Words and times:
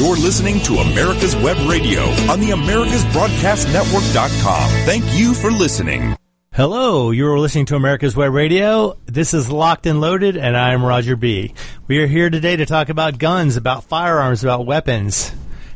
You're 0.00 0.16
listening 0.16 0.60
to 0.60 0.76
America's 0.76 1.36
Web 1.36 1.58
Radio 1.68 2.00
on 2.30 2.40
the 2.40 2.52
AmericasBroadcastNetwork.com. 2.52 4.70
Thank 4.86 5.04
you 5.12 5.34
for 5.34 5.50
listening. 5.50 6.16
Hello, 6.54 7.10
you're 7.10 7.38
listening 7.38 7.66
to 7.66 7.76
America's 7.76 8.16
Web 8.16 8.32
Radio. 8.32 8.96
This 9.04 9.34
is 9.34 9.50
Locked 9.50 9.86
and 9.86 10.00
Loaded, 10.00 10.38
and 10.38 10.56
I'm 10.56 10.82
Roger 10.82 11.16
B. 11.16 11.52
We 11.86 11.98
are 11.98 12.06
here 12.06 12.30
today 12.30 12.56
to 12.56 12.64
talk 12.64 12.88
about 12.88 13.18
guns, 13.18 13.58
about 13.58 13.84
firearms, 13.84 14.42
about 14.42 14.64
weapons. 14.64 15.34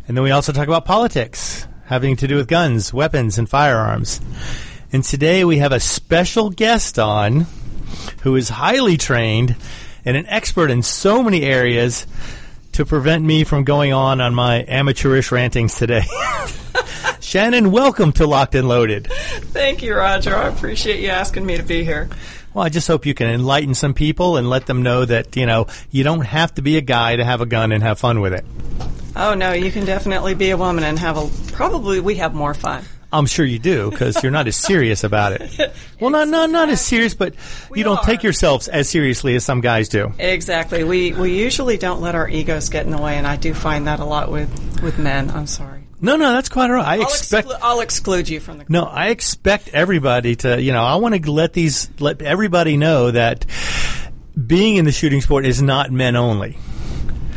And 0.08 0.16
then 0.16 0.24
we 0.24 0.30
also 0.30 0.52
talk 0.52 0.68
about 0.68 0.86
politics, 0.86 1.68
having 1.84 2.16
to 2.16 2.26
do 2.26 2.36
with 2.36 2.48
guns, 2.48 2.94
weapons, 2.94 3.36
and 3.36 3.46
firearms. 3.46 4.22
And 4.90 5.04
today 5.04 5.44
we 5.44 5.58
have 5.58 5.72
a 5.72 5.80
special 5.80 6.48
guest 6.48 6.98
on 6.98 7.44
who 8.22 8.36
is 8.36 8.48
highly 8.48 8.96
trained 8.96 9.54
and 10.02 10.16
an 10.16 10.24
expert 10.28 10.70
in 10.70 10.82
so 10.82 11.22
many 11.22 11.42
areas 11.42 12.06
to 12.74 12.84
prevent 12.84 13.24
me 13.24 13.44
from 13.44 13.64
going 13.64 13.92
on 13.92 14.20
on 14.20 14.34
my 14.34 14.64
amateurish 14.66 15.30
rantings 15.30 15.76
today. 15.76 16.02
Shannon, 17.20 17.70
welcome 17.70 18.12
to 18.12 18.26
Locked 18.26 18.54
and 18.54 18.68
Loaded. 18.68 19.06
Thank 19.06 19.82
you, 19.82 19.94
Roger. 19.94 20.34
I 20.34 20.48
appreciate 20.48 21.00
you 21.00 21.08
asking 21.08 21.46
me 21.46 21.56
to 21.56 21.62
be 21.62 21.84
here. 21.84 22.08
Well, 22.52 22.64
I 22.64 22.68
just 22.68 22.88
hope 22.88 23.06
you 23.06 23.14
can 23.14 23.28
enlighten 23.28 23.74
some 23.74 23.94
people 23.94 24.36
and 24.36 24.50
let 24.50 24.66
them 24.66 24.82
know 24.82 25.04
that, 25.04 25.36
you 25.36 25.46
know, 25.46 25.66
you 25.90 26.04
don't 26.04 26.24
have 26.24 26.54
to 26.54 26.62
be 26.62 26.76
a 26.76 26.80
guy 26.80 27.16
to 27.16 27.24
have 27.24 27.40
a 27.40 27.46
gun 27.46 27.72
and 27.72 27.82
have 27.82 27.98
fun 27.98 28.20
with 28.20 28.32
it. 28.32 28.44
Oh, 29.16 29.34
no, 29.34 29.52
you 29.52 29.70
can 29.70 29.84
definitely 29.84 30.34
be 30.34 30.50
a 30.50 30.56
woman 30.56 30.82
and 30.82 30.98
have 30.98 31.16
a, 31.16 31.52
probably 31.52 32.00
we 32.00 32.16
have 32.16 32.34
more 32.34 32.54
fun. 32.54 32.84
I'm 33.14 33.26
sure 33.26 33.46
you 33.46 33.58
do 33.58 33.90
because 33.90 34.22
you're 34.22 34.32
not 34.32 34.46
as 34.48 34.56
serious 34.56 35.04
about 35.04 35.32
it. 35.32 35.72
Well, 36.00 36.10
not 36.10 36.28
not 36.28 36.50
not 36.50 36.68
as 36.68 36.80
serious, 36.80 37.14
but 37.14 37.34
We 37.70 37.78
you 37.78 37.84
don't 37.84 37.98
are. 37.98 38.04
take 38.04 38.22
yourselves 38.22 38.68
as 38.68 38.88
seriously 38.88 39.34
as 39.36 39.44
some 39.44 39.60
guys 39.62 39.88
do. 39.88 40.12
Exactly. 40.18 40.84
We 40.84 41.12
we 41.12 41.38
usually 41.38 41.78
don't 41.78 42.00
let 42.02 42.14
our 42.14 42.28
egos 42.28 42.68
get 42.68 42.84
in 42.84 42.90
the 42.90 43.00
way, 43.00 43.16
and 43.16 43.26
I 43.26 43.36
do 43.36 43.54
find 43.54 43.86
that 43.86 44.00
a 44.00 44.04
lot 44.04 44.30
with, 44.30 44.50
with 44.82 44.98
men. 44.98 45.30
I'm 45.30 45.46
sorry. 45.46 45.84
No, 46.00 46.16
no, 46.16 46.32
that's 46.32 46.50
quite 46.50 46.68
all 46.70 46.76
right. 46.76 46.86
I 46.86 46.94
I'll, 46.96 47.02
expect. 47.02 47.48
exclu- 47.48 47.58
I'll 47.62 47.80
exclude 47.80 48.28
you 48.28 48.40
from 48.40 48.58
the. 48.58 48.66
No, 48.68 48.82
I 48.84 49.08
expect 49.08 49.68
everybody 49.68 50.36
to, 50.36 50.60
you 50.60 50.72
know, 50.72 50.82
I 50.82 50.96
want 50.96 51.14
to 51.24 51.30
let 51.32 51.54
these, 51.54 51.88
let 52.00 52.20
everybody 52.20 52.76
know 52.76 53.10
that 53.12 53.46
being 54.46 54.76
in 54.76 54.84
the 54.84 54.92
shooting 54.92 55.22
sport 55.22 55.46
is 55.46 55.62
not 55.62 55.90
men 55.90 56.16
only. 56.16 56.58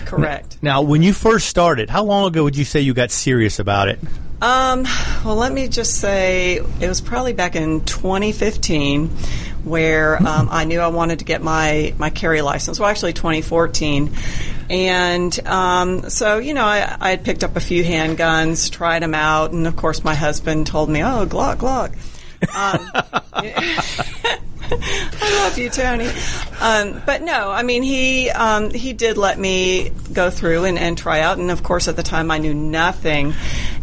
Correct. 0.06 0.58
Now, 0.62 0.82
when 0.82 1.04
you 1.04 1.14
first 1.14 1.48
started, 1.48 1.90
how 1.90 2.04
long 2.04 2.28
ago 2.28 2.44
would 2.44 2.58
you 2.58 2.66
say 2.66 2.82
you 2.82 2.94
got 2.94 3.12
serious 3.12 3.60
about 3.60 3.88
it? 3.88 4.00
Um, 4.42 4.84
well, 5.26 5.36
let 5.36 5.52
me 5.52 5.68
just 5.68 6.00
say 6.00 6.58
it 6.58 6.88
was 6.88 7.02
probably 7.02 7.34
back 7.34 7.56
in 7.56 7.84
2015 7.86 9.08
where 9.64 10.18
um, 10.28 10.50
I 10.52 10.66
knew 10.66 10.80
I 10.80 10.88
wanted 10.88 11.20
to 11.20 11.26
get 11.26 11.42
my, 11.42 11.94
my 11.98 12.10
carry 12.10 12.42
license. 12.42 12.80
Well, 12.80 12.90
actually, 12.90 13.14
2014. 13.14 14.12
And 14.70 15.48
um, 15.48 16.10
so, 16.10 16.38
you 16.38 16.54
know, 16.54 16.66
I, 16.66 16.98
I 17.00 17.10
had 17.12 17.24
picked 17.24 17.44
up 17.44 17.56
a 17.56 17.62
few 17.62 17.84
handguns, 17.84 18.72
tried 18.72 19.02
them 19.02 19.16
out, 19.16 19.52
and 19.52 19.66
of 19.66 19.76
course, 19.76 20.04
my 20.04 20.14
husband 20.14 20.68
told 20.68 20.90
me, 20.90 21.02
oh, 21.04 21.26
Glock, 21.26 21.58
Glock. 21.58 21.94
Um, 22.56 22.92
I 24.70 25.44
love 25.44 25.58
you, 25.58 25.70
Tony. 25.70 26.10
Um, 26.60 27.02
but 27.06 27.22
no, 27.22 27.50
I 27.50 27.64
mean 27.64 27.84
he 27.84 28.30
um, 28.30 28.72
he 28.72 28.92
did 28.92 29.18
let 29.18 29.40
me 29.40 29.92
go 30.12 30.30
through 30.30 30.66
and, 30.66 30.78
and 30.78 30.98
try 30.98 31.22
out, 31.22 31.38
and 31.38 31.52
of 31.52 31.64
course 31.64 31.88
at 31.88 31.96
the 31.96 32.04
time 32.04 32.32
I 32.32 32.38
knew 32.38 32.54
nothing, 32.54 33.34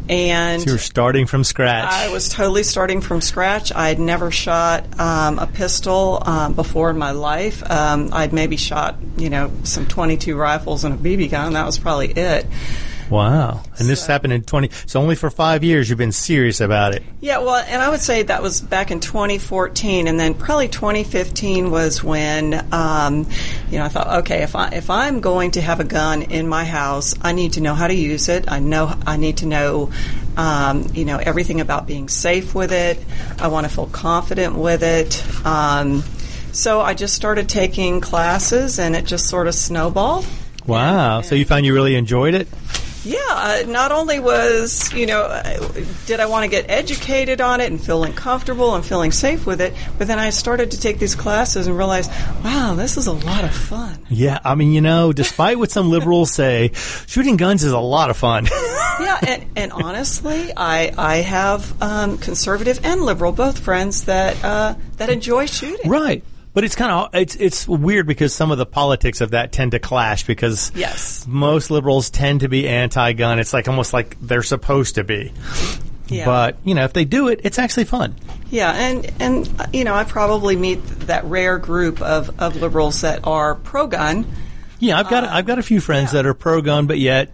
and 0.08 0.64
You 0.64 0.72
were 0.72 0.78
starting 0.78 1.26
from 1.26 1.44
scratch. 1.44 1.90
I 1.90 2.10
was 2.10 2.28
totally 2.28 2.62
starting 2.62 3.00
from 3.00 3.20
scratch. 3.20 3.72
I 3.72 3.88
had 3.88 3.98
never 3.98 4.30
shot 4.30 4.98
um, 5.00 5.38
a 5.38 5.46
pistol 5.46 6.22
um, 6.24 6.54
before 6.54 6.90
in 6.90 6.98
my 6.98 7.12
life. 7.12 7.68
Um, 7.68 8.10
I'd 8.12 8.32
maybe 8.32 8.56
shot, 8.56 8.96
you 9.16 9.30
know, 9.30 9.50
some 9.64 9.86
22 9.86 10.36
rifles 10.36 10.84
and 10.84 10.94
a 10.94 10.98
BB 10.98 11.30
gun. 11.30 11.54
That 11.54 11.66
was 11.66 11.78
probably 11.78 12.10
it. 12.12 12.46
Wow. 13.14 13.62
And 13.78 13.88
this 13.88 14.06
happened 14.06 14.32
in 14.32 14.42
20, 14.42 14.70
so 14.86 15.00
only 15.00 15.14
for 15.14 15.30
five 15.30 15.62
years 15.62 15.88
you've 15.88 15.98
been 15.98 16.12
serious 16.12 16.60
about 16.60 16.94
it. 16.94 17.02
Yeah, 17.20 17.38
well, 17.38 17.56
and 17.56 17.80
I 17.80 17.88
would 17.88 18.00
say 18.00 18.24
that 18.24 18.42
was 18.42 18.60
back 18.60 18.90
in 18.90 19.00
2014, 19.00 20.08
and 20.08 20.18
then 20.18 20.34
probably 20.34 20.68
2015 20.68 21.70
was 21.70 22.02
when, 22.02 22.66
um, 22.72 23.28
you 23.70 23.78
know, 23.78 23.84
I 23.84 23.88
thought, 23.88 24.18
okay, 24.20 24.42
if 24.42 24.56
I 24.56 24.68
if 24.70 24.90
I'm 24.90 25.20
going 25.20 25.52
to 25.52 25.60
have 25.60 25.80
a 25.80 25.84
gun 25.84 26.22
in 26.22 26.48
my 26.48 26.64
house, 26.64 27.14
I 27.22 27.32
need 27.32 27.54
to 27.54 27.60
know 27.60 27.74
how 27.74 27.86
to 27.86 27.94
use 27.94 28.28
it. 28.28 28.50
I 28.50 28.58
know 28.58 28.92
I 29.06 29.16
need 29.16 29.38
to 29.38 29.46
know, 29.46 29.92
um, 30.36 30.86
you 30.92 31.04
know, 31.04 31.18
everything 31.18 31.60
about 31.60 31.86
being 31.86 32.08
safe 32.08 32.54
with 32.54 32.72
it. 32.72 32.98
I 33.38 33.48
want 33.48 33.66
to 33.66 33.72
feel 33.72 33.86
confident 33.86 34.56
with 34.56 34.82
it. 34.82 35.24
Um, 35.46 36.02
so 36.52 36.80
I 36.80 36.94
just 36.94 37.14
started 37.14 37.48
taking 37.48 38.00
classes, 38.00 38.78
and 38.78 38.96
it 38.96 39.04
just 39.04 39.28
sort 39.28 39.46
of 39.46 39.54
snowballed. 39.54 40.26
Wow. 40.66 41.20
So 41.20 41.34
you 41.34 41.44
found 41.44 41.66
you 41.66 41.74
really 41.74 41.94
enjoyed 41.94 42.34
it? 42.34 42.48
Yeah, 43.04 43.18
uh, 43.28 43.62
not 43.66 43.92
only 43.92 44.18
was, 44.18 44.92
you 44.92 45.06
know, 45.06 45.22
uh, 45.22 45.68
did 46.06 46.20
I 46.20 46.26
want 46.26 46.44
to 46.44 46.48
get 46.48 46.70
educated 46.70 47.40
on 47.40 47.60
it 47.60 47.70
and 47.70 47.80
feeling 47.80 48.14
comfortable 48.14 48.74
and 48.74 48.84
feeling 48.84 49.12
safe 49.12 49.46
with 49.46 49.60
it, 49.60 49.74
but 49.98 50.06
then 50.06 50.18
I 50.18 50.30
started 50.30 50.70
to 50.70 50.80
take 50.80 50.98
these 50.98 51.14
classes 51.14 51.66
and 51.66 51.76
realized, 51.76 52.10
wow, 52.42 52.74
this 52.74 52.96
is 52.96 53.06
a 53.06 53.12
lot 53.12 53.44
of 53.44 53.54
fun. 53.54 53.98
Yeah. 54.08 54.38
I 54.44 54.54
mean, 54.54 54.72
you 54.72 54.80
know, 54.80 55.12
despite 55.12 55.58
what 55.58 55.70
some 55.70 55.90
liberals 55.90 56.30
say, 56.34 56.70
shooting 57.06 57.36
guns 57.36 57.62
is 57.62 57.72
a 57.72 57.78
lot 57.78 58.08
of 58.08 58.16
fun. 58.16 58.46
yeah, 59.00 59.18
and, 59.26 59.46
and 59.56 59.72
honestly, 59.72 60.52
I 60.56 60.92
I 60.96 61.16
have 61.16 61.82
um, 61.82 62.18
conservative 62.18 62.80
and 62.84 63.02
liberal 63.02 63.32
both 63.32 63.58
friends 63.58 64.04
that 64.04 64.42
uh, 64.44 64.74
that 64.96 65.10
enjoy 65.10 65.46
shooting. 65.46 65.90
right. 65.90 66.22
But 66.54 66.64
it's 66.64 66.76
kind 66.76 66.92
of 66.92 67.14
it's 67.14 67.34
it's 67.36 67.68
weird 67.68 68.06
because 68.06 68.32
some 68.32 68.50
of 68.52 68.58
the 68.58 68.66
politics 68.66 69.20
of 69.20 69.32
that 69.32 69.52
tend 69.52 69.72
to 69.72 69.80
clash 69.80 70.24
because 70.24 70.70
Yes. 70.74 71.26
most 71.28 71.70
liberals 71.70 72.10
tend 72.10 72.40
to 72.40 72.48
be 72.48 72.68
anti-gun. 72.68 73.40
It's 73.40 73.52
like 73.52 73.68
almost 73.68 73.92
like 73.92 74.16
they're 74.20 74.42
supposed 74.42 74.94
to 74.94 75.04
be. 75.04 75.32
Yeah. 76.06 76.24
But 76.24 76.56
you 76.64 76.74
know, 76.74 76.84
if 76.84 76.92
they 76.92 77.04
do 77.04 77.28
it, 77.28 77.40
it's 77.42 77.58
actually 77.58 77.84
fun. 77.84 78.14
Yeah, 78.50 78.70
and 78.72 79.12
and 79.18 79.50
uh, 79.58 79.66
you 79.72 79.84
know, 79.84 79.94
I 79.94 80.04
probably 80.04 80.54
meet 80.54 80.76
that 81.06 81.24
rare 81.24 81.58
group 81.58 82.00
of, 82.00 82.40
of 82.40 82.56
liberals 82.56 83.00
that 83.00 83.26
are 83.26 83.56
pro 83.56 83.86
gun. 83.88 84.24
Yeah, 84.78 84.98
I've 84.98 85.08
got 85.08 85.24
I've 85.24 85.46
got 85.46 85.58
a 85.58 85.62
few 85.62 85.80
friends 85.80 86.12
yeah. 86.12 86.22
that 86.22 86.26
are 86.26 86.34
pro-gun, 86.34 86.86
but 86.86 86.98
yet 86.98 87.30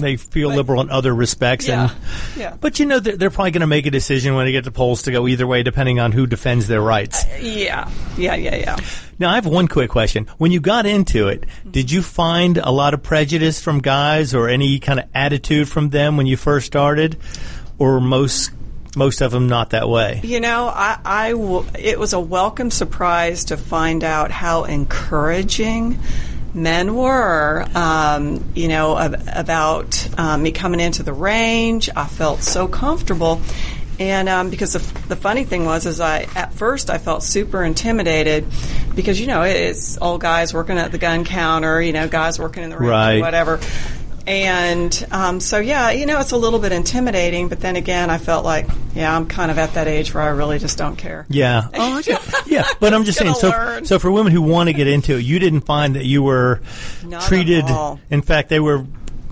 they 0.00 0.16
feel 0.16 0.48
liberal 0.50 0.80
in 0.80 0.90
other 0.90 1.14
respects. 1.14 1.68
Yeah, 1.68 1.90
And 1.90 1.98
yeah. 2.36 2.56
but 2.60 2.78
you 2.78 2.86
know, 2.86 3.00
they're, 3.00 3.16
they're 3.16 3.30
probably 3.30 3.50
going 3.52 3.60
to 3.60 3.66
make 3.66 3.86
a 3.86 3.90
decision 3.90 4.34
when 4.34 4.46
they 4.46 4.52
get 4.52 4.64
to 4.64 4.70
polls 4.70 5.02
to 5.02 5.12
go 5.12 5.26
either 5.28 5.46
way, 5.46 5.62
depending 5.62 6.00
on 6.00 6.12
who 6.12 6.26
defends 6.26 6.66
their 6.66 6.80
rights. 6.80 7.24
Uh, 7.24 7.38
yeah, 7.40 7.90
yeah, 8.16 8.34
yeah, 8.34 8.56
yeah. 8.56 8.76
Now, 9.18 9.30
I 9.30 9.34
have 9.34 9.46
one 9.46 9.68
quick 9.68 9.90
question. 9.90 10.26
When 10.38 10.50
you 10.50 10.60
got 10.60 10.86
into 10.86 11.28
it, 11.28 11.44
did 11.70 11.90
you 11.90 12.00
find 12.02 12.56
a 12.56 12.70
lot 12.70 12.94
of 12.94 13.02
prejudice 13.02 13.62
from 13.62 13.80
guys 13.80 14.34
or 14.34 14.48
any 14.48 14.78
kind 14.78 14.98
of 14.98 15.06
attitude 15.14 15.68
from 15.68 15.90
them 15.90 16.16
when 16.16 16.26
you 16.26 16.36
first 16.36 16.66
started, 16.66 17.18
or 17.78 18.00
most 18.00 18.50
most 18.96 19.20
of 19.20 19.30
them 19.30 19.46
not 19.48 19.70
that 19.70 19.88
way? 19.88 20.20
You 20.24 20.40
know, 20.40 20.66
I, 20.66 20.98
I 21.04 21.30
w- 21.30 21.66
it 21.78 21.98
was 21.98 22.12
a 22.12 22.18
welcome 22.20 22.70
surprise 22.70 23.44
to 23.46 23.56
find 23.56 24.02
out 24.02 24.30
how 24.30 24.64
encouraging 24.64 25.98
men 26.54 26.94
were. 26.94 27.66
Um, 27.74 28.44
you 28.54 28.68
know, 28.68 28.98
ab- 28.98 29.22
about 29.34 30.18
um, 30.18 30.42
me 30.42 30.52
coming 30.52 30.80
into 30.80 31.02
the 31.02 31.12
range, 31.12 31.88
I 31.94 32.06
felt 32.06 32.42
so 32.42 32.66
comfortable. 32.68 33.40
And 33.98 34.30
um, 34.30 34.48
because 34.48 34.72
the, 34.72 34.78
f- 34.80 35.08
the 35.08 35.16
funny 35.16 35.44
thing 35.44 35.66
was, 35.66 35.84
is 35.84 36.00
I 36.00 36.26
at 36.34 36.54
first 36.54 36.88
I 36.88 36.96
felt 36.96 37.22
super 37.22 37.62
intimidated 37.62 38.46
because 38.94 39.20
you 39.20 39.26
know 39.26 39.42
it's 39.42 39.98
all 39.98 40.16
guys 40.16 40.54
working 40.54 40.78
at 40.78 40.90
the 40.90 40.96
gun 40.96 41.24
counter, 41.24 41.82
you 41.82 41.92
know, 41.92 42.08
guys 42.08 42.38
working 42.38 42.62
in 42.62 42.70
the 42.70 42.76
range, 42.78 42.88
or 42.88 42.90
Right. 42.92 43.20
whatever. 43.20 43.60
And 44.30 45.06
um, 45.10 45.40
so, 45.40 45.58
yeah, 45.58 45.90
you 45.90 46.06
know, 46.06 46.20
it's 46.20 46.30
a 46.30 46.36
little 46.36 46.60
bit 46.60 46.70
intimidating, 46.70 47.48
but 47.48 47.58
then 47.58 47.74
again, 47.74 48.10
I 48.10 48.18
felt 48.18 48.44
like, 48.44 48.68
yeah, 48.94 49.14
I'm 49.14 49.26
kind 49.26 49.50
of 49.50 49.58
at 49.58 49.74
that 49.74 49.88
age 49.88 50.14
where 50.14 50.22
I 50.22 50.28
really 50.28 50.60
just 50.60 50.78
don't 50.78 50.94
care. 50.94 51.26
Yeah. 51.28 51.66
Oh, 51.82 52.00
yeah. 52.06 52.22
yeah. 52.46 52.64
But 52.78 52.92
I'm 52.94 53.04
just 53.04 53.18
saying. 53.18 53.34
So, 53.34 53.48
learn. 53.48 53.84
so 53.86 53.98
for 53.98 54.10
women 54.10 54.32
who 54.32 54.42
want 54.42 54.68
to 54.68 54.72
get 54.72 54.86
into 54.86 55.16
it, 55.16 55.20
you 55.24 55.38
didn't 55.40 55.62
find 55.62 55.96
that 55.96 56.04
you 56.04 56.22
were 56.22 56.60
Not 57.02 57.22
at 57.22 57.28
treated. 57.28 57.64
all. 57.64 57.98
In 58.10 58.22
fact, 58.22 58.50
they 58.50 58.60
were 58.60 58.86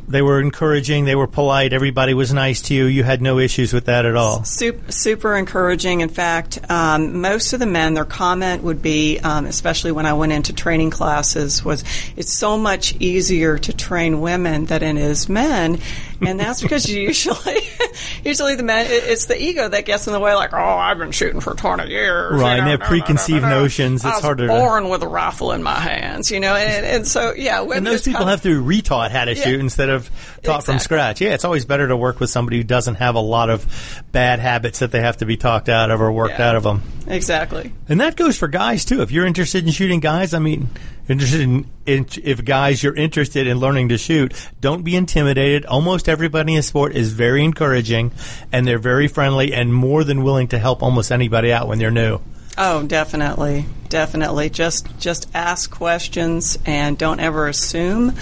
they 0.08 0.22
were 0.22 0.40
encouraging. 0.40 1.04
They 1.04 1.14
were 1.14 1.26
polite. 1.26 1.72
Everybody 1.72 2.14
was 2.14 2.32
nice 2.32 2.62
to 2.62 2.74
you. 2.74 2.86
You 2.86 3.04
had 3.04 3.20
no 3.20 3.38
issues 3.38 3.72
with 3.72 3.84
that 3.84 4.06
at 4.06 4.16
all. 4.16 4.42
Super, 4.44 4.90
super 4.90 5.36
encouraging. 5.36 6.00
In 6.00 6.08
fact, 6.08 6.58
um, 6.70 7.20
most 7.20 7.52
of 7.52 7.60
the 7.60 7.66
men, 7.66 7.94
their 7.94 8.04
comment 8.06 8.62
would 8.62 8.80
be, 8.80 9.18
um, 9.18 9.46
especially 9.46 9.92
when 9.92 10.06
I 10.06 10.14
went 10.14 10.32
into 10.32 10.52
training 10.52 10.90
classes, 10.90 11.64
was 11.64 11.84
it's 12.16 12.32
so 12.32 12.56
much 12.56 12.96
easier 12.98 13.58
to 13.58 13.72
train 13.72 14.20
women 14.20 14.64
than 14.64 14.82
it 14.82 14.96
is 14.96 15.28
men, 15.28 15.78
and 16.20 16.38
that's 16.40 16.60
because 16.62 16.90
usually, 16.90 17.58
usually 18.24 18.54
the 18.56 18.62
men—it's 18.62 19.26
the 19.26 19.40
ego 19.40 19.68
that 19.68 19.84
gets 19.84 20.06
in 20.06 20.12
the 20.12 20.20
way. 20.20 20.34
Like, 20.34 20.52
oh, 20.52 20.56
I've 20.56 20.98
been 20.98 21.12
shooting 21.12 21.40
for 21.40 21.54
twenty 21.54 21.88
years, 21.90 22.32
you 22.32 22.40
Right, 22.40 22.58
and 22.58 22.66
they 22.66 22.72
have 22.72 22.80
no, 22.80 22.86
preconceived 22.86 23.42
no, 23.42 23.48
no. 23.48 23.60
notions. 23.62 24.04
It's 24.04 24.20
harder 24.20 24.46
to- 24.46 24.52
born 24.52 24.88
with 24.88 25.02
a 25.02 25.08
rifle 25.08 25.52
in 25.52 25.62
my 25.62 25.78
hands, 25.78 26.30
you 26.30 26.40
know, 26.40 26.54
and, 26.54 26.84
and 26.86 27.06
so 27.06 27.32
yeah, 27.34 27.62
And 27.62 27.86
those 27.86 28.02
people 28.02 28.26
have 28.26 28.42
to 28.42 28.62
be 28.62 28.80
retaught 28.80 29.10
how 29.10 29.24
to 29.24 29.34
Yeah. 29.34 29.44
shoot 29.44 29.60
instead 29.60 29.88
of 29.88 30.10
taught 30.42 30.64
from 30.64 30.78
scratch. 30.78 31.20
Yeah, 31.20 31.34
it's 31.34 31.44
always 31.44 31.64
better 31.64 31.88
to 31.88 31.96
work 31.96 32.20
with 32.20 32.30
somebody 32.30 32.58
who 32.58 32.64
doesn't 32.64 32.96
have 32.96 33.14
a 33.14 33.20
lot 33.20 33.50
of 33.50 34.02
bad 34.12 34.38
habits 34.40 34.80
that 34.80 34.90
they 34.92 35.00
have 35.00 35.18
to 35.18 35.26
be 35.26 35.36
talked 35.36 35.68
out 35.68 35.90
of 35.90 36.00
or 36.00 36.10
worked 36.12 36.38
Yeah. 36.38 36.48
out 36.50 36.56
of 36.56 36.62
them. 36.62 36.82
exactly. 37.06 37.72
And 37.88 38.00
that 38.00 38.16
goes 38.16 38.36
for 38.38 38.48
guys 38.48 38.84
too. 38.84 39.02
If 39.02 39.10
you're 39.10 39.26
interested 39.26 39.64
in 39.64 39.72
shooting 39.72 40.00
guys, 40.00 40.34
I 40.34 40.38
mean, 40.38 40.68
interested 41.10 41.40
in, 41.40 41.66
in 41.86 42.06
if 42.22 42.44
guys 42.44 42.82
you're 42.82 42.94
interested 42.94 43.46
in 43.46 43.58
learning 43.58 43.90
to 43.90 43.98
shoot, 43.98 44.32
don't 44.60 44.82
be 44.82 44.96
intimidated. 44.96 45.66
Almost 45.66 46.08
everybody 46.08 46.54
in 46.54 46.62
sport 46.62 46.94
is 46.94 47.12
very 47.12 47.44
encouraging, 47.44 48.12
and 48.52 48.66
they're 48.66 48.78
very 48.78 49.08
friendly 49.08 49.52
and 49.52 49.72
more 49.72 50.04
than 50.04 50.22
willing 50.22 50.48
to 50.48 50.58
help 50.58 50.82
almost 50.82 51.12
anybody 51.12 51.52
out 51.52 51.68
when 51.68 51.78
they're 51.78 51.90
new. 51.90 52.20
Oh, 52.60 52.82
definitely, 52.82 53.66
definitely. 53.88 54.50
Just 54.50 54.98
just 54.98 55.28
ask 55.32 55.70
questions 55.70 56.58
and 56.66 56.98
don't 56.98 57.20
ever 57.20 57.46
assume. 57.46 58.14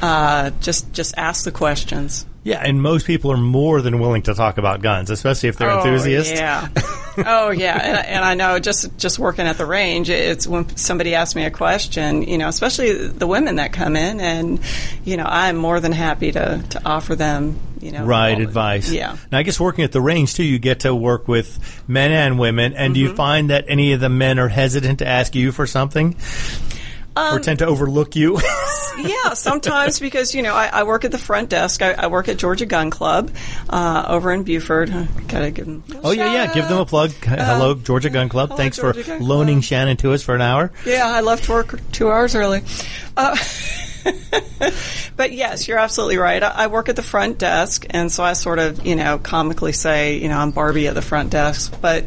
Uh, 0.00 0.50
just 0.60 0.92
just 0.94 1.14
ask 1.18 1.44
the 1.44 1.52
questions. 1.52 2.24
Yeah, 2.44 2.62
and 2.64 2.80
most 2.80 3.06
people 3.06 3.30
are 3.32 3.38
more 3.38 3.82
than 3.82 3.98
willing 3.98 4.22
to 4.22 4.34
talk 4.34 4.58
about 4.58 4.82
guns, 4.82 5.10
especially 5.10 5.50
if 5.50 5.56
they're 5.56 5.70
oh, 5.70 5.78
enthusiasts. 5.78 6.32
Yeah. 6.32 6.68
oh 7.18 7.50
yeah, 7.50 7.76
and, 7.76 8.06
and, 8.06 8.24
I 8.24 8.34
know 8.34 8.58
just 8.58 8.96
just 8.98 9.18
working 9.18 9.46
at 9.46 9.58
the 9.58 9.66
range, 9.66 10.10
it's 10.10 10.46
when 10.46 10.76
somebody 10.76 11.14
asks 11.14 11.34
me 11.34 11.44
a 11.44 11.50
question, 11.50 12.22
you 12.22 12.38
know, 12.38 12.48
especially 12.48 13.08
the 13.08 13.26
women 13.26 13.56
that 13.56 13.72
come 13.72 13.96
in, 13.96 14.20
and 14.20 14.60
you 15.04 15.16
know, 15.16 15.24
I'm 15.26 15.56
more 15.56 15.80
than 15.80 15.92
happy 15.92 16.32
to 16.32 16.64
to 16.70 16.82
offer 16.84 17.14
them, 17.14 17.58
you 17.80 17.92
know, 17.92 18.04
right 18.04 18.40
advice. 18.40 18.90
Yeah. 18.90 19.16
Now, 19.30 19.38
I 19.38 19.42
guess 19.42 19.60
working 19.60 19.84
at 19.84 19.92
the 19.92 20.00
range 20.00 20.34
too, 20.34 20.44
you 20.44 20.58
get 20.58 20.80
to 20.80 20.94
work 20.94 21.28
with 21.28 21.82
men 21.88 22.12
and 22.12 22.38
women, 22.38 22.74
and 22.74 22.86
mm-hmm. 22.86 22.92
do 22.94 23.00
you 23.00 23.08
mm-hmm. 23.08 23.16
find 23.16 23.50
that 23.50 23.66
any 23.68 23.92
of 23.92 24.00
the 24.00 24.08
men 24.08 24.38
are 24.38 24.48
hesitant 24.48 25.00
to 25.00 25.06
ask 25.06 25.34
you 25.34 25.52
for 25.52 25.66
something? 25.66 26.16
Um, 27.16 27.36
or 27.36 27.40
tend 27.40 27.60
to 27.60 27.66
overlook 27.66 28.16
you? 28.16 28.40
yeah, 28.98 29.34
sometimes 29.34 30.00
because 30.00 30.34
you 30.34 30.42
know 30.42 30.54
I, 30.54 30.66
I, 30.66 30.82
work 30.82 31.04
at 31.04 31.12
the 31.12 31.18
front 31.18 31.48
desk. 31.48 31.80
I, 31.80 31.92
I 31.92 32.06
work 32.08 32.28
at 32.28 32.38
Georgia 32.38 32.66
Gun 32.66 32.90
Club 32.90 33.30
uh, 33.70 34.04
over 34.08 34.32
in 34.32 34.42
Buford. 34.42 34.90
Gotta 35.28 35.52
give 35.52 35.66
them. 35.66 35.84
Oh 36.02 36.10
yeah, 36.10 36.32
yeah. 36.32 36.52
Give 36.52 36.66
them 36.66 36.78
a 36.78 36.86
plug. 36.86 37.12
Hello, 37.12 37.72
uh, 37.72 37.74
Georgia 37.74 38.10
Gun 38.10 38.28
Club. 38.28 38.48
Hello, 38.48 38.56
Thanks 38.56 38.78
Georgia 38.78 39.04
for 39.04 39.18
loaning 39.18 39.56
Club. 39.56 39.64
Shannon 39.64 39.96
to 39.98 40.12
us 40.12 40.22
for 40.22 40.34
an 40.34 40.40
hour. 40.40 40.72
Yeah, 40.84 41.06
I 41.06 41.20
left 41.20 41.48
work 41.48 41.78
two 41.92 42.10
hours 42.10 42.34
early. 42.34 42.62
Uh, 43.16 43.36
but 45.16 45.32
yes, 45.32 45.68
you're 45.68 45.78
absolutely 45.78 46.16
right. 46.16 46.42
I, 46.42 46.48
I, 46.48 46.66
work 46.66 46.88
at 46.88 46.96
the 46.96 47.02
front 47.02 47.38
desk, 47.38 47.86
and 47.90 48.10
so 48.10 48.22
I 48.22 48.34
sort 48.34 48.58
of, 48.58 48.84
you 48.84 48.96
know, 48.96 49.18
comically 49.18 49.72
say, 49.72 50.18
you 50.18 50.28
know, 50.28 50.38
I'm 50.38 50.50
Barbie 50.50 50.88
at 50.88 50.94
the 50.94 51.02
front 51.02 51.30
desk. 51.30 51.74
But 51.80 52.04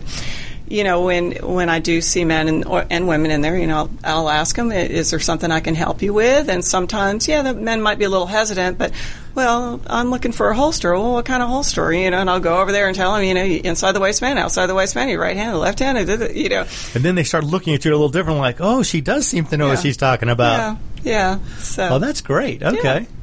you 0.69 0.83
know, 0.83 1.03
when 1.03 1.31
when 1.33 1.69
I 1.69 1.79
do 1.79 2.01
see 2.01 2.25
men 2.25 2.47
and 2.47 2.65
or, 2.65 2.85
and 2.89 3.07
women 3.07 3.31
in 3.31 3.41
there, 3.41 3.57
you 3.57 3.67
know, 3.67 3.89
I'll, 4.03 4.17
I'll 4.19 4.29
ask 4.29 4.55
them, 4.55 4.71
"Is 4.71 5.11
there 5.11 5.19
something 5.19 5.51
I 5.51 5.59
can 5.59 5.75
help 5.75 6.01
you 6.01 6.13
with?" 6.13 6.49
And 6.49 6.63
sometimes, 6.63 7.27
yeah, 7.27 7.41
the 7.41 7.53
men 7.53 7.81
might 7.81 7.97
be 7.97 8.05
a 8.05 8.09
little 8.09 8.27
hesitant, 8.27 8.77
but 8.77 8.91
well, 9.35 9.79
I'm 9.87 10.09
looking 10.09 10.31
for 10.31 10.49
a 10.49 10.55
holster. 10.55 10.93
Well, 10.93 11.13
what 11.13 11.25
kind 11.25 11.43
of 11.43 11.49
holster? 11.49 11.93
You 11.93 12.09
know, 12.11 12.19
and 12.19 12.29
I'll 12.29 12.39
go 12.39 12.59
over 12.59 12.71
there 12.71 12.87
and 12.87 12.95
tell 12.95 13.13
them, 13.13 13.23
you 13.23 13.33
know, 13.33 13.43
inside 13.43 13.91
the 13.91 13.99
waistband, 13.99 14.39
outside 14.39 14.65
the 14.65 14.75
waistband, 14.75 15.09
your 15.09 15.21
right 15.21 15.37
hand, 15.37 15.57
left 15.59 15.79
hand, 15.79 15.97
you 16.35 16.49
know. 16.49 16.65
And 16.95 17.03
then 17.03 17.15
they 17.15 17.23
start 17.23 17.43
looking 17.43 17.73
at 17.73 17.85
you 17.85 17.91
a 17.91 17.93
little 17.93 18.09
different, 18.09 18.39
like, 18.39 18.57
oh, 18.59 18.83
she 18.83 18.99
does 18.99 19.27
seem 19.27 19.45
to 19.45 19.57
know 19.57 19.67
yeah. 19.67 19.73
what 19.73 19.79
she's 19.79 19.97
talking 19.97 20.29
about. 20.29 20.79
Yeah, 21.03 21.39
yeah. 21.39 21.57
So, 21.59 21.87
oh, 21.87 21.99
that's 21.99 22.21
great. 22.21 22.63
Okay. 22.63 23.01
Yeah. 23.01 23.16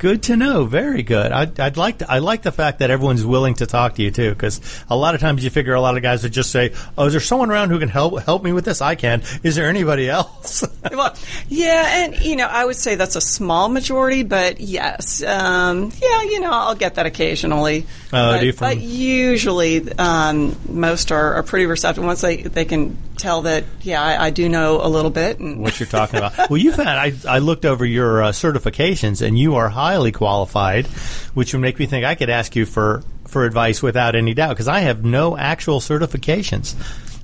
Good 0.00 0.22
to 0.24 0.36
know. 0.36 0.64
Very 0.64 1.02
good. 1.02 1.30
I'd, 1.30 1.60
I'd, 1.60 1.76
like 1.76 1.98
to, 1.98 2.10
I 2.10 2.20
like 2.20 2.40
the 2.40 2.50
fact 2.50 2.78
that 2.78 2.88
everyone's 2.88 3.22
willing 3.22 3.52
to 3.56 3.66
talk 3.66 3.96
to 3.96 4.02
you 4.02 4.10
too, 4.10 4.30
because 4.30 4.58
a 4.88 4.96
lot 4.96 5.14
of 5.14 5.20
times 5.20 5.44
you 5.44 5.50
figure 5.50 5.74
a 5.74 5.80
lot 5.82 5.98
of 5.98 6.02
guys 6.02 6.22
would 6.22 6.32
just 6.32 6.50
say, 6.50 6.72
"Oh, 6.96 7.04
is 7.04 7.12
there 7.12 7.20
someone 7.20 7.50
around 7.50 7.68
who 7.68 7.78
can 7.78 7.90
help 7.90 8.22
help 8.22 8.42
me 8.42 8.54
with 8.54 8.64
this? 8.64 8.80
I 8.80 8.94
can. 8.94 9.22
Is 9.42 9.56
there 9.56 9.68
anybody 9.68 10.08
else?" 10.08 10.64
well, 10.90 11.14
yeah, 11.50 12.04
and 12.04 12.18
you 12.18 12.34
know, 12.36 12.46
I 12.46 12.64
would 12.64 12.76
say 12.76 12.94
that's 12.94 13.14
a 13.14 13.20
small 13.20 13.68
majority, 13.68 14.22
but 14.22 14.58
yes, 14.58 15.22
um, 15.22 15.92
yeah, 16.00 16.22
you 16.22 16.40
know, 16.40 16.50
I'll 16.50 16.74
get 16.74 16.94
that 16.94 17.04
occasionally. 17.04 17.86
Uh, 18.10 18.40
but, 18.40 18.56
but, 18.58 18.78
usually, 18.78 19.92
um, 19.98 20.56
most 20.66 21.12
are, 21.12 21.34
are 21.34 21.42
pretty 21.42 21.66
receptive 21.66 22.04
once 22.04 22.22
they 22.22 22.38
they 22.38 22.64
can 22.64 22.96
tell 23.20 23.42
that, 23.42 23.64
yeah, 23.82 24.02
I, 24.02 24.26
I 24.26 24.30
do 24.30 24.48
know 24.48 24.80
a 24.84 24.88
little 24.88 25.10
bit. 25.10 25.38
And 25.38 25.60
what 25.60 25.78
you're 25.78 25.86
talking 25.88 26.18
about. 26.18 26.50
well, 26.50 26.58
you've 26.58 26.76
had, 26.76 26.88
I, 26.88 27.12
I 27.28 27.38
looked 27.38 27.64
over 27.64 27.84
your 27.84 28.22
uh, 28.22 28.32
certifications 28.32 29.24
and 29.24 29.38
you 29.38 29.56
are 29.56 29.68
highly 29.68 30.12
qualified, 30.12 30.86
which 31.34 31.52
would 31.52 31.60
make 31.60 31.78
me 31.78 31.86
think 31.86 32.04
I 32.04 32.14
could 32.14 32.30
ask 32.30 32.56
you 32.56 32.66
for, 32.66 33.02
for 33.26 33.44
advice 33.44 33.82
without 33.82 34.16
any 34.16 34.34
doubt 34.34 34.50
because 34.50 34.68
I 34.68 34.80
have 34.80 35.04
no 35.04 35.36
actual 35.36 35.80
certifications. 35.80 36.74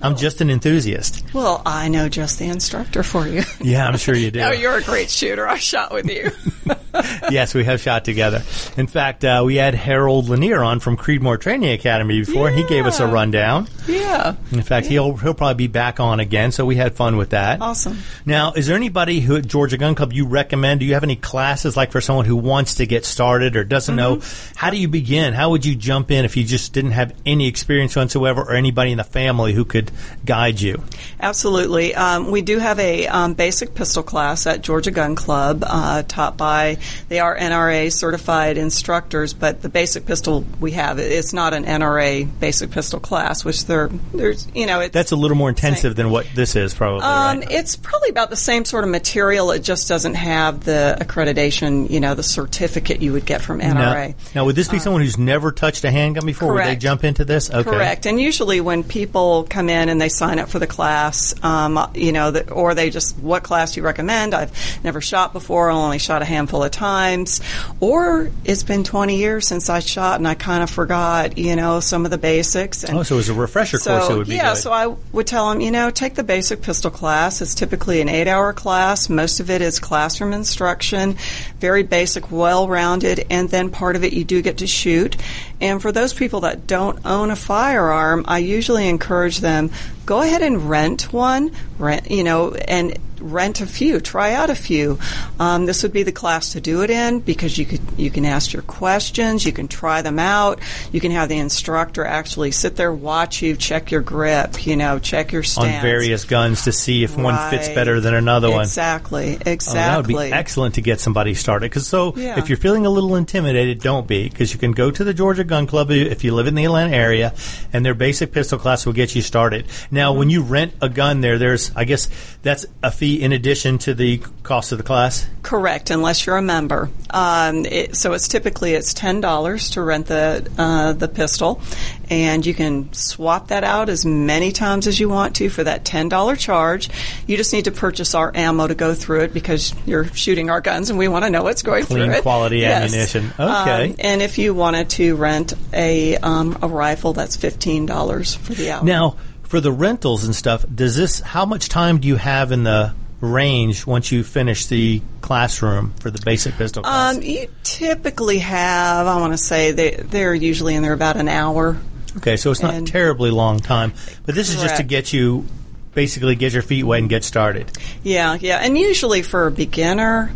I'm 0.01 0.13
oh. 0.13 0.17
just 0.17 0.41
an 0.41 0.51
enthusiast. 0.51 1.25
Well, 1.33 1.63
I 1.65 1.89
know 1.89 2.09
just 2.09 2.39
the 2.39 2.47
instructor 2.47 3.03
for 3.03 3.27
you. 3.27 3.43
Yeah, 3.61 3.87
I'm 3.87 3.97
sure 3.97 4.15
you 4.15 4.31
do. 4.31 4.39
no, 4.41 4.53
you're 4.53 4.77
a 4.77 4.83
great 4.83 5.11
shooter. 5.11 5.49
I 5.49 5.57
shot 5.57 5.93
with 5.93 6.11
you. 6.11 6.31
yes, 7.31 7.55
we 7.55 7.65
have 7.65 7.81
shot 7.81 8.05
together. 8.05 8.43
In 8.77 8.87
fact, 8.87 9.25
uh, 9.25 9.43
we 9.45 9.57
had 9.57 9.75
Harold 9.75 10.29
Lanier 10.29 10.63
on 10.63 10.81
from 10.81 10.97
Creedmoor 10.97 11.41
Training 11.41 11.71
Academy 11.71 12.21
before, 12.21 12.49
yeah. 12.49 12.57
and 12.57 12.57
he 12.57 12.65
gave 12.65 12.87
us 12.87 13.01
a 13.01 13.07
rundown. 13.07 13.69
Yeah. 13.87 14.37
In 14.53 14.63
fact, 14.63 14.87
yeah. 14.87 14.93
he'll 14.93 15.17
he'll 15.17 15.35
probably 15.35 15.55
be 15.55 15.67
back 15.67 16.01
on 16.01 16.21
again, 16.21 16.53
so 16.53 16.65
we 16.65 16.77
had 16.77 16.95
fun 16.95 17.17
with 17.17 17.31
that. 17.31 17.61
Awesome. 17.61 17.99
Now, 18.25 18.53
is 18.53 18.67
there 18.67 18.77
anybody 18.77 19.21
who 19.21 19.37
at 19.37 19.47
Georgia 19.47 19.77
Gun 19.77 19.95
Club 19.95 20.13
you 20.13 20.27
recommend? 20.27 20.81
Do 20.81 20.87
you 20.87 20.95
have 20.95 21.05
any 21.05 21.17
classes 21.17 21.77
like 21.77 21.93
for 21.93 22.01
someone 22.01 22.25
who 22.25 22.37
wants 22.37 22.77
to 22.77 22.87
get 22.87 23.05
started 23.05 23.57
or 23.57 23.65
doesn't 23.65 23.97
mm-hmm. 23.97 24.21
know 24.21 24.27
how 24.57 24.71
do 24.71 24.77
you 24.77 24.89
begin? 24.89 25.35
How 25.35 25.51
would 25.51 25.65
you 25.65 25.75
jump 25.75 26.11
in 26.11 26.25
if 26.25 26.37
you 26.37 26.45
just 26.45 26.73
didn't 26.73 26.93
have 26.93 27.15
any 27.25 27.49
experience 27.49 27.97
whatsoever, 27.97 28.43
or 28.43 28.55
anybody 28.55 28.93
in 28.93 28.99
the 28.99 29.05
family 29.05 29.53
who 29.53 29.65
could 29.65 29.91
guide 30.25 30.61
you? 30.61 30.83
Absolutely. 31.21 31.95
Um, 31.95 32.31
we 32.31 32.43
do 32.43 32.59
have 32.59 32.79
a 32.79 33.07
um, 33.07 33.35
basic 33.35 33.75
pistol 33.75 34.03
class 34.03 34.47
at 34.47 34.63
Georgia 34.63 34.91
Gun 34.91 35.15
Club, 35.15 35.65
uh, 35.67 36.03
taught 36.03 36.37
by 36.37 36.79
they 37.09 37.21
are 37.21 37.37
NRA 37.37 37.93
certified 37.93 38.59
instructors, 38.59 39.33
but 39.33 39.63
the 39.63 39.69
basic 39.69 40.07
pistol 40.07 40.45
we 40.61 40.73
have 40.73 40.99
it's 40.99 41.33
not 41.33 41.55
an 41.55 41.65
NRA 41.65 42.29
basic 42.41 42.71
pistol 42.71 43.01
class, 43.01 43.45
which 43.45 43.67
there 43.67 43.89
there's 44.13 44.49
you 44.55 44.67
know 44.67 44.89
that's 44.89 45.13
a 45.13 45.17
little 45.17 45.37
more 45.37 45.49
intensive 45.49 45.97
than 45.97 46.11
what 46.11 46.27
this 46.35 46.57
is 46.57 46.75
probably. 46.75 47.03
Um, 47.03 47.41
right? 47.41 47.51
It's 47.51 47.77
probably 47.77 48.11
about 48.11 48.31
the 48.31 48.37
same 48.37 48.65
sort 48.65 48.85
of 48.85 48.91
material. 48.91 49.51
It 49.51 49.61
just 49.61 49.89
doesn't 49.89 50.15
have 50.15 50.65
the 50.65 50.97
accreditation, 51.01 51.91
you 51.91 52.01
know, 52.01 52.15
the 52.15 52.23
certificate 52.23 53.01
you 53.03 53.13
would 53.13 53.27
get 53.27 53.41
from 53.43 53.61
NRA. 53.61 54.09
Now, 54.09 54.15
now 54.35 54.45
would 54.45 54.57
this 54.57 54.69
be 54.69 54.79
someone 54.79 55.03
who's 55.03 55.19
never 55.19 55.53
touched 55.53 55.85
a 55.85 55.91
handgun 55.91 56.27
before? 56.27 56.53
Correct. 56.53 56.69
Would 56.69 56.77
they 56.77 56.79
jump 56.79 57.05
into 57.05 57.25
this? 57.25 57.51
Okay. 57.51 57.69
Correct. 57.69 58.07
And 58.07 58.21
usually 58.21 58.61
when 58.61 58.85
people 58.85 59.47
come 59.49 59.69
in 59.69 59.89
and 59.89 60.01
they 60.01 60.09
sign 60.09 60.39
up 60.39 60.49
for 60.49 60.59
the 60.59 60.67
class, 60.67 61.35
um, 61.43 61.91
you 61.95 62.13
know, 62.13 62.31
the, 62.31 62.51
or 62.51 62.75
they 62.75 62.91
just 62.91 63.17
what 63.19 63.43
class 63.43 63.73
do 63.73 63.81
you 63.81 63.87
recommend? 63.87 64.35
I've 64.35 64.85
never 64.85 65.01
shot 65.01 65.33
before. 65.33 65.71
I 65.71 65.75
only 65.75 65.99
shot 65.99 66.23
a 66.23 66.25
handful 66.25 66.63
of 66.63 66.71
times, 66.77 67.41
or 67.81 68.31
it's 68.45 68.63
been 68.63 68.85
20 68.85 69.17
years 69.17 69.49
since 69.49 69.69
I 69.69 69.81
shot 69.81 70.19
and 70.19 70.29
I 70.29 70.35
kind 70.35 70.63
of 70.63 70.71
forgot, 70.71 71.39
you 71.39 71.57
know, 71.57 71.81
some 71.81 72.05
of 72.05 72.11
the 72.11 72.19
basics. 72.19 72.85
And 72.85 72.97
oh, 72.97 73.03
so 73.03 73.17
it 73.17 73.19
was 73.19 73.29
a 73.29 73.35
refresher 73.35 73.79
so, 73.79 73.99
course. 73.99 74.11
It 74.11 74.17
would 74.17 74.29
be 74.29 74.37
yeah. 74.37 74.55
Good. 74.55 74.63
So 74.63 74.73
I 74.73 74.87
would 74.87 75.27
tell 75.27 75.51
them, 75.51 75.61
you 75.61 75.71
know, 75.71 75.91
take 75.91 76.15
the 76.15 76.25
basic 76.25 76.63
pistol 76.63 76.91
class. 76.91 77.41
It's 77.41 77.55
typically 77.55 78.01
an 78.01 78.09
eight-hour 78.09 78.53
class. 78.53 79.09
Most 79.09 79.41
of 79.41 79.51
it 79.51 79.63
is 79.63 79.81
classroom 79.81 80.33
instruction, 80.33 81.17
very 81.59 81.83
basic, 81.83 82.31
well-rounded, 82.31 83.27
and 83.31 83.49
then 83.49 83.71
part 83.71 83.97
of 83.97 84.05
it 84.05 84.13
you 84.13 84.25
do 84.25 84.43
get 84.43 84.59
to 84.59 84.67
shoot. 84.67 85.17
And 85.61 85.81
for 85.81 85.93
those 85.93 86.13
people 86.13 86.41
that 86.41 86.67
don't 86.67 87.05
own 87.07 87.31
a 87.31 87.37
firearm, 87.37 88.25
I 88.29 88.39
usually 88.39 88.89
encourage 88.89 89.39
them 89.39 89.71
go 90.07 90.23
ahead 90.23 90.43
and 90.43 90.71
rent 90.71 91.13
one, 91.13 91.51
rent, 91.79 92.11
you 92.11 92.23
know, 92.23 92.53
and 92.55 92.97
rent 93.21 93.61
a 93.61 93.67
few, 93.67 94.01
try 94.01 94.35
out 94.35 94.51
a 94.51 94.55
few. 94.55 94.99
Um, 95.41 95.67
this 95.67 95.83
would 95.83 95.93
be 95.93 96.03
the 96.03 96.13
class 96.13 96.53
to 96.53 96.61
do 96.61 96.83
it 96.83 96.91
in 96.91 97.21
because 97.21 97.57
you 97.59 97.65
could 97.65 97.81
you 97.97 98.11
can 98.11 98.25
ask 98.25 98.53
your 98.53 98.63
questions, 98.63 99.45
you 99.45 99.53
can 99.53 99.69
try 99.69 100.03
them 100.03 100.19
out, 100.19 100.61
you 100.93 101.01
can 101.01 101.11
have 101.13 101.29
the 101.29 101.39
instructor 101.39 102.05
actually 102.05 102.51
sit 102.51 102.77
there, 102.77 102.93
watch 102.93 103.43
you, 103.43 103.57
check 103.57 103.91
your 103.91 104.01
grip, 104.01 104.67
you 104.67 104.77
know, 104.77 104.99
check 104.99 105.33
your 105.33 105.43
stance 105.43 105.77
on 105.77 105.83
various 105.83 106.25
guns 106.25 106.65
to 106.65 106.73
see 106.73 107.05
if 107.05 107.17
right. 107.17 107.25
one 107.25 107.51
fits 107.51 107.69
better 107.69 108.01
than 108.01 108.15
another 108.15 108.51
one. 108.51 108.63
Exactly, 108.63 109.39
exactly. 109.45 109.71
Oh, 109.71 109.75
that 109.75 109.97
would 109.97 110.31
be 110.31 110.33
excellent 110.33 110.75
to 110.77 110.83
get 110.83 111.01
somebody 111.01 111.35
started. 111.35 111.71
Because 111.71 111.87
so, 111.87 112.15
yeah. 112.17 112.39
if 112.39 112.49
you're 112.49 112.59
feeling 112.59 112.87
a 112.87 112.91
little 112.91 113.17
intimidated, 113.17 113.81
don't 113.81 114.07
be 114.07 114.29
because 114.29 114.53
you 114.53 114.59
can 114.59 114.73
go 114.73 114.91
to 114.91 115.05
the 115.05 115.15
Georgia 115.15 115.45
Gun 115.47 115.67
Club 115.67 115.91
if 115.91 116.25
you 116.25 116.35
live 116.35 116.47
in 116.47 116.55
the 116.55 116.65
Atlanta 116.65 116.95
area, 116.95 117.35
and 117.73 117.85
their 117.85 117.95
basic 117.95 118.33
pistol 118.33 118.59
class 118.59 118.87
will 118.87 118.93
get 118.93 119.15
you 119.15 119.23
started. 119.23 119.67
Now, 119.91 120.13
when 120.13 120.31
you 120.31 120.43
rent 120.43 120.75
a 120.81 120.89
gun 120.89 121.21
there, 121.21 121.39
there's 121.39 121.75
I 121.75 121.85
guess 121.85 122.09
that's 122.43 122.67
a 122.83 122.91
fee 122.91 123.23
in 123.23 123.33
addition 123.33 123.79
to 123.79 123.95
the 123.95 124.23
cost 124.43 124.73
of 124.73 124.79
the 124.79 124.85
class? 124.85 125.27
Correct, 125.43 125.91
unless 125.91 126.27
you're 126.27 126.37
a 126.37 126.43
member. 126.43 126.89
Um, 127.11 127.67
it, 127.67 127.97
so 127.97 128.13
it's 128.13 128.29
typically 128.29 128.75
it's 128.75 128.95
ten 128.95 129.21
dollars 129.21 129.71
to 129.71 129.83
rent 129.83 130.07
the 130.07 130.51
uh, 130.59 130.93
the 130.93 131.09
pistol, 131.09 131.61
and 132.09 132.45
you 132.45 132.55
can 132.55 132.93
swap 132.93 133.49
that 133.49 133.65
out 133.65 133.89
as 133.89 134.05
many 134.07 134.53
times 134.53 134.87
as 134.87 134.99
you 135.01 135.09
want 135.09 135.37
to 135.37 135.49
for 135.49 135.65
that 135.65 135.85
ten 135.85 136.09
dollar 136.09 136.37
charge. 136.37 136.89
You 137.27 137.37
just 137.37 137.53
need 137.53 137.65
to 137.67 137.73
purchase 137.73 138.15
our 138.15 138.31
ammo 138.35 138.67
to 138.67 138.75
go 138.75 138.95
through 138.95 139.23
it 139.23 139.35
because 139.35 139.75
you're 139.87 140.05
shooting 140.07 140.51
our 140.51 140.61
guns, 140.61 140.91
and 140.91 140.99
we 140.99 141.09
want 141.09 141.25
to 141.25 141.31
know 141.31 141.43
what's 141.43 141.63
going 141.63 141.85
Clean 141.85 142.07
through 142.07 142.15
it. 142.17 142.23
quality 142.23 142.59
yes. 142.59 142.85
ammunition. 142.85 143.33
Okay. 143.39 143.91
Um, 143.91 143.97
and 143.99 144.23
if 144.23 144.39
you 144.39 144.55
wanted 144.55 144.91
to 144.91 145.17
rent 145.17 145.55
a 145.73 146.17
um, 146.19 146.59
a 146.63 146.69
rifle, 146.69 147.13
that's 147.13 147.37
fifteen 147.37 147.87
dollars 147.87 148.35
for 148.35 148.55
the 148.55 148.71
hour. 148.71 148.85
Now 148.85 149.17
for 149.43 149.61
the 149.61 149.73
rentals 149.73 150.25
and 150.25 150.35
stuff, 150.35 150.65
does 150.73 150.97
this? 150.97 151.21
How 151.21 151.47
much 151.47 151.69
time 151.69 151.99
do 151.99 152.09
you 152.09 152.17
have 152.17 152.53
in 152.53 152.65
the 152.65 152.95
range 153.21 153.87
once 153.87 154.13
you 154.13 154.23
finish 154.23 154.67
the 154.67 155.01
classroom 155.23 155.95
for 156.01 156.11
the 156.11 156.21
basic 156.25 156.55
pistol 156.55 156.83
class? 156.83 157.17
Um, 157.17 157.23
you 157.23 157.49
typically 157.63 158.39
have, 158.41 159.07
I 159.07 159.19
want 159.19 159.33
to 159.33 159.39
say, 159.39 159.73
they, 159.73 159.93
they're 159.93 160.35
usually 160.35 160.75
in 160.75 160.83
there 160.83 160.93
about 160.93 161.17
an 161.17 161.27
hour. 161.27 161.79
Okay, 162.19 162.37
so 162.37 162.51
it's 162.51 162.63
not 162.63 162.75
and 162.75 162.87
terribly 162.87 163.31
long 163.31 163.61
time, 163.61 163.93
but 164.25 164.35
this 164.35 164.49
correct. 164.49 164.65
is 164.65 164.71
just 164.71 164.77
to 164.77 164.83
get 164.83 165.13
you 165.13 165.47
basically 165.95 166.37
get 166.37 166.53
your 166.53 166.63
feet 166.63 166.85
wet 166.85 167.01
and 167.01 167.09
get 167.09 167.25
started. 167.25 167.71
Yeah, 168.03 168.37
yeah, 168.41 168.59
and 168.59 168.77
usually 168.77 169.23
for 169.23 169.47
a 169.47 169.51
beginner, 169.51 170.33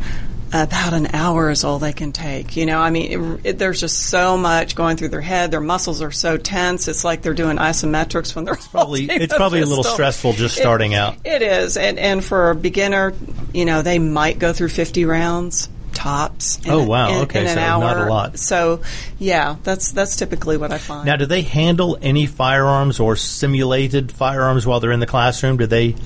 about 0.52 0.94
an 0.94 1.08
hour 1.12 1.50
is 1.50 1.62
all 1.64 1.78
they 1.78 1.92
can 1.92 2.12
take. 2.12 2.56
You 2.56 2.66
know, 2.66 2.78
I 2.78 2.90
mean, 2.90 3.12
it, 3.12 3.46
it, 3.46 3.58
there's 3.58 3.80
just 3.80 3.98
so 4.08 4.36
much 4.36 4.74
going 4.74 4.96
through 4.96 5.10
their 5.10 5.20
head. 5.20 5.50
Their 5.50 5.60
muscles 5.60 6.02
are 6.02 6.10
so 6.10 6.36
tense. 6.36 6.88
It's 6.88 7.04
like 7.04 7.22
they're 7.22 7.34
doing 7.34 7.56
isometrics 7.56 8.34
when 8.34 8.44
they're 8.44 8.54
it's 8.54 8.68
probably 8.68 9.04
it's 9.04 9.34
probably 9.34 9.60
a 9.60 9.66
little 9.66 9.84
stressful 9.84 10.32
just 10.32 10.56
starting 10.56 10.92
it, 10.92 10.96
out. 10.96 11.16
It 11.24 11.42
is, 11.42 11.76
and 11.76 11.98
and 11.98 12.24
for 12.24 12.50
a 12.50 12.54
beginner, 12.54 13.14
you 13.54 13.64
know, 13.64 13.82
they 13.82 13.98
might 13.98 14.38
go 14.38 14.52
through 14.52 14.68
50 14.68 15.04
rounds 15.04 15.68
tops. 15.94 16.60
Oh 16.66 16.84
wow! 16.84 17.10
In, 17.10 17.22
okay, 17.22 17.42
in 17.42 17.48
so 17.48 17.60
hour. 17.60 17.80
not 17.80 17.96
a 17.98 18.10
lot. 18.10 18.38
So, 18.38 18.82
yeah, 19.18 19.56
that's 19.62 19.92
that's 19.92 20.16
typically 20.16 20.56
what 20.56 20.72
I 20.72 20.78
find. 20.78 21.06
Now, 21.06 21.16
do 21.16 21.26
they 21.26 21.42
handle 21.42 21.98
any 22.00 22.26
firearms 22.26 23.00
or 23.00 23.16
simulated 23.16 24.12
firearms 24.12 24.66
while 24.66 24.80
they're 24.80 24.92
in 24.92 25.00
the 25.00 25.06
classroom? 25.06 25.56
Do 25.56 25.66
they 25.66 25.96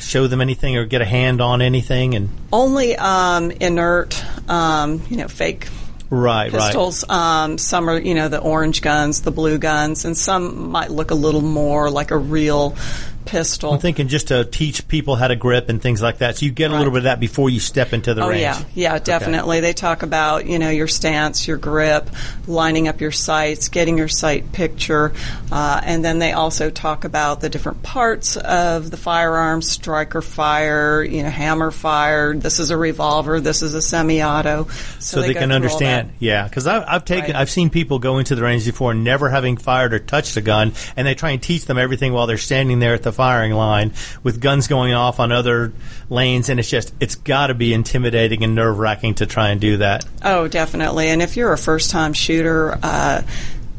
show 0.00 0.26
them 0.26 0.40
anything 0.40 0.76
or 0.76 0.84
get 0.84 1.02
a 1.02 1.06
hand 1.06 1.40
on 1.40 1.62
anything? 1.62 2.14
And 2.14 2.28
only 2.52 2.96
um, 2.96 3.50
inert, 3.50 4.22
um, 4.48 5.02
you 5.08 5.16
know, 5.16 5.28
fake 5.28 5.68
right, 6.10 6.50
pistols. 6.50 7.04
Right. 7.08 7.44
Um, 7.44 7.58
some 7.58 7.88
are, 7.88 7.98
you 7.98 8.14
know, 8.14 8.28
the 8.28 8.40
orange 8.40 8.82
guns, 8.82 9.22
the 9.22 9.30
blue 9.30 9.58
guns, 9.58 10.04
and 10.04 10.16
some 10.16 10.70
might 10.70 10.90
look 10.90 11.10
a 11.10 11.14
little 11.14 11.42
more 11.42 11.90
like 11.90 12.10
a 12.10 12.18
real 12.18 12.76
pistol. 13.24 13.72
I'm 13.72 13.78
thinking 13.78 14.08
just 14.08 14.28
to 14.28 14.44
teach 14.44 14.86
people 14.88 15.16
how 15.16 15.28
to 15.28 15.36
grip 15.36 15.68
and 15.68 15.80
things 15.80 16.02
like 16.02 16.18
that. 16.18 16.38
So 16.38 16.46
you 16.46 16.52
get 16.52 16.70
a 16.70 16.76
little 16.76 16.92
bit 16.92 16.98
of 16.98 17.04
that 17.04 17.20
before 17.20 17.50
you 17.50 17.60
step 17.60 17.92
into 17.92 18.14
the 18.14 18.22
oh, 18.22 18.28
range. 18.28 18.42
yeah, 18.42 18.62
yeah, 18.74 18.98
definitely. 18.98 19.58
Okay. 19.58 19.68
They 19.68 19.72
talk 19.72 20.02
about 20.02 20.46
you 20.46 20.58
know 20.58 20.70
your 20.70 20.88
stance, 20.88 21.46
your 21.46 21.56
grip, 21.56 22.08
lining 22.46 22.88
up 22.88 23.00
your 23.00 23.12
sights, 23.12 23.68
getting 23.68 23.98
your 23.98 24.08
sight 24.08 24.52
picture, 24.52 25.12
uh, 25.50 25.80
and 25.84 26.04
then 26.04 26.18
they 26.18 26.32
also 26.32 26.70
talk 26.70 27.04
about 27.04 27.40
the 27.40 27.48
different 27.48 27.82
parts 27.82 28.36
of 28.36 28.90
the 28.90 28.96
firearm: 28.96 29.62
striker 29.62 30.22
fire, 30.22 31.02
you 31.02 31.22
know, 31.22 31.30
hammer 31.30 31.70
fire. 31.70 32.34
This 32.34 32.58
is 32.58 32.70
a 32.70 32.76
revolver. 32.76 33.40
This 33.40 33.62
is 33.62 33.74
a 33.74 33.82
semi-auto. 33.82 34.64
So, 34.64 35.00
so 35.00 35.20
they, 35.20 35.28
they 35.28 35.34
can 35.34 35.52
understand. 35.52 36.12
Yeah, 36.18 36.46
because 36.46 36.66
I've, 36.66 36.84
I've, 36.86 37.04
taken, 37.04 37.32
right. 37.32 37.40
I've 37.40 37.50
seen 37.50 37.70
people 37.70 37.98
go 37.98 38.18
into 38.18 38.34
the 38.34 38.42
range 38.42 38.66
before 38.66 38.94
never 38.94 39.28
having 39.28 39.56
fired 39.56 39.94
or 39.94 39.98
touched 39.98 40.36
a 40.36 40.40
gun, 40.40 40.72
and 40.96 41.06
they 41.06 41.14
try 41.14 41.30
and 41.30 41.42
teach 41.42 41.66
them 41.66 41.78
everything 41.78 42.12
while 42.12 42.26
they're 42.26 42.38
standing 42.38 42.78
there 42.78 42.94
at 42.94 43.02
the 43.02 43.12
firing 43.14 43.52
line 43.52 43.92
with 44.22 44.40
guns 44.40 44.68
going 44.68 44.92
off 44.92 45.20
on 45.20 45.32
other 45.32 45.72
lanes, 46.10 46.48
and 46.48 46.60
it's 46.60 46.68
just 46.68 46.92
it's 47.00 47.14
got 47.14 47.48
to 47.48 47.54
be 47.54 47.72
intimidating 47.72 48.44
and 48.44 48.54
nerve 48.54 48.78
wracking 48.78 49.14
to 49.14 49.26
try 49.26 49.50
and 49.50 49.60
do 49.60 49.78
that. 49.78 50.04
Oh, 50.22 50.48
definitely. 50.48 51.08
And 51.08 51.22
if 51.22 51.36
you're 51.36 51.52
a 51.52 51.58
first 51.58 51.90
time 51.90 52.12
shooter, 52.12 52.78
uh, 52.82 53.22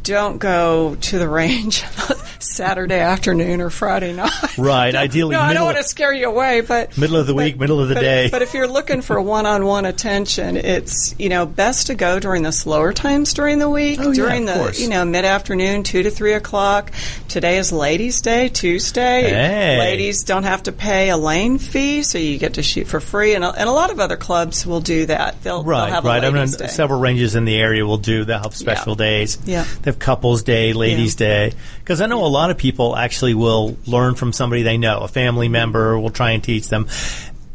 don't 0.05 0.38
go 0.38 0.95
to 0.95 1.17
the 1.17 1.27
range 1.27 1.83
Saturday 2.39 3.00
afternoon 3.00 3.59
or 3.59 3.71
Friday 3.71 4.13
night. 4.13 4.55
Right. 4.55 4.93
Ideally, 5.05 5.35
no, 5.35 5.41
I 5.41 5.53
don't 5.53 5.65
want 5.65 5.77
to 5.77 5.83
scare 5.83 6.13
you 6.13 6.29
away, 6.29 6.62
but 6.62 6.95
middle 6.95 7.17
of 7.17 7.25
the 7.25 7.33
but, 7.33 7.43
week, 7.43 7.59
middle 7.59 7.81
of 7.81 7.89
the 7.89 7.95
but, 7.95 8.01
day. 8.01 8.29
But 8.29 8.43
if 8.43 8.53
you're 8.53 8.67
looking 8.67 9.01
for 9.01 9.19
one-on-one 9.19 9.85
attention, 9.85 10.57
it's 10.57 11.15
you 11.17 11.29
know 11.29 11.47
best 11.47 11.88
to 11.88 11.95
go 11.95 12.19
during 12.19 12.43
the 12.43 12.51
slower 12.51 12.93
times 12.93 13.33
during 13.33 13.57
the 13.57 13.67
week, 13.67 14.00
oh, 14.00 14.13
during 14.13 14.45
yeah, 14.45 14.53
the 14.53 14.59
course. 14.59 14.79
you 14.79 14.89
know 14.89 15.03
mid-afternoon, 15.05 15.83
two 15.83 16.03
to 16.03 16.12
three 16.12 16.33
o'clock. 16.33 16.91
Today 17.27 17.57
is 17.57 17.71
Ladies' 17.71 18.21
Day, 18.21 18.50
Tuesday. 18.50 19.24
Hey. 19.24 19.79
Ladies 19.79 20.24
don't 20.24 20.43
have 20.43 20.63
to 20.63 20.71
pay 20.71 21.09
a 21.09 21.17
lane 21.17 21.57
fee, 21.57 22.03
so 22.03 22.19
you 22.19 22.38
get 22.38 22.53
to 22.53 22.63
shoot 22.63 22.85
for 22.85 23.00
free, 23.00 23.33
and 23.33 23.43
a, 23.43 23.50
and 23.50 23.67
a 23.67 23.71
lot 23.71 23.89
of 23.89 24.00
other 24.00 24.17
clubs 24.17 24.67
will 24.67 24.81
do 24.81 25.07
that. 25.07 25.41
They'll 25.41 25.63
right, 25.63 25.85
they'll 25.85 25.95
have 25.95 26.05
right. 26.05 26.24
I 26.24 26.29
mean, 26.29 26.47
several 26.47 27.00
ranges 27.00 27.35
in 27.35 27.45
the 27.45 27.55
area 27.55 27.83
will 27.83 27.97
do. 27.97 28.24
They'll 28.24 28.39
have 28.39 28.55
special 28.55 28.93
yeah. 28.93 28.97
days. 28.97 29.39
Yeah. 29.45 29.65
They 29.81 29.95
couples 30.00 30.44
day, 30.44 30.74
ladies' 30.74 31.20
yeah. 31.20 31.28
day, 31.28 31.54
because 31.80 32.02
I 32.02 32.06
know 32.06 32.25
a 32.25 32.28
lot 32.28 32.52
of 32.52 32.58
people 32.58 32.96
actually 32.96 33.34
will 33.34 33.78
learn 33.86 34.16
from 34.16 34.34
somebody 34.34 34.64
they 34.64 34.78
know. 34.78 35.00
A 35.00 35.08
family 35.08 35.50
member 35.50 36.00
will 36.00 36.10
try 36.10 36.32
and 36.32 36.44
teach 36.44 36.68
them. 36.68 36.88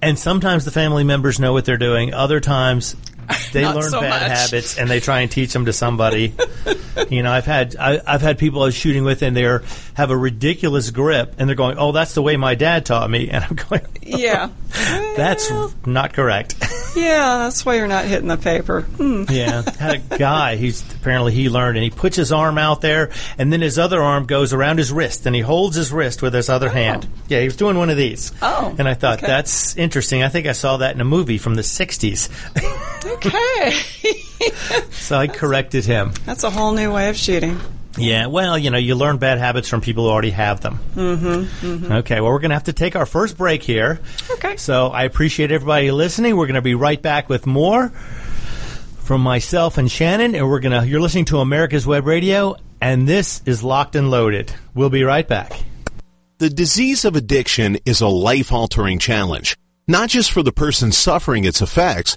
And 0.02 0.18
sometimes 0.18 0.64
the 0.64 0.70
family 0.70 1.04
members 1.04 1.38
know 1.38 1.52
what 1.52 1.64
they're 1.64 1.76
doing. 1.76 2.14
Other 2.14 2.40
times 2.40 2.96
they 3.52 3.64
learn 3.64 3.90
so 3.90 4.00
bad 4.00 4.28
much. 4.28 4.38
habits 4.38 4.78
and 4.78 4.88
they 4.88 5.00
try 5.00 5.20
and 5.20 5.30
teach 5.30 5.52
them 5.52 5.66
to 5.66 5.72
somebody. 5.72 6.34
you 7.10 7.22
know, 7.22 7.32
I've 7.32 7.46
had 7.46 7.76
I, 7.76 8.00
have 8.10 8.22
had 8.22 8.38
people 8.38 8.62
I 8.62 8.66
was 8.66 8.74
shooting 8.74 9.04
with 9.04 9.22
and 9.22 9.36
they 9.36 9.42
have 9.94 10.10
a 10.10 10.16
ridiculous 10.16 10.90
grip 10.90 11.34
and 11.38 11.48
they're 11.48 11.56
going, 11.56 11.78
"Oh, 11.78 11.92
that's 11.92 12.14
the 12.14 12.22
way 12.22 12.36
my 12.36 12.54
dad 12.54 12.86
taught 12.86 13.08
me," 13.10 13.30
and 13.30 13.44
I'm 13.44 13.56
going, 13.56 13.82
oh, 13.84 13.90
"Yeah, 14.02 14.50
that's 15.16 15.50
not 15.86 16.12
correct." 16.12 16.56
yeah, 16.96 17.38
that's 17.38 17.64
why 17.64 17.76
you're 17.76 17.88
not 17.88 18.04
hitting 18.04 18.28
the 18.28 18.36
paper. 18.36 18.82
Hmm. 18.82 19.24
yeah, 19.28 19.62
had 19.78 19.94
a 19.94 20.16
guy. 20.18 20.56
He's 20.56 20.82
apparently 20.94 21.32
he 21.32 21.48
learned 21.48 21.76
and 21.76 21.84
he 21.84 21.90
puts 21.90 22.16
his 22.16 22.32
arm 22.32 22.58
out 22.58 22.80
there 22.80 23.10
and 23.38 23.52
then 23.52 23.60
his 23.60 23.78
other 23.78 24.02
arm 24.02 24.26
goes 24.26 24.52
around 24.52 24.78
his 24.78 24.92
wrist 24.92 25.26
and 25.26 25.34
he 25.34 25.40
holds 25.40 25.76
his 25.76 25.92
wrist 25.92 26.22
with 26.22 26.34
his 26.34 26.48
other 26.48 26.68
oh. 26.68 26.72
hand. 26.72 27.06
Yeah, 27.28 27.40
he 27.40 27.44
was 27.44 27.56
doing 27.56 27.76
one 27.76 27.90
of 27.90 27.96
these. 27.96 28.32
Oh, 28.42 28.74
and 28.78 28.88
I 28.88 28.94
thought 28.94 29.18
okay. 29.18 29.26
that's 29.26 29.76
interesting. 29.76 30.22
I 30.22 30.28
think 30.28 30.46
I 30.46 30.52
saw 30.52 30.78
that 30.78 30.94
in 30.94 31.00
a 31.00 31.04
movie 31.04 31.38
from 31.38 31.54
the 31.54 31.62
'60s. 31.62 32.28
Okay. 33.26 33.70
so 34.90 35.16
I 35.16 35.26
corrected 35.26 35.84
him. 35.84 36.12
That's 36.24 36.44
a 36.44 36.50
whole 36.50 36.72
new 36.72 36.92
way 36.92 37.08
of 37.08 37.16
shooting. 37.16 37.58
Yeah, 37.98 38.26
well, 38.26 38.56
you 38.56 38.70
know, 38.70 38.78
you 38.78 38.94
learn 38.94 39.18
bad 39.18 39.38
habits 39.38 39.68
from 39.68 39.80
people 39.80 40.04
who 40.04 40.10
already 40.10 40.30
have 40.30 40.60
them. 40.60 40.78
Mm-hmm, 40.94 41.66
mm-hmm. 41.66 41.92
Okay, 41.92 42.20
well, 42.20 42.30
we're 42.30 42.38
going 42.38 42.50
to 42.50 42.56
have 42.56 42.64
to 42.64 42.72
take 42.72 42.94
our 42.94 43.06
first 43.06 43.36
break 43.36 43.62
here. 43.62 44.00
Okay. 44.30 44.56
So 44.56 44.88
I 44.88 45.04
appreciate 45.04 45.50
everybody 45.50 45.90
listening. 45.90 46.36
We're 46.36 46.46
going 46.46 46.54
to 46.54 46.62
be 46.62 46.74
right 46.74 47.00
back 47.00 47.28
with 47.28 47.46
more 47.46 47.88
from 47.88 49.22
myself 49.22 49.76
and 49.76 49.90
Shannon, 49.90 50.34
and 50.36 50.48
we're 50.48 50.60
going 50.60 50.80
to. 50.80 50.86
You're 50.86 51.00
listening 51.00 51.24
to 51.26 51.38
America's 51.38 51.84
Web 51.86 52.06
Radio, 52.06 52.56
and 52.80 53.08
this 53.08 53.42
is 53.44 53.64
Locked 53.64 53.96
and 53.96 54.08
Loaded. 54.10 54.54
We'll 54.72 54.90
be 54.90 55.02
right 55.02 55.26
back. 55.26 55.52
The 56.38 56.48
disease 56.48 57.04
of 57.04 57.16
addiction 57.16 57.78
is 57.84 58.00
a 58.00 58.08
life-altering 58.08 59.00
challenge, 59.00 59.56
not 59.88 60.08
just 60.08 60.30
for 60.32 60.42
the 60.42 60.52
person 60.52 60.92
suffering 60.92 61.44
its 61.44 61.60
effects, 61.60 62.16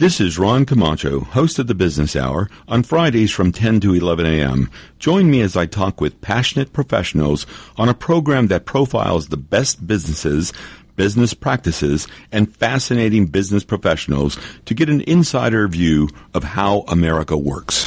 This 0.00 0.18
is 0.18 0.38
Ron 0.38 0.64
Camacho, 0.64 1.20
host 1.20 1.58
of 1.58 1.66
the 1.66 1.74
Business 1.74 2.16
Hour, 2.16 2.48
on 2.66 2.82
Fridays 2.84 3.30
from 3.30 3.52
10 3.52 3.80
to 3.80 3.92
11 3.92 4.24
a.m. 4.24 4.70
Join 4.98 5.30
me 5.30 5.42
as 5.42 5.58
I 5.58 5.66
talk 5.66 6.00
with 6.00 6.22
passionate 6.22 6.72
professionals 6.72 7.46
on 7.76 7.90
a 7.90 7.92
program 7.92 8.46
that 8.46 8.64
profiles 8.64 9.28
the 9.28 9.36
best 9.36 9.86
businesses, 9.86 10.54
business 10.96 11.34
practices, 11.34 12.08
and 12.32 12.56
fascinating 12.56 13.26
business 13.26 13.62
professionals 13.62 14.38
to 14.64 14.72
get 14.72 14.88
an 14.88 15.02
insider 15.02 15.68
view 15.68 16.08
of 16.32 16.44
how 16.44 16.80
America 16.88 17.36
works. 17.36 17.86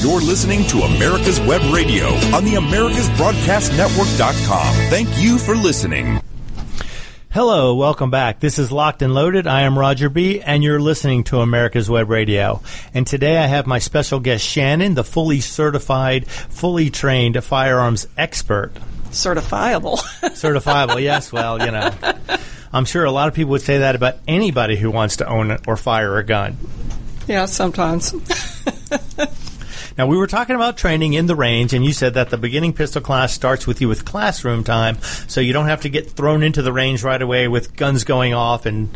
You're 0.00 0.20
listening 0.20 0.64
to 0.68 0.82
America's 0.82 1.40
Web 1.40 1.60
Radio 1.72 2.06
on 2.34 2.44
the 2.44 2.54
AmericasBroadcastNetwork.com. 2.54 4.74
Thank 4.90 5.08
you 5.18 5.38
for 5.38 5.56
listening. 5.56 6.20
Hello, 7.34 7.74
welcome 7.74 8.12
back. 8.12 8.38
This 8.38 8.60
is 8.60 8.70
Locked 8.70 9.02
and 9.02 9.12
Loaded. 9.12 9.48
I 9.48 9.62
am 9.62 9.76
Roger 9.76 10.08
B., 10.08 10.40
and 10.40 10.62
you're 10.62 10.78
listening 10.78 11.24
to 11.24 11.40
America's 11.40 11.90
Web 11.90 12.08
Radio. 12.08 12.62
And 12.94 13.04
today 13.04 13.36
I 13.38 13.46
have 13.46 13.66
my 13.66 13.80
special 13.80 14.20
guest, 14.20 14.46
Shannon, 14.46 14.94
the 14.94 15.02
fully 15.02 15.40
certified, 15.40 16.28
fully 16.28 16.90
trained 16.90 17.42
firearms 17.42 18.06
expert. 18.16 18.72
Certifiable. 19.10 19.98
Certifiable, 20.22 21.02
yes. 21.02 21.32
Well, 21.32 21.58
you 21.58 21.72
know, 21.72 21.90
I'm 22.72 22.84
sure 22.84 23.04
a 23.04 23.10
lot 23.10 23.26
of 23.26 23.34
people 23.34 23.50
would 23.50 23.62
say 23.62 23.78
that 23.78 23.96
about 23.96 24.18
anybody 24.28 24.76
who 24.76 24.92
wants 24.92 25.16
to 25.16 25.26
own 25.28 25.58
or 25.66 25.76
fire 25.76 26.16
a 26.18 26.22
gun. 26.22 26.56
yeah, 27.26 27.46
sometimes. 27.46 28.14
Now, 29.96 30.06
we 30.06 30.16
were 30.16 30.26
talking 30.26 30.56
about 30.56 30.76
training 30.76 31.14
in 31.14 31.26
the 31.26 31.36
range, 31.36 31.72
and 31.72 31.84
you 31.84 31.92
said 31.92 32.14
that 32.14 32.30
the 32.30 32.38
beginning 32.38 32.72
pistol 32.72 33.00
class 33.00 33.32
starts 33.32 33.66
with 33.66 33.80
you 33.80 33.88
with 33.88 34.04
classroom 34.04 34.64
time, 34.64 35.00
so 35.28 35.40
you 35.40 35.52
don't 35.52 35.66
have 35.66 35.82
to 35.82 35.88
get 35.88 36.10
thrown 36.10 36.42
into 36.42 36.62
the 36.62 36.72
range 36.72 37.02
right 37.04 37.20
away 37.20 37.46
with 37.46 37.76
guns 37.76 38.04
going 38.04 38.34
off 38.34 38.66
and 38.66 38.90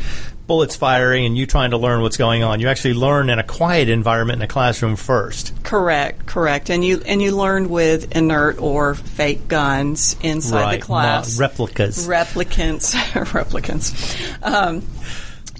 bullets 0.48 0.74
firing 0.74 1.26
and 1.26 1.36
you 1.36 1.46
trying 1.46 1.70
to 1.70 1.76
learn 1.76 2.00
what's 2.00 2.16
going 2.16 2.42
on. 2.42 2.58
You 2.58 2.68
actually 2.68 2.94
learn 2.94 3.30
in 3.30 3.38
a 3.38 3.44
quiet 3.44 3.88
environment 3.88 4.38
in 4.38 4.42
a 4.42 4.48
classroom 4.48 4.96
first. 4.96 5.52
correct, 5.62 6.26
correct. 6.26 6.70
And 6.70 6.84
you 6.84 7.02
and 7.06 7.22
you 7.22 7.36
learn 7.36 7.68
with 7.68 8.16
inert 8.16 8.58
or 8.58 8.94
fake 8.94 9.46
guns 9.46 10.16
inside 10.22 10.62
right. 10.62 10.80
the 10.80 10.86
class. 10.86 11.38
Replicas. 11.38 12.08
replicants, 12.08 12.94
replicants. 13.26 14.42
Um, 14.42 14.82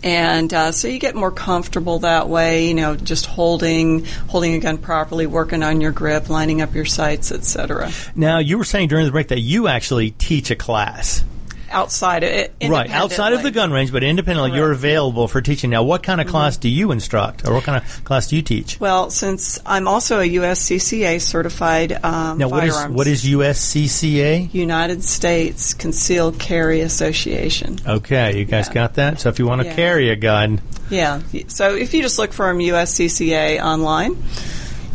and 0.03 0.53
uh, 0.53 0.73
so 0.73 0.89
you 0.89 0.99
get 0.99 1.15
more 1.15 1.31
comfortable 1.31 2.01
that 2.01 2.29
way, 2.29 2.69
you 2.69 2.75
know, 2.75 2.97
just 2.97 3.27
holding 3.27 4.05
holding 4.29 4.55
a 4.55 4.59
gun 4.61 4.79
properly, 4.79 5.27
working 5.27 5.63
on 5.63 5.81
your 5.81 5.93
grip, 5.93 6.29
lining 6.29 6.61
up 6.61 6.75
your 6.75 6.85
sights, 6.85 7.33
etc. 7.33 7.91
now, 8.15 8.39
you 8.39 8.59
were 8.59 8.65
saying 8.65 8.89
during 8.89 9.07
the 9.07 9.13
break 9.13 9.29
that 9.29 9.41
you 9.41 9.69
actually 9.69 10.13
teach 10.13 10.51
a 10.51 10.57
class. 10.57 11.25
Outside 11.71 12.23
of 12.23 12.31
it, 12.31 12.55
Right, 12.67 12.91
outside 12.91 13.33
of 13.35 13.43
the 13.43 13.51
gun 13.51 13.71
range, 13.73 13.93
but 13.93 14.03
independently, 14.03 14.57
you're 14.57 14.73
available 14.73 15.29
for 15.29 15.41
teaching. 15.41 15.71
Now, 15.71 15.83
what 15.83 16.03
kind 16.03 16.21
of 16.21 16.27
class 16.27 16.57
do 16.57 16.69
you 16.69 16.93
instruct, 16.93 17.47
or 17.47 17.53
what 17.55 17.65
kind 17.65 17.83
of 17.83 18.05
class 18.05 18.29
do 18.29 18.37
you 18.37 18.43
teach? 18.43 18.81
Well, 18.81 19.11
since 19.11 19.59
I'm 19.67 19.87
also 19.87 20.21
a 20.21 20.25
USCCA 20.29 21.21
certified 21.21 21.93
um, 22.05 22.39
Now, 22.39 22.49
what 22.49 22.65
is 22.65 22.75
what 22.87 23.07
is 23.07 23.25
USCCA? 23.25 24.53
United 24.55 25.05
States 25.05 25.75
Concealed 25.75 26.39
Carry 26.39 26.81
Association? 26.81 27.79
Okay, 27.87 28.39
you 28.39 28.45
guys 28.45 28.69
Yeah. 28.69 28.75
got 28.75 28.95
that. 28.95 29.21
So, 29.21 29.29
if 29.29 29.39
you 29.39 29.47
want 29.47 29.61
to 29.63 29.67
Yeah. 29.69 29.75
carry 29.75 30.11
a 30.11 30.17
gun, 30.17 30.61
Yeah. 30.91 31.21
So 31.49 31.75
if 31.75 31.93
you 31.93 32.01
just 32.01 32.19
look 32.19 32.33
for 32.33 32.47
them 32.47 32.61
USCCA 32.61 33.61
online, 33.61 34.17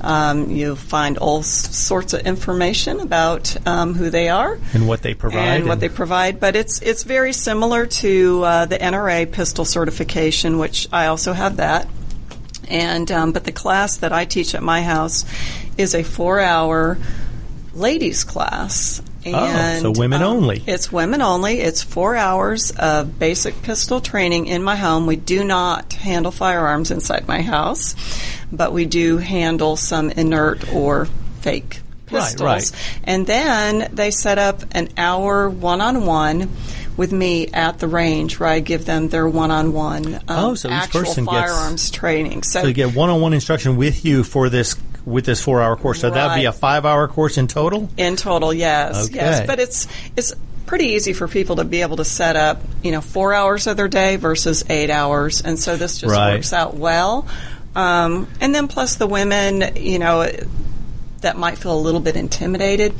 um, 0.04 0.50
you'll 0.52 0.76
find 0.76 1.18
all 1.18 1.40
s- 1.40 1.76
sorts 1.76 2.14
of 2.14 2.22
information 2.28 3.00
about 3.00 3.56
um, 3.68 3.94
who 3.94 4.10
they 4.10 4.30
are 4.30 4.60
and 4.74 4.88
what 4.88 5.02
they 5.02 5.14
provide, 5.14 5.62
and 5.62 5.68
what 5.68 5.80
they 5.80 5.90
provide. 5.90 6.40
But 6.40 6.56
it's 6.56 6.82
it's 6.82 7.04
very 7.04 7.34
similar 7.34 7.86
to 7.88 8.44
uh, 8.44 8.66
the 8.66 8.78
NRA 8.78 9.32
pistol 9.32 9.66
certification, 9.66 10.58
which 10.60 10.88
I 10.92 11.08
also 11.08 11.34
have 11.34 11.58
that. 11.58 11.88
And 12.68 13.12
um, 13.12 13.32
but 13.32 13.44
the 13.44 13.52
class 13.52 13.98
that 13.98 14.14
I 14.14 14.26
teach 14.26 14.56
at 14.56 14.64
my 14.64 14.82
house 14.84 15.26
is 15.78 15.94
a 15.96 16.04
four-hour 16.04 16.98
ladies 17.74 18.24
class. 18.24 19.02
Oh, 19.26 19.80
so 19.82 19.92
women 19.92 20.22
um, 20.22 20.38
only. 20.38 20.62
It's 20.68 20.92
women 20.92 21.22
only. 21.22 21.62
It's 21.62 21.82
four 21.82 22.16
hours 22.18 22.72
of 22.72 23.18
basic 23.18 23.62
pistol 23.62 24.02
training 24.02 24.48
in 24.48 24.62
my 24.64 24.76
home. 24.76 25.06
We 25.08 25.16
do 25.16 25.46
not 25.46 25.94
handle 25.94 26.32
firearms 26.32 26.92
inside 26.92 27.26
my 27.28 27.42
house, 27.42 27.96
but 28.52 28.74
we 28.74 28.86
do 28.86 29.18
handle 29.18 29.78
some 29.78 30.10
inert 30.10 30.74
or 30.74 31.06
fake 31.40 31.80
pistols. 32.06 32.42
right. 32.42 32.72
And 33.06 33.26
then 33.26 33.90
they 33.94 34.12
set 34.12 34.38
up 34.40 34.62
an 34.72 34.90
hour 34.98 35.50
one 35.50 35.80
on 35.80 36.06
one 36.06 36.50
with 36.98 37.14
me 37.14 37.48
at 37.48 37.80
the 37.80 37.88
range 37.88 38.40
where 38.40 38.50
I 38.50 38.60
give 38.60 38.86
them 38.86 39.08
their 39.08 39.28
one 39.28 39.52
on 39.52 39.72
one 39.72 40.20
Oh, 40.28 40.54
so 40.56 40.70
actual 40.70 41.00
person 41.00 41.24
gets- 41.26 41.38
firearms 41.38 41.90
training. 41.92 42.44
So, 42.44 42.62
So 42.62 42.68
you 42.68 42.74
get 42.74 42.94
one-on-one 42.94 43.34
instruction 43.34 43.78
with 43.78 44.04
you 44.04 44.26
for 44.26 44.50
this 44.50 44.76
with 45.06 45.26
this 45.26 45.42
four-hour 45.42 45.76
course. 45.76 46.00
So 46.02 46.10
that 46.10 46.28
would 46.30 46.40
be 46.40 46.46
a 46.46 46.52
five-hour 46.54 47.08
course 47.10 47.38
in 47.38 47.48
total. 47.48 47.90
in 47.98 48.16
total, 48.16 48.54
yes, 48.54 49.06
Okay. 49.08 49.16
yes. 49.16 49.48
But 49.48 49.60
it's 49.60 49.88
it's 50.16 50.34
pretty 50.66 50.86
easy 50.94 51.12
for 51.14 51.28
people 51.28 51.58
to 51.58 51.64
be 51.66 51.82
able 51.82 51.98
to 51.98 52.06
set 52.06 52.36
up, 52.36 52.62
you 52.82 52.92
know, 52.92 53.02
four 53.02 53.34
hours 53.34 53.68
of 53.68 53.76
their 53.78 53.88
day 53.90 54.16
versus 54.16 54.64
eight 54.70 54.90
hours, 54.90 55.42
and 55.42 55.60
so 55.60 55.76
this 55.76 55.98
just 55.98 56.12
Right. 56.14 56.36
works 56.36 56.54
out 56.54 56.76
well. 56.76 57.28
Um, 57.76 58.28
and 58.40 58.54
then 58.56 58.68
plus 58.68 58.96
the 58.96 59.08
women, 59.08 59.76
you 59.76 60.00
know, 60.00 60.26
that 61.22 61.38
might 61.38 61.58
feel 61.58 61.74
a 61.74 61.80
little 61.80 62.00
bit 62.00 62.16
intimidated. 62.16 62.94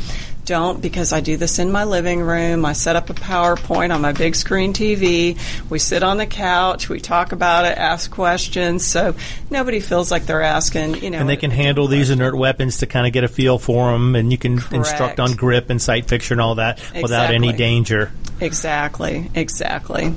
Don't 0.46 0.82
because 0.82 1.14
I 1.14 1.22
do 1.22 1.38
this 1.38 1.58
in 1.58 1.72
my 1.72 1.86
living 1.86 2.20
room. 2.20 2.66
I 2.66 2.74
set 2.74 2.98
up 2.98 3.10
a 3.10 3.14
PowerPoint 3.14 3.96
on 3.96 4.02
my 4.02 4.12
big 4.12 4.36
screen 4.36 4.74
TV. 4.74 5.38
We 5.70 5.80
sit 5.80 6.04
on 6.04 6.18
the 6.18 6.26
couch. 6.26 6.90
We 6.90 7.00
talk 7.00 7.32
about 7.32 7.64
it, 7.64 7.78
ask 7.78 8.12
questions. 8.12 8.86
So 8.86 9.16
nobody 9.50 9.80
feels 9.80 10.12
like 10.12 10.26
they're 10.26 10.42
asking, 10.42 11.02
you 11.02 11.12
know. 11.12 11.20
And 11.20 11.30
they 11.30 11.38
can 11.38 11.50
handle 11.52 11.88
these 11.88 12.10
inert 12.10 12.36
weapons 12.36 12.80
to 12.80 12.88
kind 12.88 13.08
of 13.08 13.14
get 13.14 13.24
a 13.24 13.30
feel 13.30 13.58
for 13.58 13.92
them, 13.94 14.16
and 14.18 14.32
you 14.34 14.38
can 14.38 14.60
instruct 14.72 15.22
on 15.22 15.34
grip 15.36 15.70
and 15.70 15.82
sight 15.82 16.08
picture 16.08 16.34
and 16.34 16.42
all 16.42 16.56
that 16.56 16.82
without 17.02 17.34
any 17.34 17.54
danger. 17.54 18.12
Exactly, 18.42 19.32
exactly. 19.34 20.14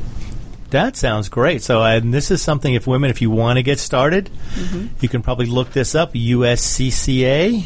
That 0.71 0.97
sounds 0.97 1.29
great. 1.29 1.63
So, 1.63 1.81
uh, 1.83 1.99
and 1.99 2.13
this 2.13 2.33
is 2.33 2.43
something 2.43 2.75
if 2.75 2.89
women, 2.89 3.11
if 3.11 3.23
you 3.23 3.31
want 3.31 3.59
to 3.59 3.63
get 3.63 3.79
started, 3.79 4.29
Mm-hmm. 4.55 4.87
you 5.01 5.09
can 5.09 5.23
probably 5.23 5.47
look 5.47 5.71
this 5.73 5.95
up, 5.95 6.15
USCCA. 6.15 7.65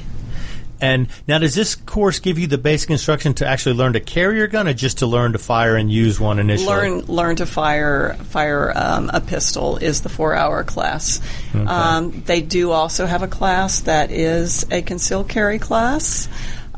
And 0.80 1.08
now, 1.26 1.38
does 1.38 1.54
this 1.54 1.74
course 1.74 2.18
give 2.18 2.38
you 2.38 2.46
the 2.46 2.58
basic 2.58 2.90
instruction 2.90 3.34
to 3.34 3.46
actually 3.46 3.74
learn 3.76 3.92
to 3.94 4.00
carry 4.00 4.38
your 4.38 4.46
gun, 4.46 4.68
or 4.68 4.74
just 4.74 4.98
to 4.98 5.06
learn 5.06 5.32
to 5.32 5.38
fire 5.38 5.76
and 5.76 5.90
use 5.90 6.18
one 6.18 6.38
initially? 6.38 6.68
learn 6.68 7.00
learn 7.06 7.36
to 7.36 7.46
fire 7.46 8.14
fire 8.24 8.72
um, 8.74 9.10
a 9.12 9.20
pistol 9.20 9.76
is 9.76 10.00
the 10.02 10.08
four 10.08 10.34
hour 10.34 10.64
class. 10.64 11.20
Um, 11.54 12.22
they 12.26 12.40
do 12.40 12.70
also 12.70 13.06
have 13.06 13.22
a 13.22 13.28
class 13.28 13.80
that 13.80 14.10
is 14.10 14.66
a 14.70 14.82
concealed 14.82 15.28
carry 15.28 15.58
class. 15.58 16.28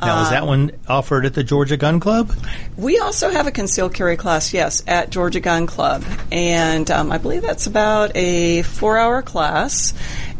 Now, 0.06 0.24
is 0.24 0.30
that 0.30 0.46
one 0.46 0.72
offered 0.88 1.26
at 1.26 1.34
the 1.34 1.44
Georgia 1.44 1.76
Gun 1.76 2.00
Club? 2.00 2.32
We 2.76 2.98
also 2.98 3.30
have 3.30 3.46
a 3.46 3.52
concealed 3.52 3.94
carry 3.94 4.16
class, 4.16 4.52
yes, 4.52 4.82
at 4.88 5.10
Georgia 5.10 5.38
Gun 5.38 5.68
Club, 5.68 6.04
and 6.32 6.90
um, 6.90 7.12
I 7.12 7.18
believe 7.18 7.42
that's 7.42 7.68
about 7.68 8.10
a 8.16 8.62
four 8.62 8.98
hour 8.98 9.22
class. 9.22 9.94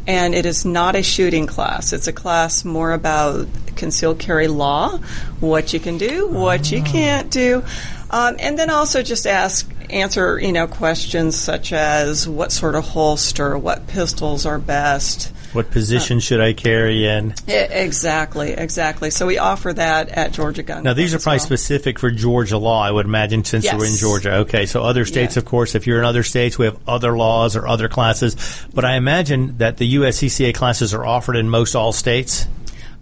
And 0.06 0.34
it 0.34 0.46
is 0.46 0.64
not 0.64 0.96
a 0.96 1.02
shooting 1.02 1.46
class. 1.46 1.92
It's 1.92 2.08
a 2.08 2.12
class 2.12 2.64
more 2.64 2.92
about 2.92 3.46
concealed 3.76 4.18
carry 4.18 4.48
law, 4.48 4.98
what 5.40 5.72
you 5.72 5.80
can 5.80 5.98
do, 5.98 6.28
what 6.28 6.70
you 6.70 6.82
can't 6.82 7.30
do, 7.30 7.64
um, 8.10 8.36
and 8.38 8.58
then 8.58 8.70
also 8.70 9.02
just 9.02 9.26
ask 9.26 9.68
answer 9.90 10.38
you 10.38 10.52
know 10.52 10.66
questions 10.66 11.36
such 11.36 11.72
as 11.72 12.28
what 12.28 12.52
sort 12.52 12.74
of 12.74 12.84
holster, 12.84 13.56
what 13.58 13.86
pistols 13.86 14.46
are 14.46 14.58
best. 14.58 15.32
What 15.52 15.70
position 15.70 16.20
should 16.20 16.40
I 16.40 16.54
carry 16.54 17.06
in? 17.06 17.34
Exactly, 17.46 18.52
exactly. 18.52 19.10
So 19.10 19.26
we 19.26 19.38
offer 19.38 19.72
that 19.72 20.08
at 20.08 20.32
Georgia 20.32 20.62
Gun. 20.62 20.82
Now, 20.82 20.94
these 20.94 21.14
are 21.14 21.18
probably 21.18 21.38
well. 21.38 21.46
specific 21.46 21.98
for 21.98 22.10
Georgia 22.10 22.56
law, 22.58 22.82
I 22.82 22.90
would 22.90 23.06
imagine, 23.06 23.44
since 23.44 23.70
we're 23.72 23.86
in 23.86 23.96
Georgia. 23.96 24.32
Okay, 24.38 24.64
so 24.66 24.82
other 24.82 25.04
states, 25.04 25.36
Yeah. 25.36 25.40
of 25.40 25.44
course, 25.44 25.74
if 25.74 25.86
you're 25.86 25.98
in 25.98 26.04
other 26.04 26.22
states, 26.22 26.58
we 26.58 26.64
have 26.66 26.76
other 26.88 27.16
laws 27.16 27.54
or 27.54 27.68
other 27.68 27.88
classes. 27.88 28.34
But 28.72 28.84
I 28.84 28.96
imagine 28.96 29.56
that 29.58 29.76
the 29.76 29.94
USCCA 29.96 30.52
classes 30.54 30.94
are 30.94 31.04
offered 31.04 31.36
in 31.36 31.50
most 31.50 31.74
all 31.74 31.92
states. 31.92 32.46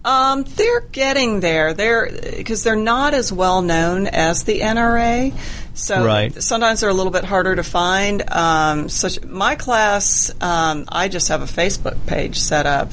Um, 0.04 0.44
they're 0.44 0.80
getting 0.92 1.40
there. 1.40 1.74
They're 1.74 2.10
because 2.36 2.62
they're 2.62 2.74
not 2.76 3.12
as 3.12 3.30
well 3.32 3.60
known 3.60 4.06
as 4.06 4.44
the 4.44 4.60
NRA. 4.60 5.32
So 5.74 6.04
Right. 6.04 6.42
sometimes 6.42 6.80
they're 6.80 6.90
a 6.90 6.94
little 6.94 7.12
bit 7.12 7.24
harder 7.24 7.54
to 7.56 7.62
find. 7.62 8.22
Um, 8.30 8.88
such 8.88 9.22
my 9.24 9.56
class, 9.56 10.32
um, 10.40 10.84
I 10.88 11.08
just 11.08 11.28
have 11.28 11.42
a 11.42 11.46
Facebook 11.46 11.96
page 12.06 12.38
set 12.38 12.64
up, 12.66 12.90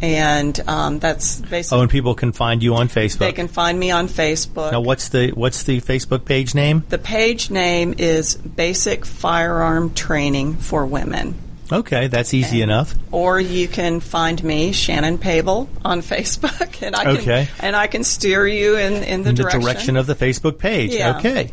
and 0.00 0.58
um, 0.66 0.98
that's 1.00 1.36
basically 1.40 1.78
Oh, 1.78 1.82
and 1.82 1.90
people 1.90 2.14
can 2.14 2.32
find 2.32 2.62
you 2.62 2.74
on 2.76 2.88
Facebook. 2.88 3.18
they 3.18 3.32
can 3.32 3.48
find 3.48 3.78
me 3.78 3.90
on 3.90 4.08
Facebook. 4.08 4.72
now, 4.72 4.80
what's 4.80 5.10
the 5.10 5.30
what's 5.30 5.62
the 5.64 5.80
Facebook 5.82 6.24
page 6.24 6.54
name? 6.54 6.82
the 6.88 6.98
page 6.98 7.50
name 7.50 7.94
is 7.98 8.36
Basic 8.36 9.04
Firearm 9.04 9.92
Training 9.94 10.54
for 10.56 10.86
Women. 10.86 11.34
Okay, 11.70 12.06
that's 12.08 12.32
easy 12.32 12.62
enough. 12.62 12.94
or 13.12 13.38
you 13.38 13.68
can 13.68 14.00
find 14.00 14.42
me 14.42 14.72
Shannon 14.72 15.18
Pable 15.18 15.68
on 15.84 16.00
Facebook, 16.02 16.82
and 16.86 16.96
I 16.96 17.04
can 17.04 17.16
Okay. 17.18 17.48
and 17.60 17.76
I 17.76 17.86
can 17.88 18.04
steer 18.04 18.46
you 18.46 18.76
in, 18.76 18.94
in 19.04 19.22
the 19.22 19.28
In 19.30 19.34
the 19.34 19.42
direction. 19.42 19.60
direction 19.60 19.96
of 19.96 20.06
the 20.06 20.14
Facebook 20.14 20.58
page. 20.58 20.94
Yeah. 20.94 21.18
Okay. 21.18 21.52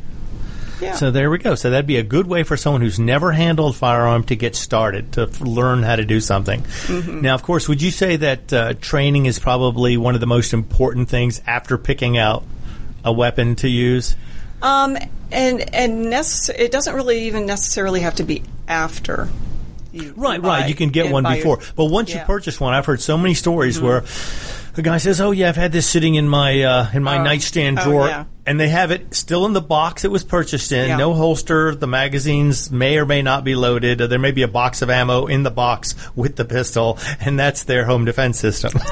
yeah. 0.81 0.93
So 0.95 1.11
there 1.11 1.29
we 1.29 1.37
go. 1.37 1.55
So 1.55 1.69
that'd 1.69 1.85
be 1.87 1.97
a 1.97 2.03
good 2.03 2.27
way 2.27 2.43
for 2.43 2.55
someone 2.55 2.81
who's 2.81 2.97
never 2.99 3.31
handled 3.33 3.75
firearm 3.75 4.23
to 4.25 4.35
get 4.35 4.55
started 4.55 5.11
to 5.13 5.23
f- 5.23 5.41
learn 5.41 5.83
how 5.83 5.95
to 5.97 6.05
do 6.05 6.19
something. 6.21 6.61
Mm-hmm. 6.61 7.21
Now, 7.21 7.35
of 7.35 7.43
course, 7.43 7.67
would 7.67 7.81
you 7.81 7.91
say 7.91 8.15
that 8.17 8.53
uh, 8.53 8.73
training 8.75 9.25
is 9.25 9.37
probably 9.39 9.97
one 9.97 10.15
of 10.15 10.21
the 10.21 10.27
most 10.27 10.53
important 10.53 11.09
things 11.09 11.41
after 11.47 11.77
picking 11.77 12.17
out 12.17 12.43
a 13.03 13.11
weapon 13.11 13.55
to 13.57 13.67
use? 13.69 14.15
um, 14.61 14.97
and 15.31 15.73
and 15.75 16.05
necess- 16.05 16.49
it 16.57 16.71
doesn't 16.71 16.95
really 16.95 17.23
even 17.27 17.45
necessarily 17.45 17.99
have 18.01 18.15
to 18.15 18.23
be 18.23 18.43
after. 18.67 19.27
You 19.95 20.13
Right, 20.15 20.41
buy 20.41 20.47
right. 20.61 20.69
You 20.69 20.75
can 20.75 20.89
get 20.89 21.11
one 21.11 21.23
by 21.23 21.35
your- 21.35 21.57
before, 21.57 21.73
but 21.75 21.85
once 21.85 22.09
you 22.09 22.15
Yeah. 22.15 22.21
Mm-hmm. 22.21 22.31
purchase 22.31 22.59
one, 22.59 22.73
I've 22.73 22.85
heard 22.85 23.01
so 23.01 23.17
many 23.17 23.33
stories 23.33 23.79
where 23.81 24.03
a 24.77 24.81
guy 24.81 24.97
says, 24.97 25.21
"Oh 25.21 25.31
yeah, 25.31 25.49
I've 25.49 25.55
had 25.55 25.71
this 25.71 25.87
sitting 25.87 26.15
in 26.15 26.27
my 26.27 26.61
uh, 26.63 26.87
in 26.93 27.01
my 27.03 27.17
Oh. 27.19 27.23
nightstand 27.23 27.79
Oh, 27.79 27.83
drawer," 27.85 28.07
yeah. 28.07 28.23
and 28.45 28.59
they 28.59 28.67
have 28.69 28.91
it 28.91 29.15
still 29.15 29.45
in 29.45 29.53
the 29.53 29.61
box 29.61 30.03
it 30.03 30.11
was 30.11 30.23
purchased 30.23 30.71
in, 30.71 30.89
Yeah. 30.89 30.97
no 30.97 31.13
holster. 31.13 31.73
The 31.73 31.87
magazines 31.87 32.69
may 32.71 32.97
or 32.97 33.05
may 33.05 33.21
not 33.21 33.43
be 33.43 33.55
loaded. 33.55 33.99
There 33.99 34.19
may 34.19 34.31
be 34.31 34.41
a 34.41 34.47
box 34.49 34.81
of 34.81 34.89
ammo 34.89 35.27
in 35.27 35.43
the 35.43 35.51
box 35.51 35.95
with 36.15 36.35
the 36.35 36.45
pistol, 36.45 36.99
and 37.21 37.39
that's 37.39 37.63
their 37.63 37.85
home 37.85 38.03
defense 38.05 38.37
system. 38.39 38.73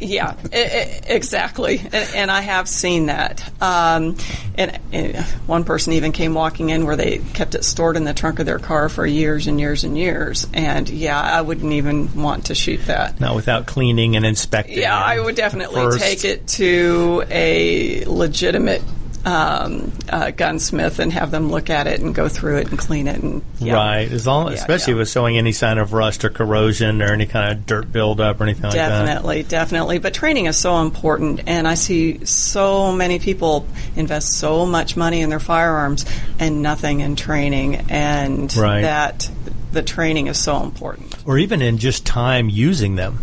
Yeah, 0.00 0.36
e- 0.54 0.58
e- 0.58 1.00
exactly. 1.06 1.78
And, 1.78 1.94
and 2.14 2.30
I 2.30 2.40
have 2.40 2.68
seen 2.68 3.06
that. 3.06 3.42
Um, 3.60 4.16
and, 4.56 4.78
and 4.92 5.16
one 5.46 5.64
person 5.64 5.94
even 5.94 6.12
came 6.12 6.34
walking 6.34 6.70
in 6.70 6.84
where 6.86 6.96
they 6.96 7.18
kept 7.18 7.54
it 7.54 7.64
stored 7.64 7.96
in 7.96 8.04
the 8.04 8.14
trunk 8.14 8.38
of 8.38 8.46
their 8.46 8.58
car 8.58 8.88
for 8.88 9.04
years 9.04 9.46
and 9.48 9.58
years 9.58 9.84
and 9.84 9.98
years. 9.98 10.46
And 10.54 10.88
yeah, 10.88 11.20
I 11.20 11.40
wouldn't 11.40 11.72
even 11.72 12.14
want 12.22 12.46
to 12.46 12.54
shoot 12.54 12.80
that. 12.86 13.18
not 13.20 13.34
without 13.34 13.66
cleaning 13.66 14.14
and 14.16 14.24
inspecting. 14.24 14.78
Yeah, 14.78 14.96
I 14.96 15.18
would 15.18 15.34
definitely 15.34 15.82
first. 15.82 16.00
take 16.00 16.24
it 16.24 16.46
to 16.48 17.24
a 17.30 18.04
legitimate 18.04 18.82
um, 19.24 19.92
uh, 20.08 20.30
gunsmith 20.30 20.98
and 20.98 21.12
have 21.12 21.30
them 21.30 21.50
look 21.50 21.70
at 21.70 21.86
it 21.86 22.00
and 22.00 22.14
go 22.14 22.28
through 22.28 22.58
it 22.58 22.68
and 22.70 22.78
clean 22.78 23.06
it. 23.06 23.22
And 23.22 23.42
yeah. 23.58 23.74
Right, 23.74 24.10
as 24.10 24.26
long, 24.26 24.48
Yeah, 24.48 24.54
especially 24.54 24.94
yeah. 24.94 24.98
with 25.00 25.10
showing 25.10 25.36
any 25.36 25.52
sign 25.52 25.78
of 25.78 25.92
rust 25.92 26.24
or 26.24 26.30
corrosion 26.30 27.02
or 27.02 27.12
any 27.12 27.26
kind 27.26 27.52
of 27.52 27.66
dirt 27.66 27.92
buildup 27.92 28.40
or 28.40 28.44
anything 28.44 28.62
like 28.64 28.72
that. 28.74 28.88
Definitely, 28.88 29.42
definitely. 29.42 29.98
But 29.98 30.14
training 30.14 30.46
is 30.46 30.56
so 30.56 30.80
important, 30.80 31.40
and 31.46 31.66
I 31.68 31.74
see 31.74 32.24
so 32.24 32.92
many 32.92 33.18
people 33.18 33.66
invest 33.96 34.32
so 34.38 34.64
much 34.66 34.96
money 34.96 35.20
in 35.20 35.30
their 35.30 35.40
firearms 35.40 36.06
and 36.38 36.62
nothing 36.62 37.00
in 37.00 37.16
training, 37.16 37.86
and 37.90 38.54
Right. 38.56 38.82
that 38.82 39.28
the 39.72 39.82
training 39.82 40.28
is 40.28 40.38
so 40.38 40.62
important. 40.62 41.14
Or 41.26 41.36
even 41.38 41.60
in 41.60 41.78
just 41.78 42.06
time 42.06 42.48
using 42.48 42.96
them. 42.96 43.18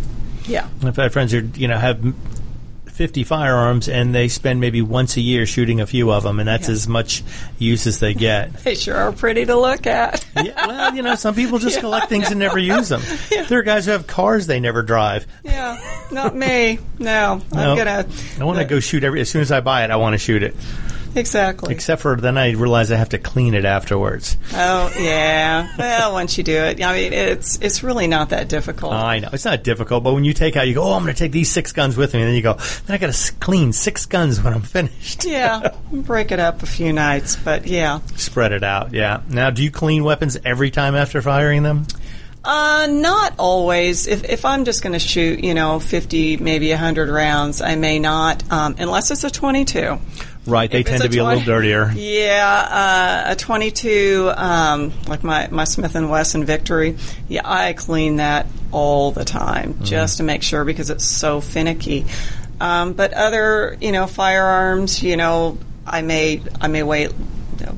Yeah. 0.46 0.68
I've 0.84 0.94
had 0.94 1.12
friends 1.12 1.32
who 1.32 1.48
you 1.56 1.66
know 1.66 1.76
have 1.78 1.98
50 2.96 3.24
firearms 3.24 3.88
and 3.88 4.14
they 4.14 4.28
spend 4.28 4.60
maybe 4.60 4.80
once 4.82 5.16
a 5.16 5.20
year 5.20 5.44
shooting 5.46 5.80
a 5.80 5.86
few 5.86 6.10
of 6.10 6.22
them, 6.22 6.38
and 6.40 6.48
that's 6.48 6.68
Yeah. 6.68 6.72
as 6.74 6.88
much 6.88 7.22
use 7.58 7.86
as 7.86 8.00
they 8.00 8.14
get. 8.14 8.52
They 8.64 8.74
sure 8.74 8.96
are 8.96 9.12
pretty 9.12 9.44
to 9.44 9.54
look 9.56 9.86
at. 9.86 10.24
yeah, 10.42 10.66
well, 10.66 10.94
you 10.94 11.02
know, 11.02 11.14
some 11.14 11.34
people 11.34 11.58
just 11.58 11.78
collect 11.80 12.08
things 12.08 12.30
and 12.30 12.40
never 12.40 12.58
use 12.58 12.88
them. 12.88 13.02
There 13.48 13.58
are 13.60 13.62
guys 13.62 13.84
who 13.84 13.92
have 13.92 14.06
cars 14.06 14.46
they 14.46 14.60
never 14.60 14.82
drive. 14.82 15.26
yeah, 15.44 15.78
not 16.10 16.34
me. 16.34 16.78
No, 16.98 17.42
No. 17.52 17.72
I'm 17.72 17.76
gonna. 17.76 18.06
I 18.40 18.44
want 18.44 18.58
to 18.58 18.64
go 18.64 18.80
shoot 18.80 19.04
every 19.04 19.20
as 19.20 19.28
soon 19.30 19.42
as 19.42 19.52
I 19.52 19.60
buy 19.60 19.84
it. 19.84 19.90
I 19.90 19.96
want 19.96 20.14
to 20.14 20.18
shoot 20.18 20.42
it, 20.42 20.56
Exactly. 21.16 21.74
except 21.74 22.02
for 22.02 22.16
then 22.16 22.38
I 22.38 22.52
realize 22.52 22.92
I 22.92 22.96
have 22.96 23.08
to 23.10 23.18
clean 23.18 23.54
it 23.54 23.64
afterwards. 23.64 24.36
oh 24.52 24.92
yeah. 24.98 25.68
Well, 25.78 26.12
once 26.12 26.36
you 26.38 26.44
do 26.44 26.56
it, 26.56 26.82
I 26.82 26.92
mean, 26.94 27.12
it's 27.12 27.58
it's 27.60 27.82
really 27.82 28.06
not 28.06 28.30
that 28.30 28.48
difficult. 28.48 28.92
I 28.92 29.18
know 29.18 29.30
it's 29.32 29.44
not 29.44 29.64
difficult, 29.64 30.04
but 30.04 30.14
when 30.14 30.24
you 30.24 30.32
take 30.32 30.56
out, 30.56 30.68
you 30.68 30.74
go, 30.74 30.82
"Oh, 30.82 30.92
I'm 30.92 31.02
going 31.02 31.14
to 31.14 31.18
take 31.18 31.32
these 31.32 31.50
six 31.50 31.72
guns 31.72 31.96
with 31.96 32.14
me," 32.14 32.20
and 32.20 32.28
then 32.28 32.36
you 32.36 32.42
go, 32.42 32.54
"Then 32.86 32.94
I 32.94 32.98
got 32.98 33.12
to 33.12 33.32
clean 33.34 33.72
six 33.72 34.06
guns 34.06 34.42
when 34.42 34.52
I'm 34.52 34.62
finished." 34.62 35.24
yeah, 35.26 35.74
break 35.90 36.32
it 36.32 36.38
up 36.40 36.62
a 36.62 36.66
few 36.66 36.92
nights, 36.92 37.36
but 37.36 37.66
yeah. 37.66 38.00
Spread 38.16 38.52
it 38.52 38.62
out, 38.62 38.92
yeah. 38.92 39.22
Now, 39.28 39.50
do 39.50 39.62
you 39.62 39.70
clean 39.70 40.04
weapons 40.04 40.38
every 40.44 40.70
time 40.70 40.94
after 40.94 41.22
firing 41.22 41.62
them? 41.62 41.86
Uh, 42.44 42.86
not 42.88 43.34
always. 43.40 44.06
If, 44.06 44.22
if 44.24 44.44
I'm 44.44 44.64
just 44.64 44.80
going 44.80 44.92
to 44.92 45.00
shoot, 45.00 45.42
you 45.42 45.52
know, 45.52 45.80
50, 45.80 46.36
maybe 46.36 46.70
100 46.70 47.08
rounds, 47.08 47.60
I 47.60 47.74
may 47.74 47.98
not, 47.98 48.48
um, 48.52 48.76
unless 48.78 49.10
it's 49.10 49.24
a 49.24 49.30
22. 49.30 49.98
Right, 50.46 50.70
they 50.70 50.80
If 50.80 50.86
tend 50.86 51.02
to 51.02 51.08
be 51.08 51.18
a 51.18 51.24
little 51.24 51.42
dirtier. 51.42 51.90
Yeah, 51.94 53.24
uh, 53.28 53.32
a 53.32 53.36
22, 53.36 54.32
um, 54.36 54.92
like 55.08 55.24
my, 55.24 55.48
my 55.50 55.64
Smith 55.64 55.94
& 55.94 55.94
Wesson 55.94 56.44
Victory, 56.44 56.96
yeah, 57.28 57.42
I 57.44 57.72
clean 57.72 58.16
that 58.16 58.46
all 58.72 59.10
the 59.12 59.24
time 59.24 59.74
Mm-hmm. 59.74 59.84
just 59.84 60.18
to 60.18 60.22
make 60.22 60.42
sure 60.42 60.64
because 60.64 60.90
it's 60.90 61.04
so 61.04 61.40
finicky. 61.40 62.06
Um, 62.60 62.92
but 62.92 63.12
other, 63.12 63.76
you 63.80 63.92
know, 63.92 64.06
firearms, 64.06 65.02
you 65.02 65.16
know, 65.16 65.58
I 65.86 66.02
may, 66.02 66.40
I 66.60 66.68
may 66.68 66.82
wait, 66.82 67.12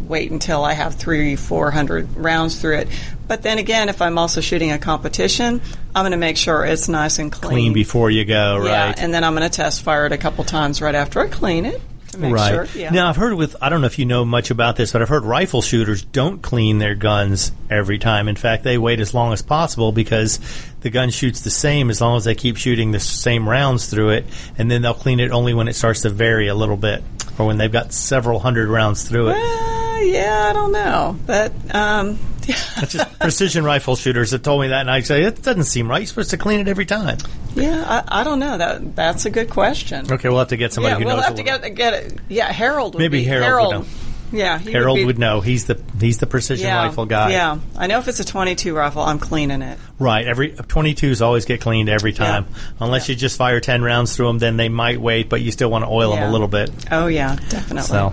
wait 0.07 0.31
until 0.31 0.64
I 0.64 0.72
have 0.74 0.94
three, 0.94 1.37
four 1.37 1.70
hundred 1.70 2.16
rounds 2.16 2.61
through 2.61 2.78
it. 2.78 2.88
But 3.26 3.42
then 3.42 3.59
again, 3.59 3.88
if 3.88 4.00
I'm 4.00 4.18
also 4.18 4.40
shooting 4.40 4.72
a 4.72 4.78
competition, 4.78 5.61
I'm 5.94 6.02
going 6.02 6.12
to 6.12 6.16
make 6.16 6.37
sure 6.37 6.64
it's 6.64 6.88
nice 6.88 7.18
and 7.18 7.31
clean. 7.31 7.50
Clean 7.50 7.72
before 7.72 8.11
you 8.11 8.24
go, 8.24 8.59
right? 8.59 8.66
Yeah, 8.66 8.94
and 8.96 9.12
then 9.12 9.24
I'm 9.24 9.35
going 9.35 9.48
to 9.48 9.54
test 9.54 9.83
fire 9.83 10.07
it 10.07 10.12
a 10.12 10.18
couple 10.18 10.44
times 10.44 10.81
right 10.81 10.94
after 10.94 11.20
I 11.20 11.28
clean 11.28 11.66
it 11.66 11.81
to 12.18 12.26
make 12.26 12.35
right. 12.35 12.68
sure. 12.68 12.81
Yeah. 12.81 12.90
Now, 12.90 13.09
I've 13.09 13.16
heard 13.16 13.35
with, 13.35 13.57
I 13.61 13.68
don't 13.68 13.81
know 13.81 13.87
if 13.87 13.98
you 13.98 14.04
know 14.04 14.24
much 14.24 14.50
about 14.50 14.76
this, 14.76 14.92
but 14.92 15.02
I've 15.02 15.09
heard 15.09 15.24
rifle 15.24 15.62
shooters 15.62 16.02
don't 16.02 16.42
clean 16.42 16.78
their 16.78 16.94
guns 16.94 17.52
every 17.70 17.98
time. 17.98 18.28
In 18.28 18.37
fact, 18.37 18.64
they 18.64 18.78
wait 18.78 19.00
as 19.00 19.14
long 19.14 19.33
as 19.33 19.42
possible 19.42 19.92
because 19.92 20.40
the 20.81 20.90
gun 20.90 21.11
shoots 21.11 21.40
the 21.40 21.50
same 21.50 21.90
as 21.90 22.00
long 22.00 22.16
as 22.16 22.24
they 22.24 22.35
keep 22.35 22.57
shooting 22.57 22.92
the 22.92 23.00
same 23.00 23.48
rounds 23.48 23.87
through 23.87 24.11
it, 24.11 24.26
and 24.57 24.70
then 24.70 24.83
they'll 24.83 24.94
clean 24.94 25.20
it 25.20 25.31
only 25.31 25.54
when 25.54 25.68
it 25.68 25.74
starts 25.74 26.02
to 26.02 26.11
vary 26.11 26.48
a 26.48 26.54
little 26.54 26.76
bit 26.76 27.02
or 27.38 27.46
when 27.46 27.59
they've 27.59 27.72
got 27.72 27.92
several 27.92 28.38
hundred 28.38 28.68
rounds 28.68 29.09
through 29.09 29.28
it. 29.28 29.37
Uh, 29.37 29.98
yeah, 30.00 30.46
I 30.50 30.52
don't 30.52 30.72
know. 30.72 31.16
But 31.26 31.52
um. 31.74 32.18
That's 32.76 32.92
just 32.92 33.18
precision 33.18 33.64
rifle 33.64 33.96
shooters 33.96 34.30
that 34.30 34.42
told 34.42 34.62
me 34.62 34.68
that, 34.68 34.80
and 34.80 34.90
I 34.90 35.00
say, 35.00 35.22
it 35.24 35.42
doesn't 35.42 35.64
seem 35.64 35.88
right. 35.88 35.98
You're 36.00 36.06
supposed 36.06 36.30
to 36.30 36.38
clean 36.38 36.61
it 36.61 36.68
every 36.68 36.87
time. 36.87 37.18
yeah, 37.54 38.02
I, 38.08 38.20
I 38.20 38.24
don't 38.24 38.38
know. 38.38 38.56
That 38.58 38.96
that's 38.96 39.26
a 39.26 39.30
good 39.30 39.50
question. 39.50 40.11
Okay, 40.11 40.28
we'll 40.28 40.38
have 40.38 40.48
to 40.48 40.56
get 40.56 40.72
somebody 40.72 40.94
yeah, 40.94 40.98
who 40.98 41.04
we'll 41.06 41.16
knows. 41.16 41.24
have 41.26 41.34
a 41.34 41.37
to 41.37 41.42
get 41.42 41.74
get 41.74 41.94
it. 41.94 42.18
Yeah, 42.28 42.50
Harold. 42.50 42.94
Would 42.94 43.00
Maybe 43.00 43.18
be, 43.18 43.24
Harold 43.24 43.74
would 43.74 43.82
know. 43.82 43.88
Yeah, 44.30 44.58
he 44.58 44.72
Harold 44.72 44.96
be- 44.98 45.04
would 45.06 45.18
know. 45.18 45.40
He's 45.40 45.64
the 45.64 45.80
he's 45.98 46.18
the 46.18 46.26
precision 46.26 46.66
Yeah, 46.66 46.84
rifle 46.84 47.06
guy. 47.06 47.30
Yeah, 47.30 47.58
I 47.76 47.87
know 47.87 47.98
if 47.98 48.08
it's 48.08 48.20
a 48.20 48.24
22 48.26 48.74
rifle, 48.74 49.02
I'm 49.02 49.18
cleaning 49.18 49.62
it. 49.62 49.78
Right. 49.98 50.26
Every 50.26 50.50
22s 50.52 51.22
always 51.22 51.46
get 51.46 51.61
cleaned 51.62 51.88
every 51.88 52.12
time. 52.12 52.46
Unless 52.78 53.08
you 53.08 53.14
just 53.14 53.38
fire 53.38 53.58
10 53.61 53.82
rounds 53.82 54.14
through 54.14 54.26
them, 54.26 54.38
then 54.38 54.56
they 54.58 54.68
might 54.68 55.00
wait, 55.00 55.28
but 55.30 55.40
you 55.40 55.50
still 55.50 55.70
want 55.70 55.84
to 55.84 55.90
oil 55.90 56.14
them 56.14 56.22
a 56.28 56.30
little 56.30 56.46
bit. 56.48 56.70
Oh 56.90 57.06
yeah, 57.06 57.37
definitely. 57.48 57.88
So. 57.88 58.12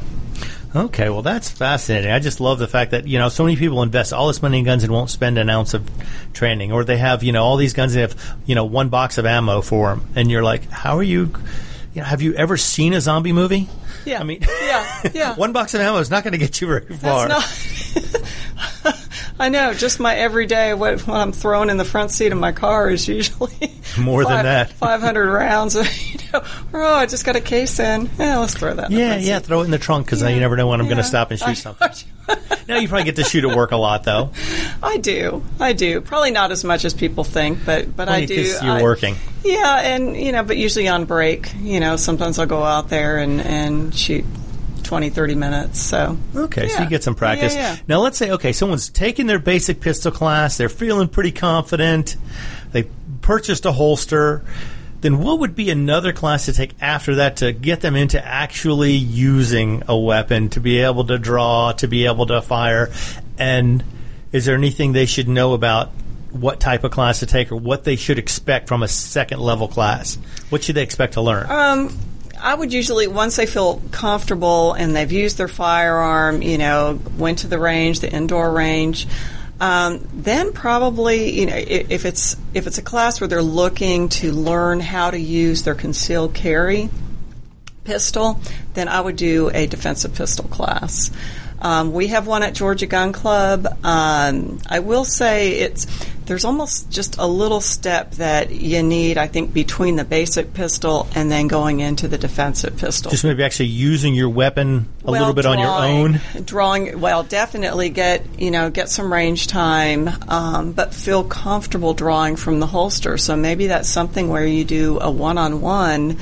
Okay, 0.75 1.09
well 1.09 1.21
that's 1.21 1.49
fascinating. 1.49 2.11
I 2.11 2.19
just 2.19 2.41
love 2.41 2.59
the 2.59 2.67
fact 2.67 2.91
that 2.91 3.07
you 3.07 3.17
know 3.17 3.29
so 3.29 3.45
many 3.45 3.55
people 3.55 3.81
invest 3.81 4.11
all 4.11 4.27
this 4.27 4.41
money 4.41 4.59
in 4.59 4.65
guns 4.65 4.83
and 4.83 4.91
won't 4.91 5.09
spend 5.09 5.37
an 5.37 5.49
ounce 5.49 5.73
of 5.73 5.89
training, 6.33 6.73
or 6.73 6.83
they 6.83 6.97
have 6.97 7.23
you 7.23 7.31
know 7.31 7.43
all 7.43 7.55
these 7.55 7.73
guns 7.73 7.95
and 7.95 8.01
have 8.01 8.35
you 8.45 8.55
know 8.55 8.65
one 8.65 8.89
box 8.89 9.17
of 9.17 9.25
ammo 9.25 9.61
for 9.61 9.89
them, 9.89 10.05
and 10.15 10.29
you're 10.29 10.43
like, 10.43 10.69
how 10.69 10.97
are 10.97 11.03
you? 11.03 11.31
You 11.93 12.01
know, 12.01 12.03
have 12.07 12.21
you 12.21 12.33
ever 12.33 12.57
seen 12.57 12.91
a 12.93 12.99
zombie 12.99 13.31
movie? 13.31 13.69
Yeah. 14.03 14.19
I 14.19 14.23
mean, 14.23 14.41
Yeah, 14.41 15.01
yeah. 15.13 15.35
one 15.37 15.53
box 15.53 15.73
of 15.75 15.81
ammo 15.81 15.97
is 15.99 16.11
not 16.11 16.23
going 16.25 16.33
to 16.33 16.37
get 16.37 16.59
you 16.59 16.67
very 16.67 16.85
far. 16.97 17.29
That's 17.29 17.95
not. 17.95 18.21
I 19.37 19.49
know. 19.49 19.73
Just 19.73 19.99
my 19.99 20.15
everyday 20.15 20.73
what, 20.73 21.01
what 21.07 21.17
I'm 21.17 21.31
throwing 21.33 21.69
in 21.69 21.77
the 21.77 21.85
front 21.85 22.11
seat 22.11 22.31
of 22.31 22.37
my 22.37 22.51
car 22.53 22.89
is 22.89 23.07
usually 23.07 23.71
More 23.99 24.23
than 24.23 24.43
that. 24.43 24.71
500 24.71 25.31
rounds. 25.31 25.75
You 26.15 26.19
know, 26.33 26.47
or, 26.73 26.81
oh, 26.81 26.93
I 26.93 27.05
just 27.05 27.23
got 27.25 27.35
a 27.35 27.41
case 27.41 27.79
in. 27.79 28.09
Yeah, 28.17 28.39
let's 28.39 28.55
throw 28.55 28.73
that. 28.73 28.89
in 28.89 28.95
the 28.95 28.99
yeah, 28.99 29.09
front 29.11 29.23
yeah. 29.23 29.37
seat. 29.37 29.45
Throw 29.45 29.61
it 29.61 29.65
in 29.65 29.71
the 29.71 29.77
trunk 29.77 30.05
because 30.05 30.23
uh, 30.23 30.27
you 30.27 30.39
never 30.39 30.55
know 30.57 30.67
when 30.67 30.79
I'm 30.81 30.87
going 30.87 30.97
to 30.97 31.03
stop 31.03 31.31
and 31.31 31.39
shoot 31.39 31.47
I- 31.47 31.53
something. 31.53 31.89
now 32.67 32.77
you 32.77 32.87
probably 32.87 33.03
get 33.05 33.17
to 33.17 33.23
shoot 33.23 33.43
at 33.45 33.55
work 33.55 33.71
a 33.71 33.77
lot 33.77 34.03
though. 34.05 34.31
I 34.81 34.97
do. 34.97 35.43
I 35.59 35.73
do. 35.73 36.01
Probably 36.01 36.31
not 36.31 36.51
as 36.51 36.63
much 36.63 36.83
as 36.83 36.93
people 36.93 37.23
think, 37.23 37.59
but 37.65 37.95
but 37.95 38.09
I 38.09 38.25
do. 38.25 38.41
you're 38.41 38.61
I- 38.63 38.81
working. 38.81 39.15
Yeah, 39.43 39.79
and 39.81 40.17
you 40.17 40.31
know, 40.31 40.43
but 40.43 40.57
usually 40.57 40.87
on 40.87 41.05
break, 41.05 41.53
you 41.59 41.79
know, 41.79 41.95
sometimes 41.97 42.39
I'll 42.39 42.47
go 42.47 42.63
out 42.63 42.89
there 42.89 43.17
and 43.17 43.39
and 43.41 43.93
shoot 43.95 44.25
20, 44.85 45.09
30 45.09 45.35
minutes. 45.35 45.79
So 45.79 46.17
Okay, 46.35 46.67
so 46.67 46.83
you 46.83 46.89
get 46.89 47.03
some 47.03 47.15
practice. 47.15 47.53
Yeah, 47.53 47.73
yeah. 47.73 47.79
Now 47.87 47.99
let's 47.99 48.17
say, 48.17 48.31
okay, 48.31 48.53
someone's 48.53 48.89
taking 48.89 49.27
their 49.27 49.39
basic 49.39 49.81
pistol 49.81 50.11
class, 50.11 50.57
they're 50.57 50.69
feeling 50.69 51.07
pretty 51.07 51.31
confident, 51.31 52.15
they 52.71 52.83
purchased 53.21 53.65
a 53.65 53.71
holster. 53.71 54.43
Then 55.01 55.19
what 55.19 55.39
would 55.39 55.55
be 55.55 55.69
another 55.69 56.13
class 56.13 56.45
to 56.45 56.53
take 56.53 56.71
after 56.81 57.15
that 57.15 57.37
to 57.37 57.51
get 57.51 57.81
them 57.81 57.95
into 57.95 58.25
actually 58.25 58.93
using 58.93 59.83
a 59.87 59.95
weapon, 59.95 60.49
to 60.49 60.59
be 60.59 60.79
able 60.79 61.05
to 61.05 61.19
draw, 61.19 61.73
to 61.73 61.87
be 61.87 62.05
able 62.05 62.25
to 62.27 62.41
fire? 62.41 62.91
And 63.37 63.83
is 64.31 64.45
there 64.45 64.55
anything 64.55 64.93
they 64.93 65.05
should 65.05 65.27
know 65.27 65.53
about 65.53 65.91
what 66.31 66.59
type 66.59 66.83
of 66.83 66.91
class 66.91 67.19
to 67.19 67.25
take 67.25 67.51
or 67.51 67.55
what 67.55 67.83
they 67.83 67.95
should 67.95 68.19
expect 68.19 68.67
from 68.67 68.83
a 68.83 68.87
second 68.87 69.39
level 69.39 69.67
class? 69.67 70.17
What 70.49 70.63
should 70.63 70.75
they 70.75 70.83
expect 70.83 71.13
to 71.13 71.21
learn? 71.21 71.49
Um, 71.49 71.97
I 72.45 72.53
would 72.53 72.71
usually, 72.71 73.07
once 73.07 73.37
they 73.37 73.47
feel 73.47 73.81
comfortable 73.89 74.73
and 74.73 74.95
they've 74.95 75.11
used 75.11 75.39
their 75.39 75.47
firearm, 75.47 76.43
you 76.43 76.59
know, 76.59 76.99
went 77.17 77.39
to 77.39 77.47
the 77.47 77.57
range, 77.57 78.01
the 78.01 78.11
indoor 78.11 78.51
range, 78.51 79.07
um, 79.59 80.07
then 80.13 80.53
probably, 80.53 81.39
you 81.39 81.47
know, 81.47 81.55
if 81.55 82.05
it's 82.05 82.35
if 82.53 82.67
it's 82.67 82.77
a 82.77 82.83
class 82.83 83.19
where 83.19 83.27
they're 83.27 83.41
looking 83.41 84.09
to 84.09 84.31
learn 84.31 84.79
how 84.79 85.09
to 85.09 85.17
use 85.17 85.63
their 85.63 85.73
concealed 85.73 86.35
carry 86.35 86.89
pistol, 87.83 88.39
then 88.75 88.89
I 88.89 89.01
would 89.01 89.15
do 89.15 89.49
a 89.49 89.65
defensive 89.65 90.13
pistol 90.13 90.47
class. 90.47 91.09
Um, 91.59 91.93
we 91.93 92.07
have 92.07 92.27
one 92.27 92.43
at 92.43 92.53
Georgia 92.53 92.85
Gun 92.85 93.11
Club. 93.11 93.65
Um, 93.83 94.59
I 94.69 94.79
will 94.79 95.05
say 95.05 95.53
it's 95.61 95.87
there's 96.25 96.45
almost 96.45 96.89
just 96.89 97.17
a 97.17 97.27
little 97.27 97.61
step 97.61 98.11
that 98.11 98.51
you 98.51 98.81
need, 98.83 99.17
I 99.17 99.27
think, 99.27 99.53
between 99.53 99.95
the 99.95 100.03
basic 100.03 100.53
pistol 100.53 101.07
and 101.15 101.31
then 101.31 101.47
going 101.47 101.79
into 101.79 102.07
the 102.07 102.17
defensive 102.17 102.77
pistol. 102.77 103.11
Just 103.11 103.23
maybe 103.23 103.43
actually 103.43 103.67
using 103.67 104.15
your 104.15 104.29
weapon 104.29 104.87
a 105.03 105.11
well, 105.11 105.21
little 105.21 105.33
bit 105.33 105.45
on 105.45 105.59
your 105.59 105.67
own. 105.69 106.21
Drawing, 106.43 106.99
well, 106.99 107.23
definitely 107.23 107.89
get 107.89 108.39
you 108.39 108.51
know 108.51 108.69
get 108.69 108.89
some 108.89 109.11
range 109.11 109.47
time, 109.47 110.09
um, 110.27 110.71
but 110.73 110.93
feel 110.93 111.23
comfortable 111.23 111.93
drawing 111.93 112.35
from 112.35 112.59
the 112.59 112.67
holster. 112.67 113.17
So 113.17 113.35
maybe 113.35 113.67
that's 113.67 113.89
something 113.89 114.29
where 114.29 114.45
you 114.45 114.65
do 114.65 114.99
a 114.99 115.11
one-on-one 115.11 116.17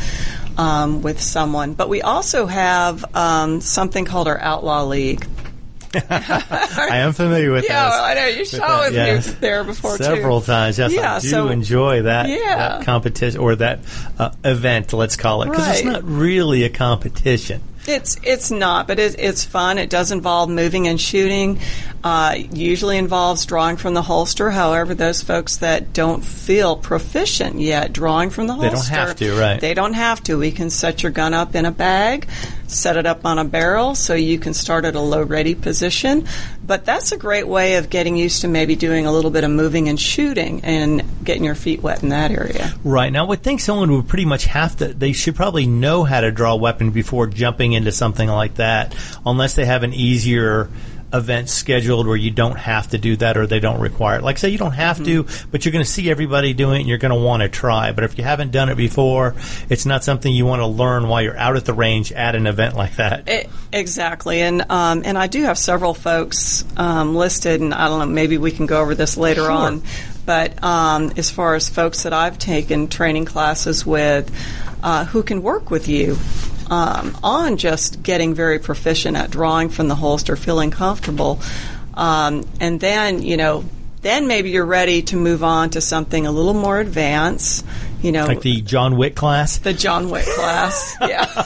um, 0.57 1.01
with 1.01 1.21
someone. 1.21 1.73
But 1.73 1.89
we 1.89 2.01
also 2.01 2.45
have 2.45 3.05
um, 3.15 3.61
something 3.61 4.05
called 4.05 4.27
our 4.27 4.39
Outlaw 4.39 4.83
League. 4.85 5.27
I 5.95 6.97
am 6.97 7.13
familiar 7.13 7.51
with 7.51 7.65
Yeah, 7.65 7.83
those. 7.89 7.93
I 7.99 8.13
know 8.15 8.27
you 8.27 8.45
shot 8.45 8.59
that, 8.67 8.85
with 8.85 8.93
yes. 8.93 9.27
me 9.27 9.33
there 9.39 9.63
before 9.63 9.97
too. 9.97 10.03
Several 10.03 10.41
times, 10.41 10.77
yes. 10.77 10.91
Yeah, 10.93 11.15
I 11.15 11.19
do 11.19 11.29
so- 11.29 11.47
enjoy 11.49 12.03
that, 12.03 12.27
Yeah. 12.29 12.55
that 12.77 12.85
competition 12.85 13.39
or 13.39 13.55
that 13.57 13.79
uh, 14.17 14.31
event, 14.43 14.93
let's 14.93 15.15
call 15.15 15.43
it, 15.43 15.49
because 15.49 15.67
it's 15.67 15.83
not 15.85 16.03
really 16.03 16.63
a 16.63 16.69
competition. 16.69 17.61
It's 17.85 18.17
it's 18.23 18.49
not, 18.49 18.87
but 18.87 18.97
it, 18.97 19.17
it's 19.19 19.43
fun. 19.43 19.77
It 19.77 19.89
does 19.89 20.13
involve 20.13 20.49
moving 20.49 20.87
and 20.87 20.99
shooting. 20.99 21.59
Uh, 22.01 22.35
usually 22.53 22.97
involves 22.97 23.45
drawing 23.45 23.75
from 23.75 23.93
the 23.93 24.01
holster. 24.01 24.49
However, 24.51 24.93
those 24.95 25.21
folks 25.21 25.57
that 25.57 25.91
don't 25.91 26.23
feel 26.23 26.77
proficient 26.77 27.59
yet 27.59 27.91
drawing 27.91 28.29
from 28.29 28.47
the 28.47 28.53
holster, 28.53 28.69
They 28.69 28.75
don't 28.75 28.87
have 29.07 29.15
to, 29.17 29.33
right. 29.37 29.59
They 29.59 29.73
don't 29.73 29.93
have 29.95 30.23
to. 30.23 30.37
We 30.37 30.51
can 30.53 30.69
set 30.69 31.03
your 31.03 31.11
gun 31.11 31.33
up 31.33 31.55
in 31.55 31.65
a 31.65 31.71
bag, 31.71 32.29
set 32.67 32.97
it 32.97 33.05
up 33.05 33.25
on 33.25 33.39
a 33.39 33.45
barrel, 33.45 33.95
so 33.95 34.13
you 34.13 34.39
can 34.39 34.53
start 34.53 34.85
at 34.85 34.95
a 34.95 34.99
low 34.99 35.23
ready 35.23 35.55
position. 35.55 36.27
But 36.65 36.85
that's 36.85 37.11
a 37.11 37.17
great 37.17 37.47
way 37.47 37.75
of 37.75 37.89
getting 37.89 38.15
used 38.15 38.41
to 38.41 38.47
maybe 38.47 38.75
doing 38.75 39.05
a 39.05 39.11
little 39.11 39.31
bit 39.31 39.43
of 39.43 39.51
moving 39.51 39.89
and 39.89 39.99
shooting 39.99 40.61
and 40.63 41.03
getting 41.23 41.43
your 41.43 41.55
feet 41.55 41.81
wet 41.81 42.03
in 42.03 42.09
that 42.09 42.31
area. 42.31 42.73
Right. 42.83 43.11
Now, 43.11 43.25
I 43.25 43.29
would 43.29 43.43
think 43.43 43.59
someone 43.59 43.91
would 43.91 44.07
pretty 44.07 44.25
much 44.25 44.45
have 44.45 44.77
to, 44.77 44.93
they 44.93 45.13
should 45.13 45.35
probably 45.35 45.67
know 45.67 46.03
how 46.03 46.21
to 46.21 46.31
draw 46.31 46.53
a 46.53 46.57
weapon 46.57 46.91
before 46.91 47.27
jumping 47.27 47.73
into 47.73 47.91
something 47.91 48.29
like 48.29 48.55
that, 48.55 48.95
unless 49.25 49.55
they 49.55 49.65
have 49.65 49.83
an 49.83 49.93
easier 49.93 50.69
event 51.13 51.49
scheduled 51.49 52.07
where 52.07 52.15
you 52.15 52.31
don't 52.31 52.57
have 52.57 52.89
to 52.89 52.97
do 52.97 53.15
that 53.17 53.37
or 53.37 53.45
they 53.45 53.59
don't 53.59 53.79
require 53.79 54.17
it. 54.17 54.23
Like, 54.23 54.37
say 54.37 54.49
you 54.49 54.57
don't 54.57 54.73
have 54.73 55.03
to, 55.05 55.25
but 55.51 55.63
you're 55.63 55.71
going 55.71 55.85
to 55.85 55.89
see 55.89 56.09
everybody 56.09 56.53
doing 56.53 56.77
it 56.77 56.79
and 56.79 56.89
you're 56.89 56.97
going 56.97 57.13
to 57.13 57.19
want 57.19 57.43
to 57.43 57.49
try. 57.49 57.91
But 57.91 58.03
if 58.03 58.17
you 58.17 58.23
haven't 58.23 58.51
done 58.51 58.69
it 58.69 58.75
before, 58.75 59.35
it's 59.69 59.85
not 59.85 60.03
something 60.03 60.33
you 60.33 60.45
want 60.45 60.61
to 60.61 60.67
learn 60.67 61.07
while 61.07 61.21
you're 61.21 61.37
out 61.37 61.55
at 61.55 61.65
the 61.65 61.73
range 61.73 62.11
at 62.11 62.35
an 62.35 62.47
event 62.47 62.75
like 62.75 62.95
that. 62.95 63.29
E- 63.29 63.47
exactly, 63.71 64.41
and 64.41 64.65
um, 64.69 65.03
and 65.05 65.17
I 65.17 65.27
do 65.27 65.43
have 65.43 65.57
several 65.57 65.93
folks 65.93 66.65
um, 66.77 67.15
listed, 67.15 67.61
and 67.61 67.73
I 67.73 67.87
don't 67.87 67.99
know, 67.99 68.05
maybe 68.05 68.37
we 68.37 68.51
can 68.51 68.65
go 68.65 68.81
over 68.81 68.95
this 68.95 69.17
later 69.17 69.49
on. 69.49 69.83
But 70.25 70.63
um, 70.63 71.11
as 71.17 71.29
far 71.29 71.55
as 71.55 71.69
folks 71.69 72.03
that 72.03 72.13
I've 72.13 72.39
taken 72.39 72.87
training 72.87 73.25
classes 73.25 73.85
with, 73.85 74.31
uh, 74.81 75.05
who 75.05 75.21
can 75.21 75.41
work 75.41 75.69
with 75.69 75.87
you 75.87 76.17
um, 76.69 77.17
on 77.23 77.57
just 77.57 78.03
getting 78.03 78.33
very 78.33 78.59
proficient 78.59 79.15
at 79.17 79.31
drawing 79.31 79.69
from 79.69 79.87
the 79.87 79.95
holster, 79.95 80.35
feeling 80.35 80.71
comfortable, 80.71 81.39
um, 81.93 82.45
and 82.59 82.79
then 82.79 83.21
you 83.21 83.37
know. 83.37 83.63
Then 84.01 84.27
maybe 84.27 84.49
you're 84.49 84.65
ready 84.65 85.01
to 85.03 85.15
move 85.15 85.45
on 85.45 85.69
to 85.69 85.79
something 85.79 86.27
a 86.27 86.31
little 86.33 86.53
more 86.53 86.77
advanced, 86.77 87.65
you 88.01 88.11
know, 88.11 88.25
like 88.25 88.41
the 88.41 88.59
John 88.59 88.97
Wick 88.97 89.15
class. 89.15 89.59
the 89.59 89.71
John 89.71 90.09
Wick 90.09 90.25
class. 90.25 90.97
yeah. 91.01 91.45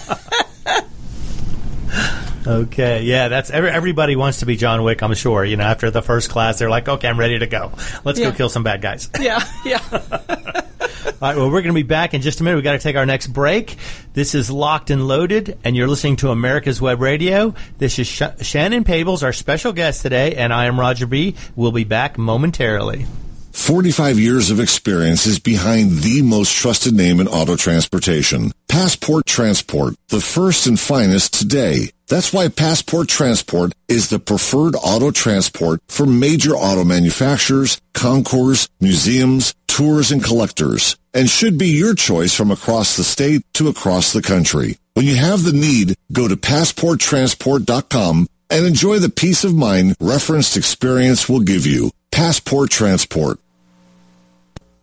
Okay, 2.47 3.03
yeah, 3.03 3.27
that's 3.27 3.49
every, 3.51 3.69
everybody 3.69 4.15
wants 4.15 4.39
to 4.39 4.45
be 4.45 4.56
John 4.56 4.82
Wick. 4.84 5.03
I'm 5.03 5.13
sure. 5.15 5.43
You 5.43 5.58
know, 5.58 5.65
after 5.65 5.91
the 5.91 6.01
first 6.01 6.30
class, 6.30 6.58
they're 6.58 6.69
like, 6.69 6.88
"Okay, 6.88 7.08
I'm 7.08 7.19
ready 7.19 7.38
to 7.39 7.45
go. 7.45 7.73
Let's 8.06 8.19
Yeah. 8.19 8.32
go 8.32 8.38
kill 8.38 8.49
some 8.49 8.63
bad 8.63 8.82
guys." 8.82 9.10
Yeah, 9.19 9.43
yeah. 9.65 9.80
All 11.22 11.30
right, 11.30 11.38
well, 11.38 11.48
we're 11.48 11.62
going 11.62 11.74
to 11.74 11.74
be 11.74 11.84
back 11.84 12.13
in 12.13 12.22
just 12.22 12.41
a 12.41 12.43
minute. 12.43 12.58
We've 12.58 12.63
got 12.65 12.74
to 12.74 12.80
take 12.80 12.98
our 12.98 13.06
next 13.06 13.28
break. 13.28 13.78
This 14.13 14.36
is 14.36 14.52
Locked 14.52 14.89
and 14.89 15.08
Loaded, 15.08 15.58
and 15.63 15.76
you're 15.76 15.88
listening 15.88 16.17
to 16.17 16.32
America's 16.32 16.82
Web 16.82 17.00
Radio. 17.00 17.54
This 17.78 17.98
is 17.98 18.08
Sh- 18.08 18.24
Shannon 18.41 18.84
Pables, 18.84 19.24
our 19.24 19.32
special 19.32 19.72
guest 19.72 20.02
today, 20.02 20.36
and 20.36 20.52
I 20.52 20.65
am 20.65 20.78
Roger 20.78 21.08
B. 21.08 21.36
We'll 21.56 21.72
be 21.72 21.86
back 21.86 22.17
momentarily. 22.17 23.06
45 23.54 24.20
years 24.20 24.52
of 24.52 24.60
experience 24.60 25.26
is 25.26 25.39
behind 25.39 26.00
the 26.00 26.22
most 26.24 26.54
trusted 26.54 26.93
name 26.93 27.22
in 27.22 27.28
auto 27.28 27.56
transportation. 27.56 28.52
Passport 28.67 29.26
Transport, 29.26 29.96
the 30.10 30.22
first 30.22 30.67
and 30.67 30.80
finest 30.80 31.34
today. 31.34 31.89
That's 32.10 32.32
why 32.32 32.48
Passport 32.48 33.10
Transport 33.10 33.74
is 33.89 34.10
the 34.10 34.20
preferred 34.20 34.76
auto 34.76 35.12
transport 35.12 35.82
for 35.89 36.06
major 36.06 36.52
auto 36.52 36.86
manufacturers, 36.86 37.82
concours, 37.93 38.70
museums, 38.80 39.54
tours, 39.67 40.10
and 40.12 40.24
collectors, 40.24 40.96
and 41.13 41.30
should 41.30 41.58
be 41.58 41.67
your 41.67 41.96
choice 41.96 42.34
from 42.34 42.50
across 42.50 42.96
the 42.96 43.04
state 43.04 43.41
to 43.56 43.67
across 43.67 44.13
the 44.13 44.22
country. 44.22 44.78
When 44.93 45.06
you 45.06 45.15
have 45.15 45.43
the 45.43 45.52
need, 45.52 45.96
go 46.13 46.30
to 46.30 46.38
passporttransport.com 46.38 48.28
and 48.50 48.65
enjoy 48.65 49.00
the 49.00 49.10
peace 49.10 49.43
of 49.43 49.54
mind 49.54 49.98
referenced 50.00 50.56
experience 50.56 51.28
will 51.28 51.41
give 51.41 51.65
you. 51.65 51.91
Passport 52.12 52.70
Transport. 52.70 53.39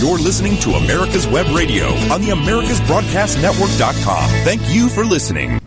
You're 0.00 0.18
listening 0.18 0.56
to 0.58 0.70
America's 0.72 1.26
Web 1.26 1.46
Radio 1.54 1.86
on 2.12 2.20
the 2.20 2.28
AmericasBroadcastNetwork.com. 2.28 4.30
Thank 4.44 4.62
you 4.68 4.88
for 4.88 5.04
listening. 5.04 5.60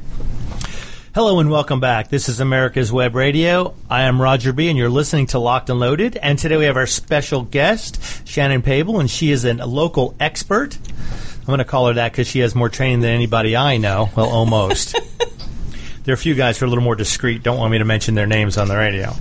Hello 1.13 1.39
and 1.39 1.49
welcome 1.49 1.79
back. 1.79 2.09
This 2.09 2.27
is 2.27 2.41
America's 2.41 2.91
Web 2.91 3.15
Radio. 3.15 3.73
I 3.89 4.01
am 4.01 4.21
Roger 4.21 4.51
B. 4.51 4.67
and 4.67 4.77
you're 4.77 4.89
listening 4.89 5.27
to 5.27 5.39
Locked 5.39 5.69
and 5.69 5.79
Loaded. 5.79 6.17
And 6.17 6.37
today 6.37 6.57
we 6.57 6.65
have 6.65 6.75
our 6.75 6.87
special 6.87 7.43
guest, 7.43 8.27
Shannon 8.27 8.61
Pable, 8.61 8.99
and 8.99 9.09
she 9.09 9.31
is 9.31 9.45
a 9.45 9.53
local 9.53 10.13
expert. 10.19 10.77
I'm 11.39 11.45
going 11.45 11.59
to 11.59 11.63
call 11.63 11.87
her 11.87 11.93
that 11.93 12.11
because 12.11 12.27
she 12.27 12.39
has 12.39 12.53
more 12.53 12.67
training 12.67 12.99
than 12.99 13.11
anybody 13.11 13.55
I 13.55 13.77
know. 13.77 14.09
Well, 14.17 14.27
almost. 14.27 14.93
there 16.03 16.11
are 16.11 16.15
a 16.15 16.17
few 16.17 16.35
guys 16.35 16.59
who 16.59 16.65
are 16.65 16.67
a 16.67 16.69
little 16.69 16.83
more 16.83 16.95
discreet, 16.95 17.43
don't 17.43 17.57
want 17.59 17.71
me 17.71 17.77
to 17.77 17.85
mention 17.85 18.15
their 18.15 18.27
names 18.27 18.57
on 18.57 18.67
the 18.67 18.75
radio. 18.75 19.13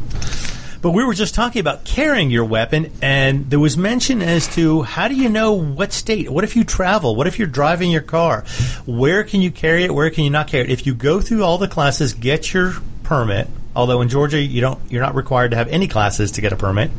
But 0.84 0.90
we 0.90 1.02
were 1.02 1.14
just 1.14 1.34
talking 1.34 1.60
about 1.60 1.86
carrying 1.86 2.30
your 2.30 2.44
weapon, 2.44 2.92
and 3.00 3.48
there 3.48 3.58
was 3.58 3.74
mention 3.74 4.20
as 4.20 4.46
to 4.48 4.82
how 4.82 5.08
do 5.08 5.14
you 5.14 5.30
know 5.30 5.54
what 5.54 5.94
state? 5.94 6.28
What 6.28 6.44
if 6.44 6.56
you 6.56 6.62
travel? 6.62 7.16
What 7.16 7.26
if 7.26 7.38
you're 7.38 7.48
driving 7.48 7.90
your 7.90 8.02
car? 8.02 8.44
Where 8.84 9.24
can 9.24 9.40
you 9.40 9.50
carry 9.50 9.84
it? 9.84 9.94
Where 9.94 10.10
can 10.10 10.24
you 10.24 10.30
not 10.30 10.48
carry 10.48 10.64
it? 10.64 10.70
If 10.70 10.86
you 10.86 10.94
go 10.94 11.22
through 11.22 11.42
all 11.42 11.56
the 11.56 11.68
classes, 11.68 12.12
get 12.12 12.52
your 12.52 12.74
permit. 13.02 13.48
Although 13.74 14.02
in 14.02 14.10
Georgia, 14.10 14.38
you 14.38 14.60
don't, 14.60 14.78
you're 14.90 15.00
not 15.00 15.14
required 15.14 15.52
to 15.52 15.56
have 15.56 15.68
any 15.68 15.88
classes 15.88 16.32
to 16.32 16.42
get 16.42 16.52
a 16.52 16.56
permit. 16.56 16.90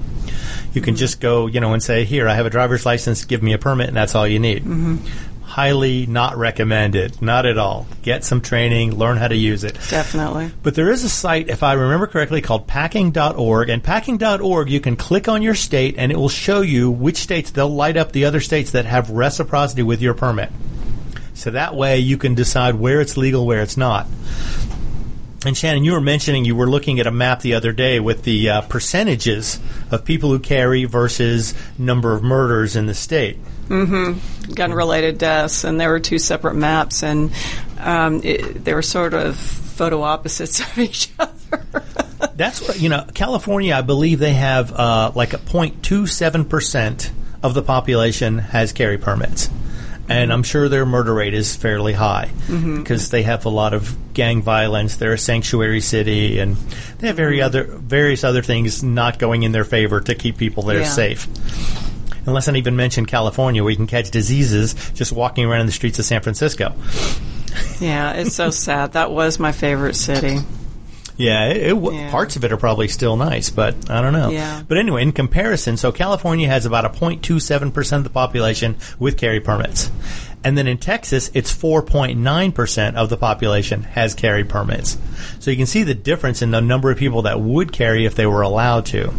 You 0.73 0.81
can 0.81 0.95
mm-hmm. 0.95 0.99
just 0.99 1.21
go, 1.21 1.45
you 1.45 1.59
know, 1.59 1.73
and 1.73 1.83
say, 1.83 2.05
"Here, 2.05 2.27
I 2.27 2.33
have 2.33 2.47
a 2.47 2.49
driver's 2.49 2.87
license. 2.87 3.23
Give 3.25 3.43
me 3.43 3.53
a 3.53 3.59
permit," 3.59 3.87
and 3.87 3.95
that's 3.95 4.15
all 4.15 4.27
you 4.27 4.39
need. 4.39 4.63
Mm-hmm. 4.63 5.34
Highly 5.55 6.05
not 6.05 6.35
recommended. 6.35 7.21
Not 7.21 7.45
at 7.45 7.57
all. 7.57 7.87
Get 8.01 8.25
some 8.25 8.41
training. 8.41 8.93
Learn 8.93 9.15
how 9.15 9.29
to 9.29 9.37
use 9.37 9.63
it. 9.63 9.75
Definitely. 9.89 10.51
But 10.61 10.75
there 10.75 10.91
is 10.91 11.05
a 11.05 11.09
site, 11.09 11.47
if 11.47 11.63
I 11.63 11.71
remember 11.71 12.07
correctly, 12.07 12.41
called 12.41 12.67
packing.org. 12.67 13.69
And 13.69 13.81
packing.org, 13.81 14.69
you 14.69 14.81
can 14.81 14.97
click 14.97 15.29
on 15.29 15.41
your 15.41 15.55
state 15.55 15.95
and 15.97 16.11
it 16.11 16.17
will 16.17 16.27
show 16.27 16.59
you 16.59 16.91
which 16.91 17.15
states 17.15 17.51
they'll 17.51 17.69
light 17.69 17.95
up 17.95 18.11
the 18.11 18.25
other 18.25 18.41
states 18.41 18.71
that 18.71 18.83
have 18.83 19.09
reciprocity 19.11 19.81
with 19.81 20.01
your 20.01 20.13
permit. 20.13 20.51
So 21.35 21.51
that 21.51 21.73
way 21.73 21.99
you 21.99 22.17
can 22.17 22.35
decide 22.35 22.75
where 22.75 22.99
it's 22.99 23.15
legal, 23.15 23.45
where 23.45 23.61
it's 23.61 23.77
not. 23.77 24.07
And 25.45 25.55
Shannon, 25.55 25.85
you 25.85 25.93
were 25.93 26.01
mentioning 26.01 26.43
you 26.43 26.57
were 26.57 26.69
looking 26.69 26.99
at 26.99 27.07
a 27.07 27.11
map 27.11 27.39
the 27.39 27.53
other 27.53 27.71
day 27.71 28.01
with 28.01 28.23
the 28.23 28.49
uh, 28.49 28.61
percentages 28.63 29.61
of 29.89 30.03
people 30.03 30.31
who 30.31 30.39
carry 30.39 30.83
versus 30.83 31.53
number 31.77 32.13
of 32.13 32.23
murders 32.23 32.75
in 32.75 32.87
the 32.87 32.93
state. 32.93 33.37
Gun 33.67 34.73
related 34.73 35.17
deaths, 35.17 35.63
and 35.63 35.79
there 35.79 35.89
were 35.89 35.99
two 35.99 36.19
separate 36.19 36.55
maps, 36.55 37.03
and 37.03 37.31
um, 37.79 38.21
it, 38.23 38.63
they 38.63 38.73
were 38.73 38.81
sort 38.81 39.13
of 39.13 39.35
photo 39.37 40.01
opposites 40.01 40.59
of 40.71 40.77
each 40.77 41.09
other. 41.19 41.33
That's 42.35 42.61
what 42.67 42.79
you 42.79 42.89
know. 42.89 43.05
California, 43.13 43.73
I 43.75 43.81
believe 43.81 44.19
they 44.19 44.33
have 44.33 44.71
uh, 44.73 45.11
like 45.15 45.33
a 45.33 45.37
0.27 45.37 46.49
percent 46.49 47.11
of 47.43 47.53
the 47.53 47.61
population 47.61 48.37
has 48.39 48.73
carry 48.73 48.97
permits, 48.97 49.49
and 50.09 50.31
I'm 50.33 50.43
sure 50.43 50.67
their 50.69 50.85
murder 50.85 51.13
rate 51.13 51.33
is 51.33 51.55
fairly 51.55 51.93
high 51.93 52.31
because 52.47 53.09
they 53.09 53.23
have 53.23 53.45
a 53.45 53.49
lot 53.49 53.73
of 53.73 53.95
gang 54.13 54.41
violence. 54.41 54.95
They're 54.97 55.13
a 55.13 55.17
sanctuary 55.17 55.81
city, 55.81 56.39
and 56.39 56.55
they 56.99 57.07
have 57.07 57.15
very 57.15 57.41
other 57.41 57.63
various 57.63 58.23
other 58.23 58.41
things 58.41 58.83
not 58.83 59.19
going 59.19 59.43
in 59.43 59.51
their 59.51 59.65
favor 59.65 60.01
to 60.01 60.15
keep 60.15 60.37
people 60.37 60.63
there 60.63 60.81
Yeah. 60.81 60.87
safe. 60.87 61.27
And 62.25 62.33
let's 62.33 62.47
not 62.47 62.55
even 62.55 62.75
mention 62.75 63.05
California, 63.05 63.63
where 63.63 63.69
you 63.71 63.77
can 63.77 63.87
catch 63.87 64.09
diseases 64.11 64.73
just 64.93 65.11
walking 65.11 65.45
around 65.45 65.61
in 65.61 65.65
the 65.67 65.71
streets 65.71 65.99
of 65.99 66.05
San 66.05 66.21
Francisco. 66.21 66.73
Yeah, 67.79 68.13
it's 68.13 68.35
so 68.35 68.49
sad. 68.49 68.93
That 68.93 69.11
was 69.11 69.39
my 69.39 69.51
favorite 69.51 69.95
city. 69.95 70.39
Yeah, 71.17 71.45
it, 71.47 71.71
it, 71.71 71.93
Yeah. 71.93 72.11
parts 72.11 72.35
of 72.35 72.43
it 72.43 72.51
are 72.51 72.57
probably 72.57 72.89
still 72.89 73.15
nice, 73.15 73.49
but 73.49 73.89
I 73.89 74.01
don't 74.01 74.11
know. 74.11 74.29
Yeah. 74.31 74.63
But 74.67 74.77
anyway, 74.77 75.01
in 75.03 75.13
comparison, 75.13 75.77
so 75.77 75.91
California 75.93 76.47
has 76.49 76.65
about 76.65 76.83
a 76.83 76.89
0.27% 76.89 77.97
of 77.97 78.03
the 78.03 78.09
population 78.09 78.75
with 78.99 79.17
carry 79.17 79.39
permits. 79.39 79.89
And 80.43 80.57
then 80.57 80.67
in 80.67 80.77
Texas, 80.77 81.31
it's 81.33 81.55
4.9% 81.55 82.95
of 82.95 83.09
the 83.09 83.17
population 83.17 83.83
has 83.83 84.13
carry 84.13 84.43
permits. 84.43 84.97
So 85.39 85.51
you 85.51 85.57
can 85.57 85.65
see 85.65 85.83
the 85.83 85.95
difference 85.95 86.41
in 86.41 86.51
the 86.51 86.61
number 86.61 86.91
of 86.91 86.97
people 86.97 87.23
that 87.23 87.39
would 87.39 87.71
carry 87.71 88.05
if 88.05 88.15
they 88.15 88.25
were 88.25 88.41
allowed 88.41 88.85
to. 88.87 89.13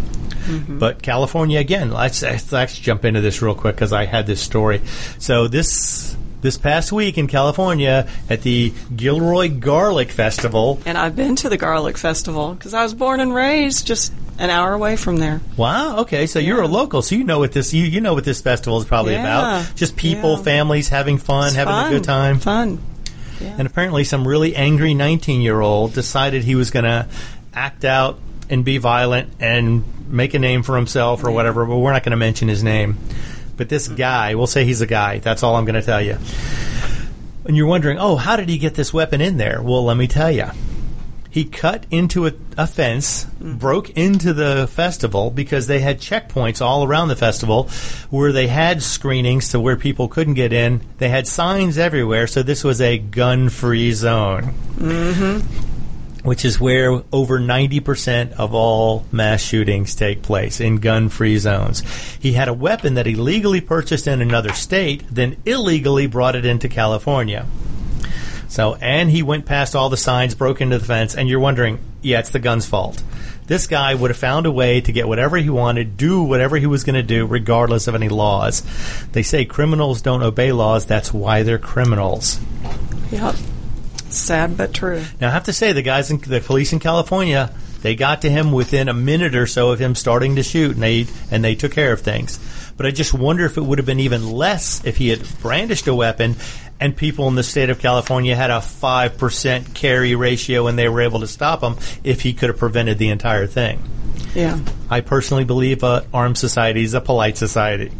Mm-hmm. 0.46 0.78
But 0.78 1.02
California 1.02 1.58
again, 1.58 1.90
let's, 1.90 2.22
let's 2.22 2.50
let's 2.52 2.78
jump 2.78 3.04
into 3.04 3.20
this 3.20 3.42
real 3.42 3.54
quick 3.54 3.74
because 3.76 3.92
I 3.92 4.04
had 4.06 4.26
this 4.26 4.40
story. 4.40 4.80
So 5.18 5.48
this 5.48 6.16
this 6.42 6.56
past 6.58 6.92
week 6.92 7.18
in 7.18 7.26
California 7.26 8.08
at 8.30 8.42
the 8.42 8.72
Gilroy 8.94 9.48
Garlic 9.48 10.10
Festival, 10.12 10.80
And 10.86 10.96
I've 10.96 11.16
been 11.16 11.34
to 11.36 11.48
the 11.48 11.56
Garlic 11.56 11.98
Festival 11.98 12.54
because 12.54 12.72
I 12.74 12.82
was 12.84 12.94
born 12.94 13.20
and 13.20 13.34
raised 13.34 13.86
just 13.86 14.12
an 14.38 14.50
hour 14.50 14.72
away 14.74 14.96
from 14.96 15.16
there. 15.16 15.40
Wow. 15.56 16.00
Okay. 16.00 16.26
So 16.26 16.38
you're 16.38 16.60
a 16.62 16.68
local, 16.68 17.02
so 17.02 17.14
you 17.16 17.24
know 17.24 17.38
what 17.38 17.52
this 17.52 17.72
you, 17.74 17.82
you 17.84 18.00
know 18.00 18.14
what 18.14 18.24
this 18.24 18.40
festival 18.42 18.78
is 18.78 18.84
probably 18.84 19.14
Yeah. 19.14 19.22
about. 19.62 19.74
Just 19.76 19.96
people, 19.96 20.36
Yeah. 20.36 20.42
families 20.42 20.88
having 20.88 21.18
fun, 21.18 21.48
It's 21.48 21.56
having 21.56 21.72
fun. 21.72 21.86
a 21.86 21.90
good 21.96 22.04
time. 22.04 22.38
Fun. 22.38 22.78
And 23.40 23.66
apparently, 23.66 24.04
some 24.04 24.26
really 24.28 24.54
angry 24.56 24.94
19 24.94 25.40
year 25.42 25.60
old 25.60 25.94
decided 25.94 26.44
he 26.44 26.54
was 26.54 26.70
going 26.70 26.84
to 26.84 27.06
act 27.54 27.84
out 27.84 28.18
and 28.48 28.64
be 28.64 28.78
violent 28.78 29.32
and 29.40 29.84
make 30.08 30.34
a 30.34 30.38
name 30.38 30.62
for 30.62 30.76
himself 30.76 31.24
or 31.24 31.30
whatever. 31.30 31.64
But 31.66 31.76
we're 31.76 31.92
not 31.92 32.02
going 32.02 32.10
to 32.12 32.16
mention 32.16 32.48
his 32.48 32.62
name. 32.62 32.98
But 33.56 33.68
this 33.68 33.86
mm-hmm. 33.86 33.96
guy, 33.96 34.34
we'll 34.34 34.46
say 34.46 34.64
he's 34.64 34.80
a 34.80 34.86
guy. 34.86 35.18
That's 35.18 35.42
all 35.42 35.56
I'm 35.56 35.64
going 35.64 35.80
to 35.80 35.82
tell 35.82 36.02
you. 36.02 36.18
And 37.44 37.56
you're 37.56 37.66
wondering, 37.66 37.98
oh, 37.98 38.16
how 38.16 38.36
did 38.36 38.48
he 38.48 38.58
get 38.58 38.74
this 38.74 38.92
weapon 38.92 39.20
in 39.20 39.36
there? 39.36 39.62
Well, 39.62 39.84
let 39.84 39.96
me 39.96 40.06
tell 40.06 40.30
you. 40.30 40.46
He 41.30 41.44
cut 41.44 41.84
into 41.90 42.26
a, 42.26 42.32
a 42.56 42.66
fence, 42.66 43.26
mm. 43.26 43.58
broke 43.58 43.90
into 43.90 44.32
the 44.32 44.66
festival 44.72 45.30
because 45.30 45.66
they 45.66 45.80
had 45.80 46.00
checkpoints 46.00 46.62
all 46.62 46.82
around 46.82 47.08
the 47.08 47.16
festival 47.16 47.68
where 48.08 48.32
they 48.32 48.46
had 48.46 48.82
screenings 48.82 49.50
to 49.50 49.60
where 49.60 49.76
people 49.76 50.08
couldn't 50.08 50.32
get 50.32 50.54
in. 50.54 50.80
They 50.96 51.10
had 51.10 51.28
signs 51.28 51.76
everywhere, 51.76 52.26
so 52.26 52.42
this 52.42 52.64
was 52.64 52.80
a 52.80 52.96
gun 52.96 53.50
free 53.50 53.92
zone. 53.92 54.54
Mm-hmm. 54.76 55.75
Which 56.26 56.44
is 56.44 56.60
where 56.60 57.02
over 57.12 57.38
90% 57.38 58.32
of 58.32 58.52
all 58.52 59.04
mass 59.12 59.40
shootings 59.40 59.94
take 59.94 60.22
place 60.22 60.60
in 60.60 60.76
gun 60.76 61.08
free 61.08 61.38
zones. 61.38 61.82
He 62.18 62.32
had 62.32 62.48
a 62.48 62.52
weapon 62.52 62.94
that 62.94 63.06
he 63.06 63.14
legally 63.14 63.60
purchased 63.60 64.06
in 64.06 64.20
another 64.20 64.52
state, 64.52 65.04
then 65.10 65.36
illegally 65.46 66.06
brought 66.06 66.36
it 66.36 66.44
into 66.44 66.68
California. 66.68 67.46
So, 68.48 68.74
and 68.76 69.10
he 69.10 69.22
went 69.22 69.46
past 69.46 69.74
all 69.76 69.88
the 69.88 69.96
signs, 69.96 70.34
broke 70.34 70.60
into 70.60 70.78
the 70.78 70.84
fence, 70.84 71.14
and 71.14 71.28
you're 71.28 71.40
wondering, 71.40 71.78
yeah, 72.02 72.20
it's 72.20 72.30
the 72.30 72.38
gun's 72.38 72.66
fault. 72.66 73.02
This 73.46 73.66
guy 73.66 73.94
would 73.94 74.10
have 74.10 74.18
found 74.18 74.46
a 74.46 74.52
way 74.52 74.80
to 74.80 74.92
get 74.92 75.06
whatever 75.06 75.36
he 75.36 75.50
wanted, 75.50 75.96
do 75.96 76.22
whatever 76.22 76.56
he 76.56 76.66
was 76.66 76.82
going 76.82 76.94
to 76.94 77.02
do, 77.02 77.26
regardless 77.26 77.86
of 77.86 77.94
any 77.94 78.08
laws. 78.08 78.62
They 79.12 79.22
say 79.22 79.44
criminals 79.44 80.02
don't 80.02 80.22
obey 80.22 80.52
laws. 80.52 80.86
That's 80.86 81.12
why 81.14 81.42
they're 81.42 81.58
criminals. 81.58 82.40
Yep. 83.10 83.36
Sad 84.16 84.56
but 84.56 84.72
true. 84.74 85.02
Now, 85.20 85.28
I 85.28 85.32
have 85.32 85.44
to 85.44 85.52
say, 85.52 85.72
the 85.72 85.82
guys 85.82 86.10
in 86.10 86.18
the 86.18 86.40
police 86.40 86.72
in 86.72 86.78
California, 86.80 87.52
they 87.82 87.94
got 87.94 88.22
to 88.22 88.30
him 88.30 88.52
within 88.52 88.88
a 88.88 88.94
minute 88.94 89.34
or 89.34 89.46
so 89.46 89.70
of 89.70 89.78
him 89.78 89.94
starting 89.94 90.36
to 90.36 90.42
shoot, 90.42 90.72
and 90.74 90.82
they 90.82 91.06
and 91.30 91.44
they 91.44 91.54
took 91.54 91.72
care 91.72 91.92
of 91.92 92.00
things. 92.00 92.38
But 92.76 92.86
I 92.86 92.90
just 92.90 93.14
wonder 93.14 93.44
if 93.44 93.56
it 93.56 93.62
would 93.62 93.78
have 93.78 93.86
been 93.86 94.00
even 94.00 94.30
less 94.30 94.84
if 94.84 94.96
he 94.96 95.08
had 95.08 95.22
brandished 95.40 95.86
a 95.86 95.94
weapon, 95.94 96.36
and 96.80 96.96
people 96.96 97.28
in 97.28 97.34
the 97.36 97.42
state 97.42 97.70
of 97.70 97.78
California 97.78 98.34
had 98.34 98.50
a 98.50 98.60
five 98.60 99.18
percent 99.18 99.74
carry 99.74 100.14
ratio, 100.14 100.66
and 100.66 100.78
they 100.78 100.88
were 100.88 101.02
able 101.02 101.20
to 101.20 101.26
stop 101.28 101.62
him. 101.62 101.76
If 102.02 102.22
he 102.22 102.32
could 102.32 102.48
have 102.48 102.58
prevented 102.58 102.98
the 102.98 103.10
entire 103.10 103.46
thing, 103.46 103.82
Yeah. 104.34 104.58
I 104.90 105.00
personally 105.02 105.44
believe 105.44 105.82
a 105.82 106.06
armed 106.12 106.38
society 106.38 106.82
is 106.82 106.94
a 106.94 107.00
polite 107.00 107.36
society. 107.38 107.92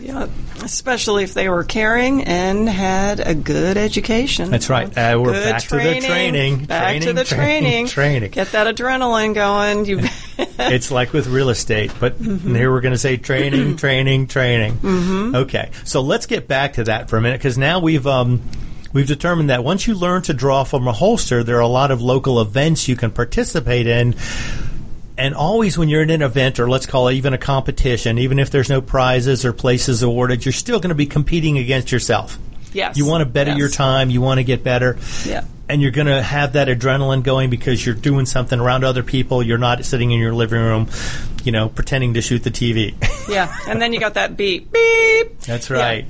Yeah. 0.00 0.28
Especially 0.62 1.24
if 1.24 1.34
they 1.34 1.48
were 1.48 1.64
caring 1.64 2.24
and 2.24 2.68
had 2.68 3.20
a 3.20 3.34
good 3.34 3.76
education. 3.76 4.50
That's 4.50 4.68
right. 4.68 4.86
Uh, 4.86 5.18
we're 5.20 5.32
Good 5.32 5.44
back 5.50 5.62
to 5.62 5.76
the 5.76 6.00
training. 6.00 6.64
Back 6.64 7.02
to 7.02 7.12
the 7.12 7.24
training, 7.24 7.86
training. 7.86 7.86
training. 7.86 8.30
Get 8.32 8.52
that 8.52 8.74
adrenaline 8.74 9.34
going. 9.34 9.84
You. 9.86 10.00
it's 10.38 10.90
like 10.90 11.12
with 11.12 11.26
real 11.26 11.48
estate, 11.48 11.92
but 12.00 12.16
here 12.16 12.72
we're 12.72 12.80
going 12.80 12.92
to 12.92 12.98
say 12.98 13.16
training, 13.16 13.76
training, 13.78 14.26
training. 14.26 14.74
Mm-hmm. 14.74 15.34
Okay, 15.36 15.70
so 15.84 16.00
let's 16.00 16.26
get 16.26 16.48
back 16.48 16.74
to 16.74 16.84
that 16.84 17.08
for 17.08 17.16
a 17.16 17.20
minute 17.20 17.38
because 17.38 17.56
now 17.56 17.80
we've 17.80 18.06
um, 18.06 18.42
we've 18.92 19.06
determined 19.06 19.50
that 19.50 19.62
once 19.62 19.86
you 19.86 19.94
learn 19.94 20.22
to 20.22 20.34
draw 20.34 20.64
from 20.64 20.88
a 20.88 20.92
holster, 20.92 21.44
there 21.44 21.56
are 21.56 21.60
a 21.60 21.66
lot 21.66 21.90
of 21.90 22.02
local 22.02 22.40
events 22.40 22.88
you 22.88 22.96
can 22.96 23.10
participate 23.10 23.86
in. 23.86 24.14
And 25.16 25.34
always 25.34 25.78
when 25.78 25.88
you're 25.88 26.02
in 26.02 26.10
an 26.10 26.22
event, 26.22 26.58
or 26.58 26.68
let's 26.68 26.86
call 26.86 27.08
it 27.08 27.14
even 27.14 27.34
a 27.34 27.38
competition, 27.38 28.18
even 28.18 28.38
if 28.38 28.50
there's 28.50 28.68
no 28.68 28.80
prizes 28.80 29.44
or 29.44 29.52
places 29.52 30.02
awarded, 30.02 30.44
you're 30.44 30.52
still 30.52 30.80
going 30.80 30.88
to 30.88 30.94
be 30.94 31.06
competing 31.06 31.58
against 31.58 31.92
yourself. 31.92 32.38
Yes. 32.74 32.96
You 32.98 33.06
want 33.06 33.22
to 33.22 33.26
better 33.26 33.52
Yes. 33.52 33.58
your 33.58 33.68
time. 33.70 34.10
You 34.10 34.20
want 34.20 34.38
to 34.38 34.44
get 34.44 34.62
better. 34.62 34.98
Yeah. 35.24 35.44
And 35.66 35.80
you're 35.80 35.92
going 35.92 36.08
to 36.08 36.22
have 36.22 36.52
that 36.54 36.68
adrenaline 36.68 37.22
going 37.22 37.48
because 37.48 37.84
you're 37.86 37.94
doing 37.94 38.26
something 38.26 38.60
around 38.60 38.84
other 38.84 39.02
people. 39.02 39.42
You're 39.42 39.56
not 39.56 39.82
sitting 39.86 40.10
in 40.10 40.20
your 40.20 40.34
living 40.34 40.60
room, 40.60 40.90
you 41.42 41.52
know, 41.52 41.70
pretending 41.70 42.12
to 42.14 42.20
shoot 42.20 42.42
the 42.42 42.50
TV. 42.50 42.94
yeah. 43.30 43.56
And 43.66 43.80
then 43.80 43.94
you 43.94 43.98
got 44.00 44.12
that 44.14 44.36
beep. 44.36 44.70
Beep. 44.70 45.40
That's 45.40 45.70
Yeah. 45.70 45.76
right. 45.76 46.06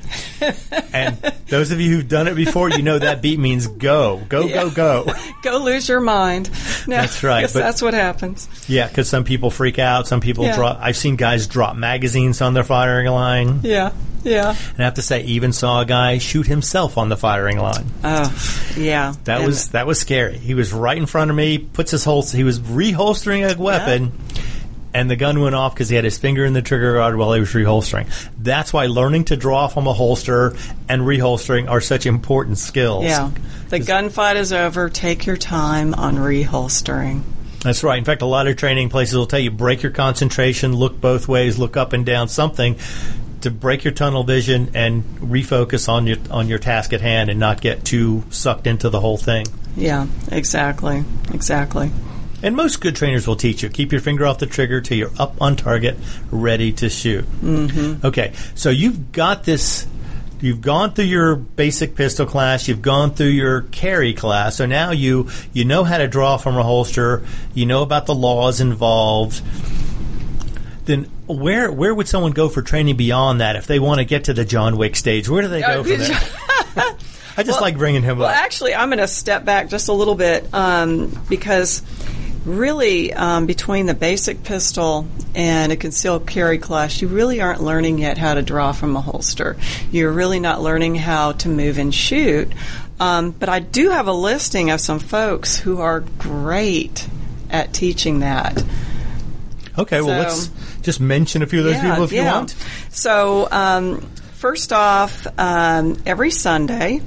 and 0.93 1.17
those 1.49 1.71
of 1.71 1.81
you 1.81 1.91
who've 1.95 2.09
done 2.09 2.27
it 2.27 2.35
before, 2.35 2.69
you 2.71 2.83
know 2.83 2.99
that 2.99 3.23
beat 3.23 3.39
means 3.39 3.69
go, 3.69 4.23
go, 4.29 4.49
go, 4.49 4.71
go. 4.71 5.07
Go 5.45 5.59
lose 5.59 5.89
your 5.91 6.01
mind. 6.01 6.49
No, 6.89 6.97
That's 6.97 7.23
right, 7.23 7.43
but- 7.53 7.59
that's 7.61 7.83
what 7.83 7.93
happens. 7.93 8.49
Yeah, 8.67 8.89
because 8.89 9.09
some 9.11 9.25
people 9.25 9.51
freak 9.51 9.79
out. 9.79 10.09
Some 10.09 10.21
people 10.23 10.47
Yeah. 10.47 10.57
drop. 10.57 10.79
I've 10.81 10.97
seen 10.97 11.17
guys 11.17 11.47
drop 11.47 11.77
magazines 11.77 12.41
on 12.41 12.55
their 12.55 12.65
firing 12.65 13.07
line. 13.09 13.61
Yeah. 13.63 13.91
Yeah. 14.25 14.51
And 14.51 14.81
I 14.81 14.85
have 14.85 14.95
to 14.95 15.03
say, 15.03 15.23
even 15.25 15.53
saw 15.53 15.81
a 15.81 15.85
guy 15.85 16.19
shoot 16.19 16.47
himself 16.47 16.97
on 16.99 17.09
the 17.09 17.17
firing 17.17 17.59
line. 17.59 17.87
Oh, 18.03 18.73
yeah. 18.77 19.15
That 19.25 19.39
And- 19.39 19.47
was 19.47 19.69
that 19.69 19.87
was 19.87 20.01
scary. 20.01 20.39
He 20.39 20.55
was 20.55 20.73
right 20.73 20.97
in 20.97 21.07
front 21.07 21.31
of 21.31 21.37
me. 21.37 21.59
Puts 21.59 21.91
his 21.91 22.05
holster. 22.05 22.37
He 22.37 22.45
was 22.45 22.59
reholstering 22.61 23.49
a 23.49 23.61
weapon, 23.61 24.13
and 24.95 25.11
the 25.11 25.17
gun 25.17 25.41
went 25.41 25.55
off 25.55 25.75
because 25.75 25.89
he 25.89 25.97
had 25.97 26.05
his 26.05 26.19
finger 26.19 26.45
in 26.45 26.53
the 26.55 26.63
trigger 26.63 26.95
guard 26.95 27.17
while 27.17 27.33
he 27.35 27.41
was 27.41 27.51
reholstering. 27.53 28.07
That's 28.39 28.73
why 28.73 28.87
learning 28.87 29.27
to 29.27 29.37
draw 29.37 29.69
from 29.69 29.87
a 29.87 29.93
holster 29.93 30.57
and 30.89 31.03
reholstering 31.03 31.69
are 31.69 31.81
such 31.81 32.07
important 32.07 32.59
skills. 32.59 33.05
Yeah. 33.05 33.31
The 33.69 33.81
gunfight 33.81 34.37
is 34.37 34.53
over. 34.53 34.89
Take 34.89 35.27
your 35.27 35.37
time 35.37 35.95
on 35.95 36.17
reholstering. 36.17 37.23
That's 37.63 37.83
right. 37.83 37.97
In 37.99 38.05
fact, 38.05 38.21
a 38.21 38.27
lot 38.27 38.47
of 38.47 38.57
training 38.57 38.91
places 38.91 39.17
will 39.17 39.27
tell 39.27 39.39
you 39.41 39.51
break 39.51 39.83
your 39.83 39.91
concentration, 39.93 40.77
look 40.77 41.01
both 41.01 41.27
ways, 41.29 41.59
look 41.59 41.77
up 41.79 41.93
and 41.95 42.05
down, 42.05 42.29
something 42.29 42.77
to 43.45 43.51
break 43.51 43.85
your 43.85 43.93
tunnel 43.93 44.25
vision 44.25 44.71
and 44.75 45.05
refocus 45.19 45.89
on 45.89 46.07
your 46.07 46.17
on 46.31 46.49
your 46.49 46.59
task 46.59 46.93
at 46.93 47.01
hand 47.01 47.31
and 47.31 47.39
not 47.39 47.61
get 47.61 47.85
too 47.85 48.25
sucked 48.31 48.67
into 48.67 48.89
the 48.89 49.01
whole 49.01 49.17
thing. 49.17 49.47
Yeah, 49.77 50.07
exactly. 50.33 51.05
Exactly. 51.33 51.91
And 52.43 52.57
most 52.57 52.81
good 52.81 52.97
trainers 52.97 53.27
will 53.27 53.37
teach 53.37 53.63
you 53.63 53.69
keep 53.69 53.93
your 53.93 54.01
finger 54.01 54.27
off 54.27 54.39
the 54.39 54.47
trigger 54.47 54.81
till 54.81 54.99
you're 54.99 55.13
up 55.19 55.41
on 55.41 55.57
target, 55.57 55.97
ready 56.31 56.73
to 56.73 56.89
shoot. 56.89 57.25
Mm-hmm. 57.41 58.07
Okay, 58.07 58.33
so 58.55 58.71
you've 58.71 59.13
got 59.13 59.45
this. 59.45 59.87
You've 60.41 60.61
gone 60.61 60.93
through 60.93 61.07
your 61.07 61.37
basic 61.37 61.95
pistol 61.95 62.27
class. 62.27 62.69
You've 62.69 62.83
gone 62.83 63.15
through 63.15 63.29
your 63.29 63.63
carry 63.63 64.13
class. 64.13 64.57
So 64.57 64.67
now 64.67 64.91
you 64.91 65.29
you 65.53 65.65
know 65.65 65.85
how 65.85 65.99
to 65.99 66.09
draw 66.09 66.37
from 66.39 66.57
a 66.57 66.63
holster. 66.63 67.25
You 67.55 67.67
know 67.67 67.83
about 67.83 68.07
the 68.07 68.15
laws 68.15 68.61
involved. 68.61 69.43
Then 70.85 71.05
where 71.27 71.73
where 71.73 71.95
would 71.95 72.09
someone 72.09 72.33
go 72.33 72.49
for 72.49 72.61
training 72.63 72.97
beyond 72.97 73.41
that 73.41 73.57
if 73.57 73.67
they 73.67 73.79
want 73.79 73.99
to 74.01 74.05
get 74.05 74.25
to 74.25 74.35
the 74.35 74.45
John 74.45 74.77
Wick 74.77 74.97
stage? 74.97 75.29
Where 75.29 75.43
do 75.43 75.49
they 75.49 75.61
go 75.61 75.81
Uh, 75.81 75.83
from 75.83 75.99
there? 75.99 76.97
I 77.37 77.43
just 77.43 77.61
like 77.61 77.77
bringing 77.77 78.03
him 78.03 78.19
Well, 78.19 78.29
up. 78.29 78.35
Well, 78.35 78.45
actually, 78.45 78.75
I'm 78.75 78.91
going 78.91 78.99
to 79.01 79.09
step 79.09 79.45
back 79.45 79.69
just 79.69 79.89
a 79.89 79.93
little 79.93 80.15
bit 80.15 80.47
um, 80.55 81.09
because 81.29 81.83
really, 82.45 83.13
um, 83.13 83.47
between 83.47 83.87
the 83.87 83.95
basic 83.95 84.45
pistol 84.45 85.09
and 85.35 85.73
a 85.73 85.77
concealed 85.77 86.27
carry 86.29 86.59
class, 86.59 87.01
you 87.03 87.09
really 87.09 87.41
aren't 87.41 87.61
learning 87.63 87.99
yet 87.99 88.19
how 88.19 88.35
to 88.35 88.43
draw 88.43 88.71
from 88.73 88.95
a 88.95 89.01
holster. 89.01 89.57
You're 89.91 90.13
really 90.13 90.39
not 90.39 90.63
learning 90.63 90.95
how 90.95 91.33
to 91.33 91.49
move 91.49 91.79
and 91.79 91.93
shoot. 91.93 92.53
Um, 93.01 93.33
but 93.33 93.49
I 93.49 93.59
do 93.59 93.91
have 93.91 94.07
a 94.07 94.13
listing 94.13 94.71
of 94.71 94.81
some 94.81 95.01
folks 95.01 95.57
who 95.59 95.81
are 95.81 96.01
great 96.19 97.09
at 97.51 97.73
teaching 97.73 98.21
that. 98.21 98.63
Okay, 99.77 100.01
well, 100.01 100.19
let's 100.21 100.51
just 100.85 101.01
mention 101.01 101.43
a 101.43 101.47
few 101.47 101.61
of 101.61 101.65
those 101.65 101.81
people 101.81 102.05
if 102.05 102.13
you 102.13 102.19
yeah. 102.19 102.35
want. 102.35 102.55
So, 102.91 103.49
um, 103.51 104.01
first 104.35 104.73
off, 104.73 105.27
um, 105.39 105.97
every 106.07 106.31
Sunday 106.31 107.01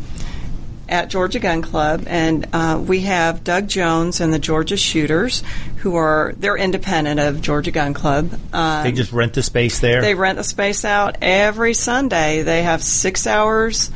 at 0.89 1.09
Georgia 1.09 1.39
Gun 1.39 1.61
Club, 1.61 2.05
and 2.07 2.47
uh, 2.53 2.81
we 2.85 3.01
have 3.01 3.43
Doug 3.43 3.67
Jones 3.67 4.21
and 4.21 4.33
the 4.33 4.39
Georgia 4.39 4.77
Shooters, 4.77 5.43
who 5.77 5.95
are 5.95 6.33
they're 6.37 6.57
independent 6.57 7.19
of 7.19 7.41
Georgia 7.41 7.71
Gun 7.71 7.93
Club. 7.93 8.33
Um, 8.53 8.83
They 8.83 8.91
just 8.91 9.11
rent 9.11 9.33
the 9.33 9.43
space 9.43 9.79
there. 9.79 10.01
they 10.01 10.15
rent 10.15 10.37
the 10.37 10.43
space 10.43 10.85
out 10.85 11.17
every 11.21 11.73
Sunday. 11.73 12.41
They 12.43 12.63
have 12.63 12.81
six 12.81 13.27
hours 13.27 13.91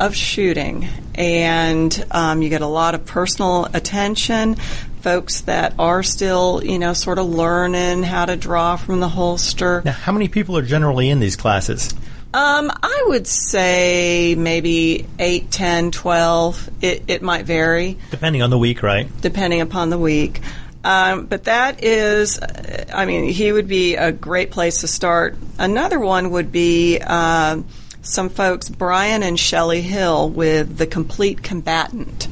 of 0.00 0.16
shooting, 0.16 0.88
and 1.14 2.04
um, 2.10 2.42
you 2.42 2.48
get 2.48 2.62
a 2.62 2.66
lot 2.66 2.94
of 2.94 3.06
personal 3.06 3.66
attention. 3.72 4.56
Folks 5.02 5.42
that 5.42 5.74
are 5.78 6.02
still, 6.02 6.62
you 6.64 6.78
know, 6.78 6.92
sort 6.92 7.18
of 7.18 7.26
learning 7.26 8.02
how 8.04 8.24
to 8.24 8.36
draw 8.36 8.76
from 8.76 9.00
the 9.00 9.08
holster. 9.08 9.82
now, 9.84 9.92
how 9.92 10.12
many 10.12 10.28
people 10.28 10.56
are 10.56 10.62
generally 10.62 11.08
in 11.10 11.18
these 11.20 11.36
classes? 11.36 11.92
Um, 12.34 12.70
I 12.82 13.04
would 13.08 13.26
say 13.26 14.34
maybe 14.36 15.06
8, 15.18 15.50
10, 15.50 15.90
12. 15.90 16.70
It, 16.80 17.02
it 17.08 17.20
might 17.22 17.44
vary 17.44 17.98
Depending 18.10 18.40
on 18.42 18.48
the 18.50 18.56
week, 18.58 18.82
right? 18.82 19.06
depending 19.20 19.60
upon 19.60 19.90
the 19.90 19.98
week. 19.98 20.40
Um, 20.84 21.26
but 21.26 21.44
that 21.44 21.84
is, 21.84 22.38
uh, 22.38 22.86
I 22.92 23.04
mean, 23.04 23.24
he 23.24 23.52
would 23.52 23.68
be 23.68 23.96
a 23.96 24.12
great 24.12 24.50
place 24.50 24.80
to 24.80 24.88
start. 24.88 25.36
Another 25.58 26.00
one 26.00 26.30
would 26.30 26.50
be 26.50 26.98
um, 26.98 27.66
some 28.02 28.30
folks, 28.30 28.68
Brian 28.68 29.22
and 29.22 29.38
Shelley 29.38 29.80
Hill, 29.82 30.28
with 30.30 30.78
The 30.78 30.86
Complete 30.86 31.42
Combatant. 31.42 32.28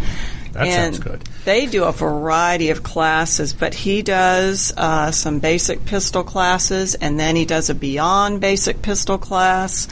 That 0.53 0.67
and 0.67 0.95
sounds 0.95 0.99
good. 0.99 1.29
They 1.45 1.67
do 1.67 1.85
a 1.85 1.93
variety 1.93 2.71
of 2.71 2.83
classes, 2.83 3.53
but 3.55 3.73
he 3.75 4.03
does 4.03 4.73
uh, 4.77 5.11
some 5.11 5.39
basic 5.39 5.85
pistol 5.87 6.23
classes, 6.23 6.95
and 6.95 7.19
then 7.19 7.35
he 7.37 7.45
does 7.47 7.71
a 7.71 7.75
beyond 7.75 8.41
basic 8.41 8.83
pistol 8.83 9.17
class. 9.19 9.89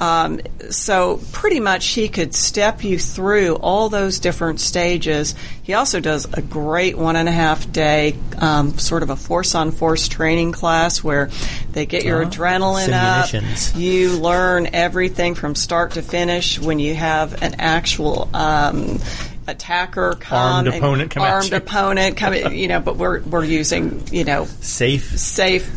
Um, 0.00 0.40
so 0.70 1.20
pretty 1.30 1.60
much 1.60 1.86
he 1.88 2.08
could 2.08 2.34
step 2.34 2.82
you 2.82 2.98
through 2.98 3.54
all 3.54 3.88
those 3.88 4.18
different 4.18 4.58
stages. 4.58 5.36
He 5.62 5.74
also 5.74 6.00
does 6.00 6.26
a 6.32 6.42
great 6.42 6.98
one 6.98 7.14
and 7.14 7.28
a 7.28 7.32
half 7.32 7.70
day 7.70 8.16
um, 8.38 8.76
sort 8.78 9.04
of 9.04 9.10
a 9.10 9.16
force 9.16 9.54
on 9.54 9.70
force 9.70 10.08
training 10.08 10.52
class 10.52 11.04
where 11.04 11.30
they 11.70 11.86
get 11.86 12.04
your 12.04 12.24
Ah, 12.24 12.28
adrenaline 12.28 12.92
up. 12.92 13.76
You 13.76 14.18
learn 14.18 14.70
everything 14.72 15.36
from 15.36 15.54
start 15.54 15.92
to 15.92 16.02
finish 16.02 16.58
when 16.58 16.80
you 16.80 16.96
have 16.96 17.40
an 17.40 17.54
actual 17.60 18.28
um, 18.34 18.98
attacker 19.46 20.14
come 20.20 20.66
Armed 20.66 20.68
opponent 20.68 21.10
come 21.10 21.22
armed 21.22 21.52
opponent 21.52 22.16
come 22.16 22.34
you 22.52 22.68
know 22.68 22.80
but 22.80 22.96
we're 22.96 23.20
we're 23.22 23.44
using 23.44 24.06
you 24.12 24.24
know 24.24 24.44
Safe, 24.44 25.18
safe 25.18 25.70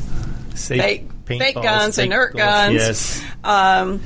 safe 0.56 0.76
fake 0.76 1.10
fake 1.26 1.56
guns 1.56 1.96
fake 1.96 2.06
inert 2.06 2.36
guns 2.36 2.76
Yes. 2.76 3.24
um, 3.44 4.02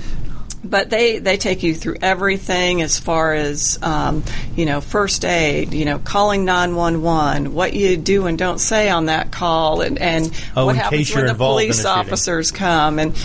but 0.62 0.90
they, 0.90 1.20
they 1.20 1.38
take 1.38 1.64
you 1.64 1.74
through 1.74 1.96
everything 2.02 2.82
as 2.82 3.00
far 3.00 3.34
as 3.34 3.80
um, 3.82 4.24
you 4.58 4.66
know 4.66 4.82
first 4.82 5.24
aid, 5.24 5.74
you 5.74 5.86
know 5.86 6.00
calling 6.00 6.44
nine 6.44 6.76
one 6.76 7.02
one, 7.02 7.54
what 7.54 7.74
you 7.74 7.96
do 7.96 8.26
and 8.28 8.38
don't 8.38 8.60
say 8.60 8.90
on 8.90 9.06
that 9.06 9.32
call, 9.32 9.80
and, 9.82 9.98
and 10.00 10.30
Oh, 10.58 10.66
what 10.66 10.76
happens 10.76 11.16
when 11.16 11.28
the 11.28 11.36
police 11.36 11.86
officers 11.86 12.52
come 12.52 13.00
and. 13.00 13.16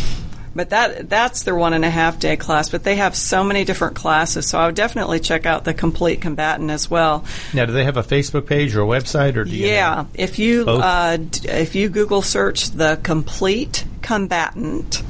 But 0.55 0.71
that 0.71 1.09
that's 1.09 1.43
their 1.43 1.55
one 1.55 1.73
and 1.73 1.85
a 1.85 1.91
half 1.91 2.19
day 2.19 2.37
class. 2.37 2.69
But 2.69 2.85
they 2.85 2.97
have 2.97 3.17
so 3.17 3.43
many 3.43 3.65
different 3.65 3.97
classes, 3.97 4.49
so 4.49 4.59
I 4.59 4.67
would 4.67 4.75
definitely 4.75 5.21
check 5.21 5.47
out 5.47 5.65
the 5.65 5.75
complete 5.75 6.21
combatant 6.21 6.71
as 6.71 6.91
well. 6.91 7.25
Now, 7.53 7.67
do 7.67 7.73
they 7.73 7.85
have 7.85 7.97
a 7.97 8.03
Facebook 8.03 8.47
page 8.47 8.77
or 8.77 8.83
a 8.83 8.87
website, 8.87 9.37
or 9.37 9.45
do 9.45 9.51
you? 9.51 9.67
Yeah, 9.67 10.07
if 10.15 10.39
you 10.39 10.67
uh, 10.67 11.19
if 11.45 11.75
you 11.75 11.89
Google 11.89 12.23
search 12.23 12.71
the 12.71 13.01
complete 13.03 13.85
combatant, 14.03 15.03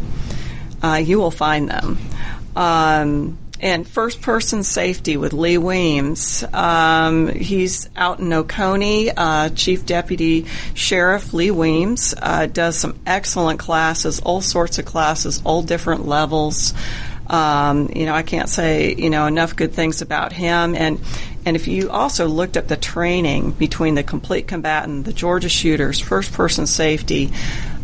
uh, 0.83 0.97
you 1.05 1.19
will 1.19 1.31
find 1.31 1.69
them. 1.69 1.99
Um, 2.57 3.39
and 3.65 3.89
first 3.89 4.21
person 4.21 4.63
safety 4.63 5.17
with 5.17 5.33
Lee 5.33 5.57
Weems. 5.57 6.45
Um, 6.53 7.29
he's 7.29 7.89
out 7.97 8.21
in 8.21 8.31
Oconee. 8.31 9.11
Uh, 9.11 9.49
Chief 9.49 9.87
Deputy 9.87 10.45
Sheriff 10.75 11.33
Lee 11.33 11.51
Weems 11.51 12.15
uh, 12.21 12.45
does 12.45 12.79
some 12.79 13.01
excellent 13.07 13.59
classes, 13.59 14.21
all 14.21 14.43
sorts 14.43 14.79
of 14.79 14.85
classes, 14.85 15.41
all 15.47 15.63
different 15.63 16.07
levels. 16.07 16.75
Um, 17.27 17.89
you 17.97 18.05
know, 18.05 18.15
I 18.15 18.23
can't 18.23 18.51
say 18.51 18.95
you 18.95 19.09
know 19.09 19.27
enough 19.27 19.57
good 19.57 19.73
things 19.73 20.03
about 20.03 20.35
him. 20.35 20.75
And 20.75 21.01
and 21.47 21.57
if 21.57 21.67
you 21.67 21.89
also 21.89 22.29
looked 22.29 22.59
up 22.59 22.69
the 22.69 22.77
training 22.77 23.53
between 23.53 23.95
the 23.95 24.03
complete 24.03 24.47
combatant, 24.47 25.07
the 25.07 25.15
Georgia 25.15 25.49
shooters, 25.49 25.99
first 25.99 26.35
person 26.35 26.67
safety. 26.67 27.33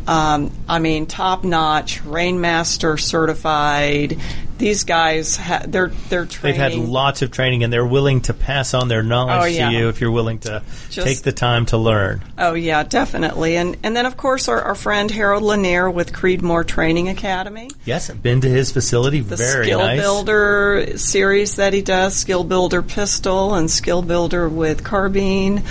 Um, 0.06 0.50
I 0.68 0.78
mean, 0.78 1.06
top 1.06 1.44
notch, 1.44 2.02
Rangemaster 2.02 2.98
certified. 2.98 4.18
These 4.58 4.84
guys, 4.84 5.36
ha- 5.36 5.62
they're 5.66 5.88
they're 6.10 6.26
training. 6.26 6.60
They've 6.60 6.72
had 6.72 6.78
lots 6.88 7.22
of 7.22 7.30
training, 7.30 7.64
and 7.64 7.72
they're 7.72 7.86
willing 7.86 8.20
to 8.22 8.34
pass 8.34 8.74
on 8.74 8.88
their 8.88 9.02
knowledge 9.02 9.42
Oh, 9.42 9.44
yeah. 9.46 9.70
to 9.70 9.74
you 9.76 9.88
if 9.88 10.02
you're 10.02 10.10
willing 10.10 10.38
to 10.40 10.62
Just- 10.90 11.06
take 11.06 11.22
the 11.22 11.32
time 11.32 11.64
to 11.66 11.78
learn. 11.78 12.22
Oh 12.36 12.52
yeah, 12.52 12.82
definitely. 12.82 13.56
And 13.56 13.78
and 13.82 13.96
then 13.96 14.04
of 14.04 14.18
course 14.18 14.48
our, 14.48 14.60
our 14.60 14.74
friend 14.74 15.10
Harold 15.10 15.42
Lanier 15.44 15.88
with 15.90 16.12
Creedmoor 16.12 16.66
Training 16.66 17.08
Academy. 17.08 17.70
Yes, 17.86 18.10
I've 18.10 18.22
been 18.22 18.42
to 18.42 18.48
his 18.50 18.70
facility. 18.70 19.20
the 19.20 19.36
Very 19.36 19.64
skill 19.66 19.78
nice. 19.78 20.00
builder 20.00 20.86
series 20.96 21.56
that 21.56 21.72
he 21.72 21.80
does 21.80 22.14
skill 22.16 22.44
builder 22.44 22.82
pistol 22.82 23.54
and 23.54 23.70
skill 23.70 24.02
builder 24.02 24.46
with 24.46 24.84
carbine 24.84 25.62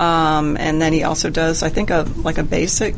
um, 0.00 0.56
and 0.56 0.80
then 0.82 0.92
he 0.92 1.02
also 1.04 1.28
does 1.30 1.62
i 1.62 1.68
think 1.68 1.90
a 1.90 2.06
like 2.16 2.38
a 2.38 2.42
basic 2.42 2.94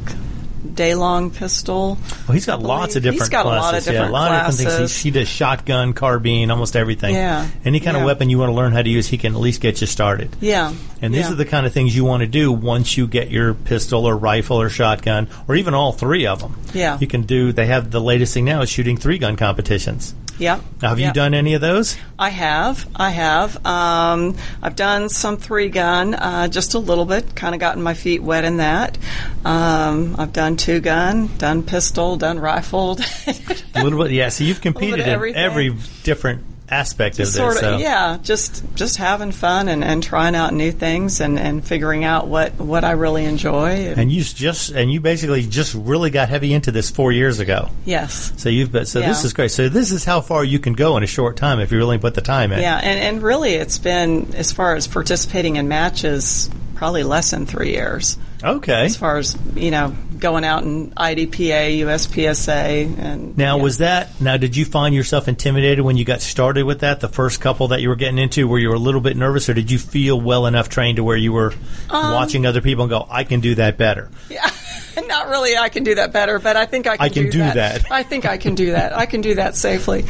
day 0.73 0.95
long 0.95 1.31
pistol 1.31 1.99
Well, 2.27 2.35
he's 2.35 2.47
got 2.47 2.63
lots 2.63 2.97
of 2.97 3.05
He's 3.05 3.13
different 3.13 3.33
got 3.33 3.47
a 3.47 3.49
lot 3.49 3.75
of 3.75 3.87
yeah, 3.87 3.91
a 3.91 3.93
different 3.93 4.13
lot 4.13 4.33
of 4.33 4.57
different 4.57 4.79
things. 4.79 4.97
He, 4.97 5.11
he 5.11 5.13
does 5.13 5.29
shotgun, 5.29 5.93
carbine, 5.93 6.51
almost 6.51 6.77
everything. 6.77 7.15
Yeah. 7.15 7.49
Any 7.65 7.81
kind 7.81 7.97
of 7.97 8.05
weapon 8.05 8.31
you 8.31 8.39
want 8.39 8.51
to 8.51 8.55
learn 8.55 8.73
how 8.73 8.83
to 8.83 8.89
use, 8.89 9.07
he 9.07 9.19
can 9.19 9.35
at 9.35 9.41
least 9.41 9.61
get 9.61 9.81
you 9.81 9.87
started. 9.87 10.35
yeah 10.41 10.73
And 11.03 11.13
these 11.13 11.27
yeah. 11.27 11.33
are 11.33 11.37
the 11.37 11.45
kind 11.45 11.67
of 11.67 11.73
things 11.73 11.95
you 11.95 12.05
want 12.05 12.23
to 12.23 12.27
do 12.27 12.51
once 12.51 12.97
you 12.97 13.07
get 13.07 13.31
your 13.31 13.55
pistol 13.55 14.07
or 14.07 14.17
rifle 14.17 14.61
or 14.61 14.69
shotgun, 14.71 15.29
or 15.49 15.55
even 15.55 15.75
all 15.75 15.93
three 15.93 16.27
of 16.27 16.41
them. 16.41 16.59
Yeah. 16.73 16.99
You 16.99 17.07
can 17.07 17.23
do, 17.23 17.53
they 17.53 17.67
have 17.67 17.91
the 17.91 18.01
latest 18.01 18.35
thing 18.35 18.45
now 18.47 18.63
is 18.63 18.71
shooting 18.71 18.97
three 18.97 19.19
gun 19.19 19.37
competitions. 19.37 20.15
Yep. 20.39 20.61
Now, 20.83 20.89
have 20.89 20.99
you 20.99 21.13
done 21.13 21.35
any 21.35 21.55
of 21.55 21.61
those? 21.61 21.97
I 22.19 22.29
have. 22.31 22.89
I 22.95 23.11
have. 23.11 23.65
Um, 23.65 24.37
I've 24.63 24.77
done 24.77 25.09
some 25.09 25.37
three 25.37 25.69
gun, 25.69 26.15
uh, 26.15 26.49
just 26.49 26.75
a 26.75 26.79
little 26.79 27.05
bit. 27.05 27.35
Kind 27.35 27.55
of 27.55 27.61
gotten 27.61 27.83
my 27.83 27.95
feet 27.95 28.23
wet 28.23 28.45
in 28.45 28.57
that. 28.59 28.99
Um, 29.45 30.17
I've 30.19 30.33
done 30.33 30.57
two 30.57 30.81
gun, 30.81 31.31
done 31.39 31.63
pistol, 31.63 32.17
done 32.17 32.39
rifled. 32.39 33.01
A 33.75 33.83
little 33.83 34.03
bit, 34.03 34.13
yeah. 34.13 34.29
So 34.29 34.45
you've 34.45 34.61
competed 34.61 35.01
in 35.01 35.37
every 35.37 35.75
different 36.03 36.45
aspect 36.69 37.17
just 37.17 37.31
of 37.31 37.35
this. 37.35 37.37
sort 37.37 37.57
of, 37.57 37.79
so. 37.79 37.85
yeah. 37.85 38.19
Just 38.23 38.65
just 38.75 38.97
having 38.97 39.33
fun 39.33 39.69
and, 39.69 39.85
and 39.85 40.03
trying 40.03 40.35
out 40.35 40.55
new 40.55 40.73
things 40.73 41.21
and, 41.21 41.39
and 41.39 41.65
figuring 41.65 42.05
out 42.05 42.27
what, 42.27 42.55
what 42.59 42.85
I 42.85 42.93
really 42.93 43.25
enjoy. 43.25 43.95
And 43.97 44.11
you 44.11 44.23
just 44.23 44.71
and 44.71 44.93
you 44.93 45.01
basically 45.01 45.43
just 45.47 45.75
really 45.75 46.11
got 46.11 46.29
heavy 46.29 46.53
into 46.53 46.71
this 46.73 46.91
four 46.91 47.13
years 47.13 47.39
ago. 47.41 47.71
yes. 47.85 48.33
So 48.37 48.49
you've 48.49 48.73
been, 48.73 48.87
so 48.87 49.01
this 49.01 49.25
is 49.25 49.33
great. 49.33 49.51
So 49.51 49.69
this 49.69 49.93
is 49.93 50.05
how 50.05 50.21
far 50.21 50.45
you 50.45 50.59
can 50.59 50.73
go 50.73 50.97
in 50.97 51.03
a 51.03 51.07
short 51.07 51.37
time 51.37 51.61
if 51.61 51.71
you 51.73 51.79
really 51.79 51.99
put 51.99 52.15
the 52.15 52.21
time 52.21 52.53
in. 52.53 52.61
Yeah, 52.61 52.77
and, 52.77 53.01
and 53.01 53.23
really, 53.23 53.55
it's 53.55 53.79
been 53.79 54.35
as 54.35 54.53
far 54.53 54.75
as 54.75 54.87
participating 54.87 55.57
in 55.57 55.69
matches, 55.69 56.51
probably 56.75 57.03
less 57.03 57.31
than 57.31 57.47
three 57.47 57.73
years. 57.73 58.19
Okay. 58.43 58.85
As 58.85 58.97
far 58.97 59.17
as 59.17 59.37
you 59.55 59.71
know, 59.71 59.95
going 60.25 60.43
out 60.43 60.63
in 60.63 60.91
IDPA, 60.93 61.81
USPSA, 61.81 62.99
and 62.99 63.37
Now 63.37 63.59
yeah. 63.59 63.63
was 63.63 63.79
that 63.79 64.19
now? 64.23 64.39
Did 64.39 64.57
you 64.57 64.65
find 64.65 64.95
yourself 64.95 65.29
intimidated 65.29 65.85
when 65.85 65.99
you 65.99 66.07
got 66.07 66.23
started 66.23 66.65
with 66.65 66.81
that? 66.81 67.01
The 67.01 67.11
first 67.11 67.43
couple 67.43 67.69
that 67.69 67.83
you 67.83 67.91
were 67.91 67.95
getting 67.95 68.17
into, 68.17 68.49
where 68.49 68.59
you 68.59 68.71
were 68.71 68.75
a 68.75 68.79
little 68.79 69.03
bit 69.03 69.19
nervous, 69.19 69.51
or 69.51 69.55
did 69.55 69.71
you 69.71 69.79
feel 69.79 70.19
well 70.19 70.47
enough 70.47 70.71
trained 70.71 70.97
to 70.97 71.05
where 71.05 71.19
you 71.19 71.35
were 71.35 71.53
Um, 71.91 72.15
watching 72.15 72.47
other 72.47 72.63
people 72.63 72.85
and 72.85 72.91
go, 72.91 73.07
"I 73.11 73.25
can 73.25 73.41
do 73.41 73.55
that 73.57 73.77
better"? 73.77 74.11
Yeah, 74.31 74.49
not 75.07 75.29
really. 75.29 75.59
I 75.59 75.69
can 75.69 75.85
do 75.85 75.95
that 75.97 76.11
better, 76.15 76.39
but 76.39 76.57
I 76.57 76.65
think 76.65 76.87
I 76.87 76.97
can. 76.97 77.05
I 77.05 77.09
can 77.11 77.29
do 77.29 77.41
that. 77.41 77.93
I 77.93 78.03
think 78.03 78.25
I 78.25 78.39
can 78.39 78.55
do 78.55 78.71
that. 78.73 78.97
I 78.97 79.05
can 79.05 79.21
do 79.21 79.35
that 79.35 79.57
safely. 79.57 80.07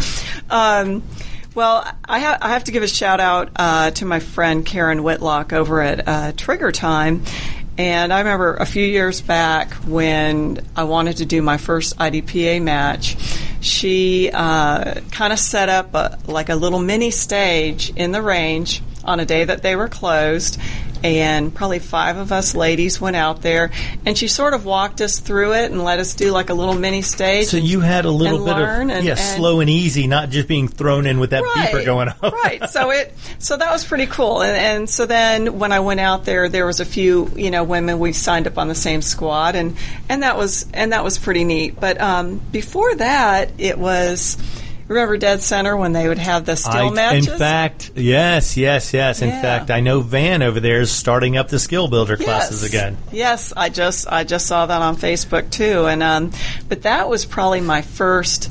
Um, 0.48 1.02
well, 1.56 1.84
I, 2.04 2.18
ha- 2.20 2.38
I 2.40 2.48
have 2.50 2.64
to 2.64 2.72
give 2.72 2.82
a 2.82 2.88
shout 2.88 3.20
out 3.20 3.50
uh, 3.56 3.90
to 3.92 4.04
my 4.04 4.18
friend 4.20 4.64
Karen 4.64 5.02
Whitlock 5.02 5.52
over 5.52 5.80
at 5.80 6.06
uh, 6.08 6.32
Trigger 6.36 6.72
Time. 6.72 7.22
And 7.76 8.12
I 8.12 8.18
remember 8.18 8.54
a 8.54 8.66
few 8.66 8.84
years 8.84 9.20
back 9.20 9.74
when 9.86 10.64
I 10.76 10.84
wanted 10.84 11.16
to 11.16 11.26
do 11.26 11.42
my 11.42 11.56
first 11.56 11.98
IDPA 11.98 12.62
match, 12.62 13.16
she 13.60 14.30
uh, 14.32 15.00
kind 15.10 15.32
of 15.32 15.38
set 15.40 15.68
up 15.68 15.92
a, 15.94 16.18
like 16.26 16.50
a 16.50 16.54
little 16.54 16.78
mini 16.78 17.10
stage 17.10 17.90
in 17.96 18.12
the 18.12 18.22
range 18.22 18.80
on 19.04 19.18
a 19.18 19.26
day 19.26 19.44
that 19.44 19.62
they 19.62 19.74
were 19.74 19.88
closed. 19.88 20.60
And 21.04 21.54
probably 21.54 21.80
five 21.80 22.16
of 22.16 22.32
us 22.32 22.54
ladies 22.54 22.98
went 22.98 23.14
out 23.14 23.42
there, 23.42 23.70
and 24.06 24.16
she 24.16 24.26
sort 24.26 24.54
of 24.54 24.64
walked 24.64 25.02
us 25.02 25.20
through 25.20 25.52
it 25.52 25.70
and 25.70 25.84
let 25.84 25.98
us 26.00 26.14
do 26.14 26.32
like 26.32 26.48
a 26.48 26.54
little 26.54 26.74
mini 26.74 27.02
stage. 27.02 27.46
So 27.46 27.58
you 27.58 27.80
had 27.80 28.06
a 28.06 28.10
little 28.10 28.42
bit 28.44 28.56
of 28.56 28.66
and- 28.66 28.90
yeah, 29.04 29.12
and- 29.12 29.18
slow 29.20 29.60
and 29.60 29.68
easy, 29.68 30.06
not 30.06 30.30
just 30.30 30.48
being 30.48 30.66
thrown 30.66 31.06
in 31.06 31.20
with 31.20 31.30
that 31.30 31.44
beeper 31.44 31.84
going 31.84 32.08
off. 32.08 32.22
right. 32.32 32.68
So 32.70 32.90
it 32.90 33.14
so 33.38 33.56
that 33.58 33.70
was 33.70 33.84
pretty 33.84 34.06
cool. 34.06 34.42
And, 34.42 34.56
and 34.56 34.90
so 34.90 35.04
then 35.04 35.58
when 35.58 35.72
I 35.72 35.80
went 35.80 36.00
out 36.00 36.24
there, 36.24 36.48
there 36.48 36.64
was 36.64 36.80
a 36.80 36.86
few 36.86 37.30
you 37.36 37.50
know 37.50 37.64
women 37.64 37.98
we 37.98 38.14
signed 38.14 38.46
up 38.46 38.56
on 38.56 38.68
the 38.68 38.74
same 38.74 39.02
squad, 39.02 39.56
and 39.56 39.76
and 40.08 40.22
that 40.22 40.38
was 40.38 40.66
and 40.72 40.92
that 40.92 41.04
was 41.04 41.18
pretty 41.18 41.44
neat. 41.44 41.78
But 41.78 42.00
um, 42.00 42.38
before 42.50 42.94
that, 42.96 43.52
it 43.58 43.78
was. 43.78 44.38
Remember 44.86 45.16
Dead 45.16 45.40
Center 45.40 45.76
when 45.76 45.92
they 45.92 46.06
would 46.08 46.18
have 46.18 46.44
the 46.44 46.56
still 46.56 46.88
I- 46.88 46.90
matches? 46.90 47.28
In 47.28 47.38
fact, 47.38 47.90
yes, 47.94 48.56
yes, 48.56 48.92
yes. 48.92 49.22
In 49.22 49.30
Yeah. 49.30 49.40
fact, 49.42 49.70
I 49.70 49.80
know 49.80 50.00
Van 50.00 50.42
over 50.42 50.60
there 50.60 50.80
is 50.80 50.90
starting 50.90 51.36
up 51.36 51.48
the 51.48 51.58
skill 51.58 51.88
builder 51.88 52.16
classes 52.16 52.62
Yes. 52.62 52.68
again. 52.70 52.96
Yes, 53.10 53.52
I 53.56 53.70
just 53.70 54.06
I 54.10 54.24
just 54.24 54.46
saw 54.46 54.66
that 54.66 54.82
on 54.82 54.96
Facebook 54.96 55.50
too, 55.50 55.86
and 55.86 56.02
um, 56.02 56.32
but 56.68 56.82
that 56.82 57.08
was 57.08 57.24
probably 57.24 57.60
my 57.62 57.80
first 57.82 58.50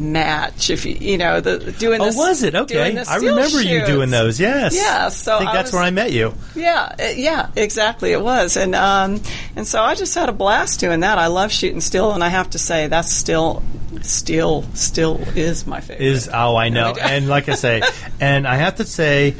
match. 0.00 0.70
If 0.70 0.84
you 0.86 0.94
you 0.94 1.18
know 1.18 1.40
the 1.40 1.72
doing 1.72 2.00
Oh, 2.00 2.12
was 2.14 2.42
it? 2.42 2.54
Okay. 2.54 2.98
I 2.98 3.16
remember 3.16 3.60
you 3.62 3.84
doing 3.86 4.10
those. 4.10 4.40
Yes. 4.40 4.74
Yeah, 4.74 5.08
so 5.10 5.36
I 5.36 5.38
think 5.38 5.50
I 5.50 5.54
that's 5.54 5.66
was- 5.68 5.74
where 5.74 5.82
I 5.82 5.90
met 5.90 6.12
you. 6.12 6.34
Yeah, 6.54 6.94
uh, 6.98 7.04
yeah, 7.14 7.50
exactly. 7.56 8.12
It 8.12 8.20
was, 8.22 8.56
and 8.56 8.74
um, 8.74 9.20
and 9.56 9.66
so 9.66 9.80
I 9.82 9.94
just 9.94 10.14
had 10.14 10.28
a 10.28 10.32
blast 10.32 10.80
doing 10.80 11.00
that. 11.00 11.18
I 11.18 11.26
love 11.28 11.52
shooting 11.52 11.80
steel, 11.80 12.12
and 12.12 12.24
I 12.24 12.28
have 12.28 12.50
to 12.50 12.58
say 12.58 12.86
that's 12.88 13.12
still, 13.12 13.62
still, 14.02 14.64
still 14.74 15.16
is 15.36 15.66
my 15.66 15.80
favorite. 15.80 16.04
Is 16.04 16.28
oh, 16.32 16.56
I 16.56 16.68
know. 16.70 16.94
and 17.00 17.28
like 17.28 17.48
I 17.48 17.54
say, 17.54 17.82
and 18.20 18.46
I 18.48 18.56
have 18.56 18.76
to 18.76 18.84
say 18.84 19.34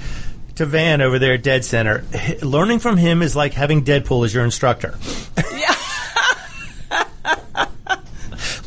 to 0.57 0.67
Van 0.67 1.01
over 1.01 1.19
there 1.19 1.35
at 1.35 1.43
Dead 1.43 1.65
Center, 1.65 2.05
learning 2.43 2.81
from 2.81 2.97
him 2.99 3.23
is 3.23 3.35
like 3.35 3.55
having 3.55 3.83
Deadpool 3.85 4.25
as 4.27 4.35
your 4.35 4.45
instructor. 4.45 4.99
yeah, 5.53 5.75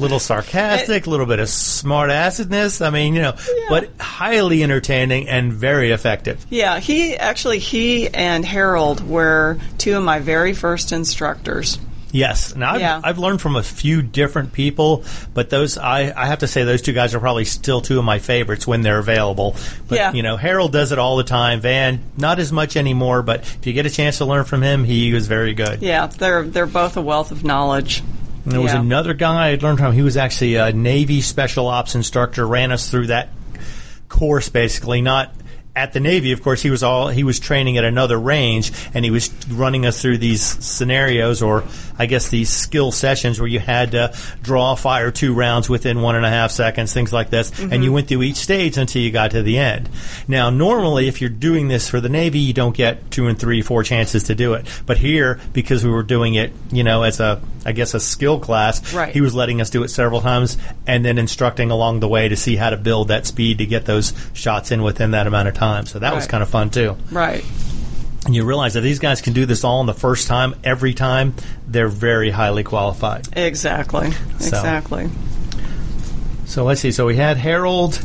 little 0.03 0.19
sarcastic, 0.19 1.07
a 1.07 1.09
little 1.09 1.25
bit 1.25 1.39
of 1.39 1.49
smart 1.49 2.11
assedness. 2.11 2.85
I 2.85 2.89
mean, 2.91 3.15
you 3.15 3.21
know, 3.21 3.35
but 3.69 3.89
highly 3.99 4.61
entertaining 4.63 5.27
and 5.29 5.51
very 5.51 5.91
effective. 5.91 6.45
yeah. 6.49 6.79
He 6.79 7.15
actually 7.17 7.59
he 7.59 8.07
and 8.09 8.45
Harold 8.45 9.07
were 9.07 9.57
two 9.77 9.97
of 9.97 10.03
my 10.03 10.19
very 10.19 10.53
first 10.53 10.91
instructors. 10.91 11.79
Yes, 12.15 12.55
now 12.55 12.73
I've, 12.73 12.79
Yeah. 12.79 13.01
I've 13.03 13.17
learned 13.17 13.41
from 13.41 13.55
a 13.55 13.63
few 13.63 14.03
different 14.03 14.53
people, 14.53 15.03
but 15.33 15.49
those 15.49 15.79
I, 15.79 16.13
I 16.15 16.27
have 16.27 16.39
to 16.39 16.47
say 16.47 16.63
those 16.63 16.83
two 16.83 16.93
guys 16.93 17.15
are 17.15 17.19
probably 17.19 17.45
still 17.45 17.81
two 17.81 17.97
of 17.97 18.05
my 18.05 18.19
favorites 18.19 18.67
when 18.67 18.83
they're 18.83 18.99
available. 18.99 19.55
But 19.87 19.95
Yeah. 19.97 20.13
you 20.13 20.21
know, 20.21 20.37
Harold 20.37 20.71
does 20.71 20.91
it 20.91 20.99
all 20.99 21.17
the 21.17 21.23
time. 21.23 21.59
Van 21.61 22.03
not 22.15 22.37
as 22.37 22.51
much 22.51 22.77
anymore, 22.77 23.23
but 23.23 23.39
if 23.39 23.65
you 23.65 23.73
get 23.73 23.87
a 23.87 23.89
chance 23.89 24.19
to 24.19 24.25
learn 24.25 24.43
from 24.43 24.61
him, 24.61 24.83
he 24.83 25.11
was 25.11 25.25
very 25.25 25.55
good. 25.55 25.81
Yeah, 25.81 26.05
they're 26.05 26.43
they're 26.43 26.67
both 26.67 26.97
a 26.97 27.01
wealth 27.01 27.31
of 27.31 27.43
knowledge. 27.43 28.03
And 28.43 28.53
there 28.53 28.61
was 28.61 28.73
another 28.73 29.13
guy 29.13 29.51
I 29.51 29.55
learned 29.55 29.79
from. 29.79 29.93
He 29.93 30.01
was 30.01 30.17
actually 30.17 30.55
a 30.55 30.73
Navy 30.73 31.21
special 31.21 31.67
ops 31.67 31.95
instructor. 31.95 32.45
Ran 32.45 32.71
us 32.71 32.89
through 32.89 33.07
that 33.07 33.29
course 34.09 34.49
basically, 34.49 35.01
not 35.01 35.33
at 35.75 35.93
the 35.93 35.99
Navy. 35.99 36.31
Of 36.31 36.43
course, 36.43 36.61
he 36.61 36.69
was 36.69 36.83
all 36.83 37.07
he 37.07 37.23
was 37.23 37.39
training 37.39 37.77
at 37.77 37.83
another 37.83 38.19
range, 38.19 38.71
and 38.93 39.03
he 39.03 39.11
was 39.11 39.31
running 39.47 39.85
us 39.85 40.01
through 40.01 40.19
these 40.19 40.41
scenarios, 40.41 41.41
or 41.41 41.63
I 41.97 42.05
guess 42.05 42.29
these 42.29 42.49
skill 42.49 42.91
sessions 42.91 43.39
where 43.39 43.47
you 43.47 43.59
had 43.59 43.91
to 43.91 44.15
draw, 44.41 44.75
fire 44.75 45.11
two 45.11 45.33
rounds 45.33 45.69
within 45.69 46.01
one 46.01 46.15
and 46.15 46.25
a 46.25 46.29
half 46.29 46.51
seconds, 46.51 46.93
things 46.93 47.11
like 47.11 47.29
this, 47.29 47.49
and 47.59 47.71
you 47.71 47.77
mm-hmm. 47.79 47.93
went 47.93 48.07
through 48.07 48.23
each 48.23 48.37
stage 48.37 48.77
until 48.77 49.01
you 49.01 49.11
got 49.11 49.31
to 49.31 49.41
the 49.41 49.57
end. 49.57 49.89
Now, 50.27 50.49
normally, 50.49 51.07
if 51.07 51.21
you're 51.21 51.29
doing 51.29 51.67
this 51.67 51.89
for 51.89 51.99
the 51.99 52.09
Navy, 52.09 52.39
you 52.39 52.53
don't 52.53 52.75
get 52.75 53.09
two 53.09 53.27
and 53.27 53.39
three, 53.39 53.61
four 53.61 53.83
chances 53.83 54.23
to 54.25 54.35
do 54.35 54.53
it. 54.53 54.67
But 54.85 54.97
here, 54.97 55.39
because 55.53 55.83
we 55.83 55.89
were 55.89 56.03
doing 56.03 56.35
it, 56.35 56.51
you 56.71 56.83
know, 56.83 57.03
as 57.03 57.19
a 57.19 57.41
I 57.65 57.71
guess 57.71 57.93
a 57.93 57.99
skill 57.99 58.39
class, 58.39 58.93
Right. 58.93 59.13
he 59.13 59.21
was 59.21 59.33
letting 59.33 59.61
us 59.61 59.69
do 59.69 59.83
it 59.83 59.87
several 59.87 60.21
times 60.21 60.57
and 60.85 61.05
then 61.05 61.17
instructing 61.17 61.71
along 61.71 62.01
the 62.01 62.07
way 62.07 62.27
to 62.27 62.35
see 62.35 62.57
how 62.57 62.69
to 62.69 62.77
build 62.77 63.07
that 63.07 63.25
speed 63.25 63.59
to 63.59 63.65
get 63.65 63.85
those 63.85 64.13
shots 64.33 64.71
in 64.71 64.83
within 64.83 65.11
that 65.11 65.27
amount 65.27 65.47
of 65.47 65.53
time. 65.53 65.62
So 65.85 65.99
that 65.99 66.13
was 66.15 66.27
kind 66.27 66.43
of 66.43 66.49
fun 66.49 66.69
too. 66.69 66.97
Right. 67.11 67.43
And 68.25 68.33
you 68.35 68.45
realize 68.45 68.75
that 68.75 68.81
these 68.81 68.99
guys 68.99 69.21
can 69.21 69.33
do 69.33 69.45
this 69.45 69.63
all 69.63 69.81
in 69.81 69.85
the 69.85 69.93
first 69.93 70.27
time, 70.27 70.55
every 70.63 70.93
time, 70.93 71.33
they're 71.67 71.89
very 71.89 72.29
highly 72.29 72.63
qualified. 72.63 73.27
Exactly. 73.37 74.07
Exactly. 74.35 75.09
So 76.45 76.63
let's 76.63 76.81
see. 76.81 76.91
So 76.91 77.05
we 77.05 77.15
had 77.15 77.37
Harold. 77.37 77.99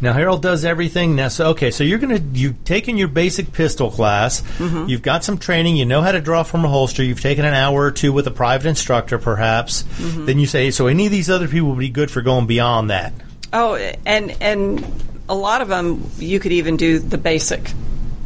Now 0.00 0.12
Harold 0.12 0.42
does 0.42 0.64
everything. 0.64 1.16
Now, 1.16 1.28
so 1.28 1.48
okay. 1.48 1.70
So 1.70 1.84
you're 1.84 1.98
gonna 1.98 2.20
you've 2.32 2.64
taken 2.64 2.96
your 2.96 3.08
basic 3.08 3.52
pistol 3.52 3.90
class. 3.90 4.42
Mm-hmm. 4.42 4.88
You've 4.88 5.02
got 5.02 5.24
some 5.24 5.36
training. 5.36 5.76
You 5.76 5.84
know 5.84 6.00
how 6.00 6.12
to 6.12 6.20
draw 6.20 6.42
from 6.42 6.64
a 6.64 6.68
holster. 6.68 7.02
You've 7.02 7.20
taken 7.20 7.44
an 7.44 7.54
hour 7.54 7.82
or 7.82 7.90
two 7.90 8.12
with 8.12 8.26
a 8.26 8.30
private 8.30 8.68
instructor, 8.68 9.18
perhaps. 9.18 9.82
Mm-hmm. 9.82 10.26
Then 10.26 10.38
you 10.38 10.46
say, 10.46 10.70
so 10.70 10.86
any 10.86 11.06
of 11.06 11.12
these 11.12 11.28
other 11.28 11.48
people 11.48 11.70
would 11.70 11.78
be 11.78 11.90
good 11.90 12.10
for 12.10 12.22
going 12.22 12.46
beyond 12.46 12.90
that. 12.90 13.12
Oh, 13.52 13.74
and 14.06 14.36
and 14.40 14.84
a 15.30 15.34
lot 15.34 15.62
of 15.62 15.68
them 15.68 16.10
you 16.18 16.40
could 16.40 16.52
even 16.52 16.76
do 16.76 16.98
the 16.98 17.16
basic, 17.16 17.70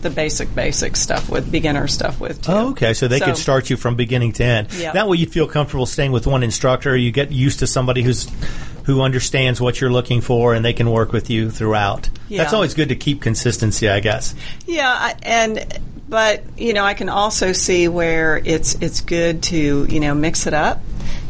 the 0.01 0.09
basic 0.09 0.53
basic 0.55 0.97
stuff 0.97 1.29
with 1.29 1.53
beginner 1.53 1.87
stuff 1.87 2.19
with. 2.19 2.43
Too. 2.43 2.53
Oh, 2.53 2.71
okay. 2.71 2.95
So 2.95 3.07
they 3.07 3.21
could 3.21 3.37
start 3.37 3.69
you 3.69 3.77
from 3.77 3.95
beginning 3.95 4.33
to 4.33 4.45
end. 4.45 4.73
Yeah. 4.73 4.93
That 4.93 5.07
way, 5.07 5.19
you'd 5.19 5.31
feel 5.31 5.47
comfortable 5.47 5.87
staying 5.87 6.13
with 6.13 6.27
one 6.27 6.43
instructor. 6.43 6.97
You 6.97 7.13
get 7.13 7.31
used 7.31 7.59
to 7.61 7.67
somebody 7.67 8.03
who's 8.03 8.29
who 8.87 9.03
understands 9.03 9.61
what 9.61 9.81
you're 9.81 9.93
looking 9.93 10.23
for, 10.23 10.55
and 10.55 10.65
they 10.65 10.73
can 10.73 10.91
work 10.91 11.13
with 11.13 11.31
you 11.31 11.51
throughout. 11.51 12.09
Yeah. 12.29 12.39
That's 12.39 12.55
always 12.55 12.75
good 12.75 12.89
to 12.89 12.97
keep 12.97 13.21
consistency, 13.21 13.89
I 13.89 14.01
guess. 14.01 14.35
Yeah, 14.67 14.89
I, 14.89 15.15
and 15.23 15.81
but 16.09 16.43
you 16.59 16.73
know 16.73 16.85
I 16.85 16.95
can 16.95 17.11
also 17.11 17.53
see 17.53 17.89
where 17.89 18.39
it's 18.39 18.75
it's 18.77 19.03
good 19.03 19.43
to 19.45 19.87
you 19.87 20.01
know 20.01 20.15
mix 20.15 20.47
it 20.47 20.55
up 20.55 20.81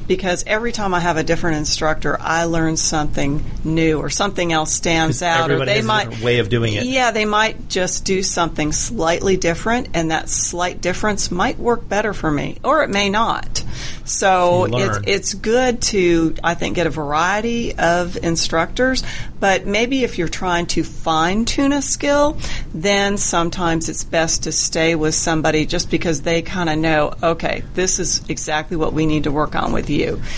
because 0.07 0.45
every 0.47 0.73
time 0.73 0.95
I 0.95 1.01
have 1.01 1.17
a 1.17 1.23
different 1.23 1.59
instructor, 1.59 2.17
I 2.21 2.45
learn 2.45 2.77
something 2.77 3.45
new 3.65 3.99
or 3.99 4.11
something 4.11 4.53
else 4.53 4.73
stands 4.73 5.23
out, 5.23 5.51
or 5.51 5.65
they 5.65 5.83
might 5.83 6.05
different 6.05 6.25
way 6.25 6.39
of 6.39 6.49
doing 6.49 6.75
it. 6.75 6.85
Yeah, 6.85 7.11
they 7.11 7.25
might 7.25 7.69
just 7.69 8.05
do 8.05 8.23
something 8.23 8.73
slightly 8.73 9.37
different, 9.37 9.89
and 9.95 10.11
that 10.11 10.29
slight 10.29 10.81
difference 10.81 11.31
might 11.31 11.59
work 11.59 11.89
better 11.89 12.13
for 12.13 12.31
me, 12.31 12.59
or 12.63 12.83
it 12.83 12.91
may 12.91 13.11
not. 13.11 13.65
So 14.05 14.67
it's 14.71 14.99
it's 15.07 15.35
good 15.35 15.81
to 15.83 16.35
I 16.45 16.55
think 16.55 16.77
get 16.77 16.87
a 16.87 16.91
variety 16.91 17.75
of 17.77 18.17
instructors, 18.17 19.03
but 19.41 19.67
maybe 19.67 20.05
if 20.05 20.19
you're 20.19 20.29
trying 20.29 20.67
to 20.67 20.85
fine 20.85 21.45
tune 21.45 21.73
a 21.73 21.83
skill, 21.83 22.37
then 22.75 23.17
sometimes 23.17 23.89
it's 23.89 24.05
best 24.05 24.45
to 24.45 24.53
stay 24.53 24.95
with 24.95 25.15
somebody 25.15 25.67
just 25.67 25.91
because 25.91 26.23
they 26.23 26.43
kind 26.43 26.69
of 26.69 26.79
know, 26.79 27.15
okay, 27.23 27.63
this 27.75 27.99
is 27.99 28.29
exactly 28.29 28.77
what 28.77 28.93
we 28.93 29.07
need 29.07 29.25
to 29.25 29.33
work 29.33 29.55
on 29.55 29.73
with 29.73 29.89
you. 29.89 29.94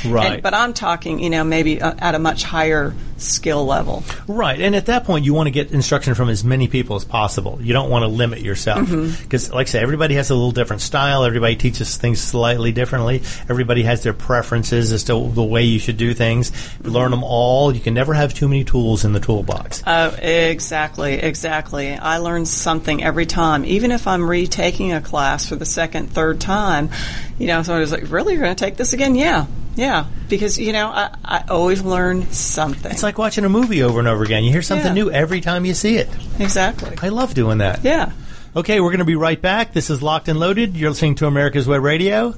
Right. 0.07 0.33
And- 0.35 0.43
but 0.43 0.55
I'm 0.55 0.73
talking, 0.75 1.19
you 1.21 1.31
know, 1.31 1.45
maybe 1.45 1.81
uh, 1.81 1.95
at 1.99 2.15
a 2.15 2.19
much 2.19 2.45
higher 2.45 2.95
skill 3.19 3.65
level. 3.67 4.05
Right, 4.29 4.61
and 4.61 4.75
at 4.77 4.87
that 4.87 5.05
point, 5.05 5.25
you 5.25 5.35
want 5.35 5.47
to 5.47 5.51
get 5.51 5.73
instruction 5.73 6.15
from 6.15 6.29
as 6.29 6.45
many 6.45 6.69
people 6.69 6.97
as 6.97 7.05
possible. 7.05 7.59
You 7.61 7.73
don't 7.73 7.91
want 7.91 8.03
to 8.03 8.09
limit 8.09 8.41
yourself 8.41 8.77
Mm-hmm. 8.89 9.23
because, 9.23 9.51
like 9.53 9.69
I 9.69 9.71
say, 9.71 9.81
everybody 9.81 10.15
has 10.17 10.31
a 10.31 10.35
little 10.35 10.53
different 10.53 10.83
style. 10.83 11.25
Everybody 11.25 11.57
teaches 11.57 11.97
things 11.97 12.21
slightly 12.21 12.73
differently. 12.73 13.23
Everybody 13.49 13.83
has 13.85 14.03
their 14.03 14.13
preferences 14.13 14.93
as 14.93 15.05
to 15.05 15.31
the 15.33 15.43
way 15.43 15.63
you 15.65 15.79
should 15.79 15.97
do 15.97 16.15
things. 16.15 16.51
Mm-hmm. 16.51 16.89
Learn 16.89 17.11
them 17.11 17.25
all. 17.25 17.75
You 17.75 17.81
can 17.81 17.95
never 17.95 18.13
have 18.15 18.35
too 18.35 18.49
many 18.49 18.65
tools 18.65 19.05
in 19.05 19.13
the 19.13 19.21
toolbox. 19.21 19.83
Uh, 19.87 20.17
exactly, 20.21 21.15
exactly. 21.15 21.95
I 21.95 22.19
learn 22.19 22.45
something 22.47 23.03
every 23.03 23.27
time, 23.27 23.65
even 23.65 23.93
if 23.93 24.07
I'm 24.07 24.29
retaking 24.29 24.93
a 24.93 25.01
class 25.01 25.49
for 25.49 25.57
the 25.57 25.67
second, 25.67 26.11
third 26.11 26.41
time. 26.41 26.91
You 27.39 27.47
know, 27.49 27.63
somebody's 27.63 27.93
like, 27.93 28.11
"Really, 28.11 28.35
you're 28.35 28.43
going 28.43 28.57
to 28.57 28.65
take 28.65 28.77
this 28.77 28.93
again?" 28.93 29.15
Yeah, 29.15 29.47
yeah, 29.77 30.07
because 30.29 30.59
you 30.59 30.73
know, 30.73 30.89
I, 30.89 31.15
I 31.25 31.45
always 31.49 31.83
learn 31.83 32.29
something. 32.33 32.91
It's 32.91 33.03
like 33.05 33.19
watching 33.19 33.45
a 33.45 33.49
movie 33.49 33.83
over 33.85 33.99
and 34.01 34.09
over 34.09 34.25
again. 34.25 34.43
You 34.43 34.51
hear 34.51 34.63
something 34.63 34.89
Yeah. 34.97 35.05
new 35.05 35.11
every 35.11 35.41
time 35.41 35.65
you 35.65 35.75
see 35.75 35.97
it. 35.97 36.09
exactly. 36.41 36.97
I 37.01 37.11
love 37.11 37.35
doing 37.35 37.59
that. 37.59 37.85
Yeah. 37.85 38.11
Okay, 38.57 38.81
we're 38.81 38.89
going 38.91 39.01
to 39.01 39.05
be 39.05 39.17
right 39.17 39.41
back. 39.41 39.75
This 39.75 39.91
is 39.91 40.03
Locked 40.03 40.29
and 40.29 40.41
Loaded. 40.41 40.77
You're 40.77 40.89
listening 40.91 41.15
to 41.17 41.27
America's 41.27 41.67
Web 41.67 41.83
Radio. 41.83 42.35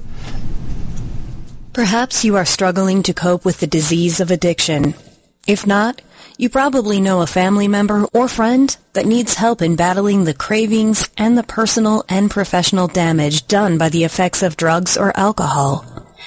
Perhaps 1.73 2.25
you 2.25 2.35
are 2.35 2.45
struggling 2.45 3.03
to 3.03 3.13
cope 3.13 3.45
with 3.45 3.59
the 3.59 3.67
disease 3.67 4.19
of 4.19 4.31
addiction. 4.31 4.95
If 5.47 5.65
not, 5.65 6.01
you 6.37 6.49
probably 6.49 6.99
know 6.99 7.21
a 7.21 7.27
family 7.27 7.67
member 7.67 8.05
or 8.13 8.27
friend 8.27 8.75
that 8.93 9.05
needs 9.05 9.35
help 9.35 9.61
in 9.61 9.75
battling 9.75 10.23
the 10.23 10.33
cravings 10.33 11.09
and 11.17 11.37
the 11.37 11.43
personal 11.43 12.03
and 12.09 12.29
professional 12.29 12.87
damage 12.87 13.47
done 13.47 13.77
by 13.77 13.89
the 13.89 14.03
effects 14.03 14.43
of 14.43 14.57
drugs 14.57 14.97
or 14.97 15.15
alcohol. 15.17 15.85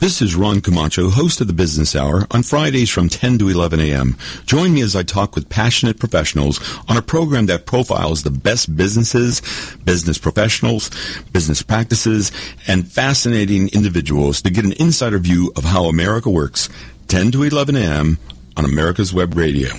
This 0.00 0.22
is 0.22 0.36
Ron 0.36 0.60
Camacho, 0.60 1.10
host 1.10 1.40
of 1.40 1.48
the 1.48 1.52
Business 1.52 1.96
Hour, 1.96 2.24
on 2.30 2.44
Fridays 2.44 2.88
from 2.88 3.08
10 3.08 3.38
to 3.38 3.48
11 3.48 3.80
a.m. 3.80 4.16
Join 4.46 4.72
me 4.72 4.80
as 4.80 4.94
I 4.94 5.02
talk 5.02 5.34
with 5.34 5.48
passionate 5.48 5.98
professionals 5.98 6.60
on 6.88 6.96
a 6.96 7.02
program 7.02 7.46
that 7.46 7.66
profiles 7.66 8.22
the 8.22 8.30
best 8.30 8.76
businesses, 8.76 9.42
business 9.84 10.16
professionals, 10.16 10.92
business 11.32 11.62
practices, 11.62 12.30
and 12.68 12.86
fascinating 12.86 13.70
individuals 13.70 14.40
to 14.42 14.50
get 14.50 14.64
an 14.64 14.72
insider 14.78 15.18
view 15.18 15.52
of 15.56 15.64
how 15.64 15.86
America 15.86 16.30
works. 16.30 16.68
10 17.08 17.32
to 17.32 17.42
11 17.42 17.74
a.m. 17.74 18.18
on 18.56 18.64
America's 18.64 19.12
Web 19.12 19.36
Radio. 19.36 19.70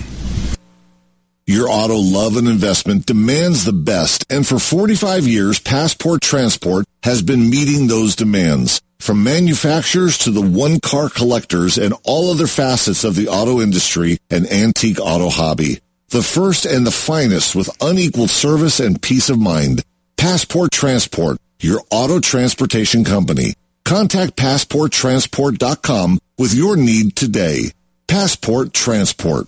Your 1.46 1.70
auto 1.70 1.96
love 1.96 2.36
and 2.36 2.46
investment 2.46 3.06
demands 3.06 3.64
the 3.64 3.72
best, 3.72 4.30
and 4.30 4.46
for 4.46 4.58
45 4.58 5.26
years, 5.26 5.58
Passport 5.58 6.20
Transport 6.20 6.84
has 7.04 7.22
been 7.22 7.48
meeting 7.48 7.86
those 7.86 8.14
demands. 8.14 8.82
From 9.00 9.24
manufacturers 9.24 10.18
to 10.18 10.30
the 10.30 10.42
one-car 10.42 11.08
collectors 11.08 11.78
and 11.78 11.94
all 12.04 12.30
other 12.30 12.46
facets 12.46 13.02
of 13.02 13.16
the 13.16 13.28
auto 13.28 13.60
industry 13.60 14.18
and 14.30 14.46
antique 14.46 15.00
auto 15.00 15.30
hobby. 15.30 15.80
The 16.10 16.22
first 16.22 16.66
and 16.66 16.86
the 16.86 16.90
finest 16.90 17.56
with 17.56 17.70
unequaled 17.80 18.28
service 18.30 18.78
and 18.78 19.00
peace 19.00 19.30
of 19.30 19.38
mind. 19.38 19.82
Passport 20.18 20.70
Transport, 20.70 21.38
your 21.60 21.80
auto 21.90 22.20
transportation 22.20 23.04
company. 23.04 23.54
Contact 23.86 24.36
PassportTransport.com 24.36 26.18
with 26.36 26.52
your 26.54 26.76
need 26.76 27.16
today. 27.16 27.72
Passport 28.06 28.74
Transport. 28.74 29.46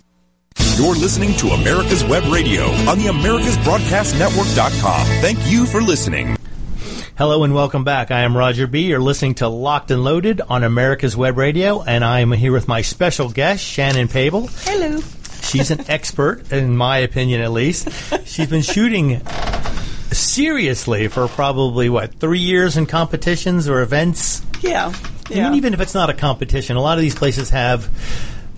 You're 0.77 0.95
listening 0.95 1.35
to 1.35 1.49
America's 1.49 2.03
Web 2.03 2.23
Radio 2.31 2.63
on 2.89 2.97
the 2.97 3.05
AmericasBroadcastNetwork.com. 3.05 5.05
Thank 5.21 5.37
you 5.45 5.67
for 5.67 5.81
listening. 5.81 6.35
Hello 7.15 7.43
and 7.43 7.53
welcome 7.53 7.83
back. 7.83 8.09
I 8.09 8.21
am 8.21 8.35
Roger 8.35 8.65
B. 8.65 8.87
You're 8.87 8.99
listening 8.99 9.35
to 9.35 9.47
Locked 9.47 9.91
and 9.91 10.03
Loaded 10.03 10.41
on 10.41 10.63
America's 10.63 11.15
Web 11.15 11.37
Radio, 11.37 11.83
and 11.83 12.03
I 12.03 12.21
am 12.21 12.31
here 12.31 12.51
with 12.51 12.67
my 12.67 12.81
special 12.81 13.29
guest, 13.29 13.63
Shannon 13.63 14.07
Pable. 14.07 14.47
Hello. 14.47 14.99
She's 15.43 15.69
an 15.69 15.85
expert, 15.89 16.51
in 16.51 16.75
my 16.75 16.97
opinion 16.97 17.41
at 17.41 17.51
least. 17.51 17.87
She's 18.25 18.49
been 18.49 18.63
shooting 18.63 19.21
seriously 20.11 21.07
for 21.07 21.27
probably, 21.27 21.87
what, 21.87 22.15
three 22.15 22.39
years 22.39 22.77
in 22.77 22.87
competitions 22.87 23.69
or 23.69 23.81
events? 23.81 24.43
Yeah. 24.61 24.91
Yeah. 25.29 25.45
I 25.45 25.49
mean, 25.49 25.59
even 25.59 25.75
if 25.75 25.81
it's 25.81 25.93
not 25.93 26.09
a 26.09 26.15
competition, 26.15 26.77
a 26.77 26.81
lot 26.81 26.97
of 26.97 27.03
these 27.03 27.15
places 27.15 27.51
have 27.51 27.91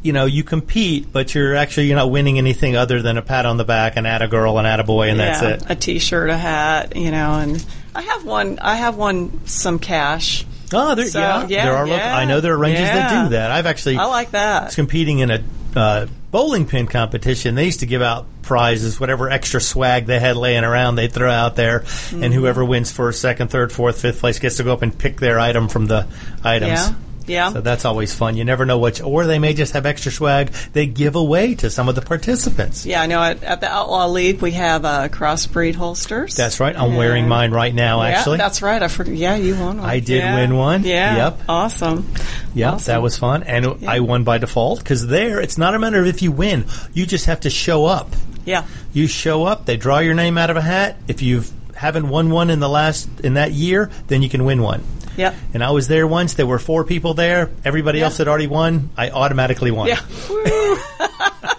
you 0.02 0.14
know, 0.14 0.26
you 0.26 0.44
compete, 0.44 1.12
but 1.12 1.34
you're 1.34 1.56
actually 1.56 1.88
you're 1.88 1.98
not 1.98 2.12
winning 2.12 2.38
anything 2.38 2.78
other 2.78 3.02
than 3.02 3.18
a 3.18 3.24
pat 3.24 3.48
on 3.48 3.58
the 3.58 3.66
back, 3.66 3.98
and 3.98 4.06
at 4.06 4.22
a 4.22 4.28
girl, 4.28 4.60
and 4.60 4.68
at 4.68 4.80
a 4.80 4.84
boy, 4.84 5.10
and 5.10 5.18
yeah, 5.18 5.42
that's 5.42 5.64
it. 5.64 5.72
A 5.72 5.76
T-shirt, 5.76 6.30
a 6.30 6.38
hat, 6.38 6.96
you 6.96 7.10
know, 7.10 7.40
and 7.40 7.66
I 7.96 8.02
have 8.02 8.26
one. 8.26 8.60
I 8.60 8.76
have 8.76 8.96
one. 8.98 9.46
some 9.48 9.80
cash. 9.80 10.46
Oh, 10.74 10.96
there, 10.96 11.06
So, 11.08 11.20
yeah, 11.20 11.48
yeah, 11.48 11.66
there 11.66 11.76
are. 11.76 11.88
Local, 11.88 12.04
I 12.06 12.26
know 12.26 12.42
there 12.42 12.54
are 12.54 12.58
ranges 12.58 12.82
that 12.90 13.24
do 13.24 13.30
that. 13.30 13.52
I've 13.52 13.66
actually 13.66 13.98
I 13.98 14.06
like 14.06 14.32
that. 14.32 14.66
It's 14.68 14.76
competing 14.76 15.20
in 15.20 15.32
a 15.32 15.44
uh, 15.76 16.08
bowling 16.32 16.66
pin 16.68 16.88
competition. 16.88 17.56
They 17.56 17.66
used 17.66 17.82
to 17.82 17.86
give 17.86 18.02
out 18.02 18.26
prizes, 18.42 19.00
whatever 19.00 19.30
extra 19.30 19.62
swag 19.62 20.06
they 20.08 20.20
had 20.20 20.36
laying 20.38 20.64
around, 20.64 20.96
they 20.96 21.08
throw 21.08 21.30
out 21.32 21.56
there, 21.56 21.82
Mm-hmm. 21.82 22.24
and 22.24 22.34
whoever 22.34 22.64
wins 22.66 22.92
first, 22.92 23.22
second, 23.22 23.50
third, 23.50 23.72
fourth, 23.72 24.02
fifth 24.02 24.20
place 24.20 24.40
gets 24.40 24.58
to 24.58 24.64
go 24.64 24.74
up 24.74 24.82
and 24.82 24.98
pick 24.98 25.20
their 25.20 25.40
item 25.40 25.68
from 25.68 25.86
the 25.88 26.08
items. 26.44 26.72
Yeah. 26.90 26.94
Yeah. 27.28 27.52
So 27.54 27.62
that's 27.62 27.86
always 27.86 28.14
fun. 28.14 28.38
You 28.38 28.46
never 28.46 28.66
know 28.66 28.78
which, 28.80 29.02
or 29.02 29.26
they 29.26 29.40
may 29.40 29.54
just 29.54 29.74
have 29.74 29.86
extra 29.86 30.12
swag 30.12 30.52
they 30.74 30.86
give 30.86 31.16
away 31.16 31.56
to 31.56 31.70
some 31.70 31.90
of 31.90 31.96
the 31.96 32.02
participants. 32.02 32.86
Yeah, 32.86 33.02
I 33.02 33.08
know. 33.08 33.22
At, 33.22 33.44
at 33.44 33.62
the 33.62 33.68
Outlaw 33.70 34.08
League, 34.08 34.42
we 34.42 34.52
have 34.52 34.86
uh, 34.86 35.10
crossbreed 35.10 35.76
holsters. 35.76 36.36
That's 36.36 36.60
right. 36.60 36.76
I'm 36.76 36.96
wearing 36.96 37.28
mine 37.28 37.52
right 37.52 37.74
now. 37.74 38.02
Yeah, 38.04 38.10
Actually, 38.10 38.38
that's 38.38 38.62
right. 38.62 38.82
I 38.82 38.88
forgot. 38.88 39.14
Yeah, 39.16 39.36
you 39.36 39.56
won 39.56 39.78
one. 39.82 39.90
I 39.90 40.00
did 40.00 40.18
Yeah. 40.20 40.36
win 40.36 40.56
one. 40.56 40.84
Yeah. 40.84 41.16
Yep. 41.18 41.40
Awesome. 41.50 42.12
Yeah, 42.54 42.72
Awesome. 42.74 42.92
that 42.94 43.02
was 43.02 43.18
fun, 43.18 43.44
and 43.44 43.86
I 43.88 44.00
won 44.02 44.24
by 44.24 44.38
default 44.38 44.80
because 44.80 45.08
there 45.08 45.40
it's 45.42 45.58
not 45.58 45.74
a 45.76 45.80
matter 45.80 46.00
of 46.00 46.08
if 46.08 46.22
you 46.22 46.32
win; 46.32 46.66
you 46.94 47.06
just 47.06 47.26
have 47.26 47.42
to 47.42 47.50
show 47.50 47.86
up. 47.86 48.16
Yeah. 48.46 48.66
You 48.94 49.08
show 49.08 49.44
up, 49.46 49.66
they 49.66 49.76
draw 49.78 50.00
your 50.00 50.14
name 50.14 50.38
out 50.38 50.50
of 50.52 50.58
a 50.58 50.62
hat. 50.62 50.98
If 51.08 51.22
you 51.22 51.44
haven't 51.76 52.08
won 52.08 52.30
one 52.30 52.50
in 52.50 52.60
the 52.60 52.70
last 52.70 53.10
in 53.22 53.34
that 53.34 53.52
year, 53.52 53.90
then 54.08 54.22
you 54.22 54.30
can 54.30 54.46
win 54.46 54.62
one. 54.62 54.84
Yep. 55.18 55.36
And 55.54 55.64
I 55.64 55.72
was 55.72 55.88
there 55.88 56.06
once. 56.08 56.34
There 56.36 56.46
were 56.48 56.60
four 56.60 56.84
people 56.84 57.14
there. 57.14 57.50
Everybody 57.64 58.00
Yeah. 58.00 58.06
else 58.06 58.18
had 58.18 58.28
already 58.28 58.48
won. 58.48 58.90
I 58.98 59.10
automatically 59.12 59.72
won. 59.72 59.88
Yeah. 59.88 60.00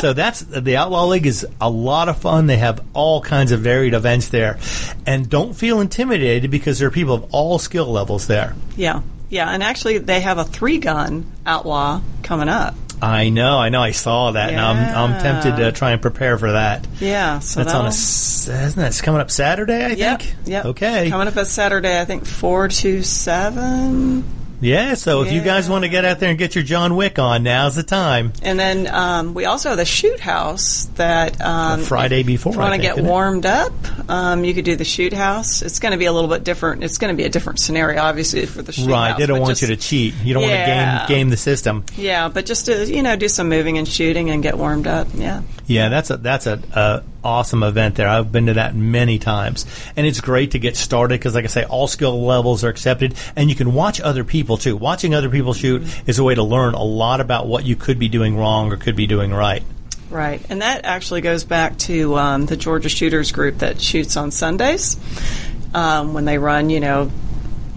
So 0.00 0.12
that's 0.12 0.40
the 0.40 0.76
Outlaw 0.76 1.06
League 1.06 1.26
is 1.26 1.46
a 1.58 1.70
lot 1.70 2.10
of 2.10 2.18
fun. 2.20 2.46
They 2.46 2.58
have 2.58 2.84
all 2.92 3.22
kinds 3.22 3.50
of 3.50 3.60
varied 3.60 3.94
events 3.94 4.28
there, 4.28 4.58
and 5.06 5.28
don't 5.28 5.54
feel 5.54 5.80
intimidated 5.80 6.50
because 6.50 6.78
there 6.78 6.88
are 6.88 6.90
people 6.90 7.14
of 7.14 7.34
all 7.34 7.58
skill 7.58 7.86
levels 7.90 8.26
there. 8.26 8.54
yeah. 8.76 9.00
Yeah. 9.30 9.48
And 9.50 9.62
actually, 9.62 9.98
they 9.98 10.20
have 10.20 10.36
a 10.38 10.44
three 10.44 10.78
gun 10.78 11.24
outlaw 11.46 12.00
coming 12.22 12.48
up. 12.50 12.74
I 13.02 13.28
know, 13.28 13.58
I 13.58 13.68
know. 13.68 13.82
I 13.82 13.90
saw 13.90 14.30
that, 14.32 14.50
and 14.50 14.60
I'm 14.60 15.12
I'm 15.12 15.20
tempted 15.22 15.56
to 15.56 15.72
try 15.72 15.92
and 15.92 16.00
prepare 16.00 16.38
for 16.38 16.52
that. 16.52 16.86
Yeah. 16.98 17.40
So 17.40 17.62
That's 17.62 17.74
on 17.74 17.84
a 17.84 17.88
isn't 17.88 18.76
that 18.80 18.86
it's 18.88 19.00
coming 19.02 19.20
up 19.20 19.30
Saturday? 19.30 19.84
I 19.84 19.88
Yep. 19.88 20.22
think. 20.22 20.34
Yeah. 20.46 20.62
Okay. 20.66 21.10
Coming 21.10 21.28
up 21.28 21.36
at 21.36 21.46
Saturday, 21.46 22.00
I 22.00 22.04
think 22.06 22.24
four 22.24 22.68
to 22.68 23.02
seven. 23.02 24.24
Yeah. 24.60 24.94
So 24.94 25.22
if 25.22 25.32
you 25.32 25.42
guys 25.42 25.68
want 25.68 25.84
to 25.84 25.88
get 25.88 26.04
out 26.04 26.18
there 26.20 26.30
and 26.30 26.38
get 26.38 26.54
your 26.54 26.64
John 26.64 26.96
Wick 26.96 27.18
on, 27.18 27.42
now's 27.42 27.74
the 27.74 27.82
time. 27.82 28.32
And 28.42 28.58
then 28.58 28.86
um, 28.86 29.34
we 29.34 29.44
also 29.44 29.68
have 29.70 29.78
the 29.78 29.84
shoot 29.84 30.20
house 30.20 30.84
that 30.96 31.40
um, 31.40 31.80
Friday 31.82 32.22
before, 32.22 32.52
If 32.52 32.56
you 32.56 32.60
want 32.62 32.74
to 32.74 32.80
get 32.80 32.92
isn't 32.94 33.06
it? 33.06 33.08
warmed 33.08 33.46
up, 33.46 33.72
um, 34.10 34.44
you 34.44 34.54
could 34.54 34.64
do 34.64 34.76
the 34.76 34.84
shoot 34.84 35.12
house. 35.12 35.62
It's 35.62 35.78
going 35.78 35.92
to 35.92 35.98
be 35.98 36.06
a 36.06 36.12
little 36.12 36.30
bit 36.30 36.44
different. 36.44 36.84
It's 36.84 36.98
going 36.98 37.14
to 37.14 37.16
be 37.16 37.24
a 37.24 37.28
different 37.30 37.60
scenario, 37.60 38.00
obviously, 38.00 38.46
for 38.46 38.62
the 38.62 38.72
shoot 38.72 38.82
house. 38.82 38.90
Right. 38.90 39.08
house. 39.10 39.18
They 39.18 39.26
don't 39.26 39.40
want 39.40 39.50
just- 39.50 39.62
you 39.62 39.68
to 39.68 39.76
cheat. 39.76 40.14
You 40.24 40.34
don't 40.34 40.42
Yeah. 40.44 40.96
want 40.98 41.08
to 41.08 41.14
game 41.14 41.16
game 41.16 41.30
the 41.30 41.36
system. 41.36 41.84
Yeah, 41.96 42.28
but 42.28 42.46
just 42.46 42.66
to 42.66 42.84
you 42.86 43.02
know 43.02 43.16
do 43.16 43.28
some 43.28 43.48
moving 43.48 43.78
and 43.78 43.88
shooting 43.88 44.30
and 44.30 44.42
get 44.42 44.58
warmed 44.58 44.86
up. 44.86 45.08
Yeah. 45.14 45.40
Yeah, 45.66 45.88
that's 45.88 46.10
a 46.10 46.16
that's 46.16 46.46
a, 46.46 46.62
a 46.72 47.02
awesome 47.24 47.64
event 47.64 47.96
there. 47.96 48.08
I've 48.08 48.30
been 48.30 48.46
to 48.46 48.54
that 48.54 48.76
many 48.76 49.18
times, 49.18 49.66
and 49.96 50.06
it's 50.06 50.20
great 50.20 50.52
to 50.52 50.60
get 50.60 50.76
started 50.76 51.18
because, 51.18 51.34
like 51.34 51.44
I 51.44 51.48
say, 51.48 51.64
all 51.64 51.88
skill 51.88 52.24
levels 52.24 52.62
are 52.62 52.68
accepted, 52.68 53.14
and 53.34 53.50
you 53.50 53.56
can 53.56 53.74
watch 53.74 54.00
other 54.00 54.22
people 54.22 54.58
too. 54.58 54.76
Watching 54.76 55.14
other 55.14 55.28
people 55.28 55.54
shoot 55.54 55.82
is 56.06 56.20
a 56.20 56.24
way 56.24 56.36
to 56.36 56.42
learn 56.42 56.74
a 56.74 56.82
lot 56.82 57.20
about 57.20 57.48
what 57.48 57.64
you 57.64 57.74
could 57.74 57.98
be 57.98 58.08
doing 58.08 58.36
wrong 58.36 58.72
or 58.72 58.76
could 58.76 58.94
be 58.94 59.08
doing 59.08 59.32
right. 59.32 59.62
Right, 60.08 60.40
and 60.48 60.62
that 60.62 60.84
actually 60.84 61.20
goes 61.20 61.42
back 61.42 61.78
to 61.78 62.16
um, 62.16 62.46
the 62.46 62.56
Georgia 62.56 62.88
Shooters 62.88 63.32
Group 63.32 63.58
that 63.58 63.80
shoots 63.80 64.16
on 64.16 64.30
Sundays 64.30 64.96
um, 65.74 66.14
when 66.14 66.24
they 66.24 66.38
run, 66.38 66.70
you 66.70 66.78
know, 66.78 67.10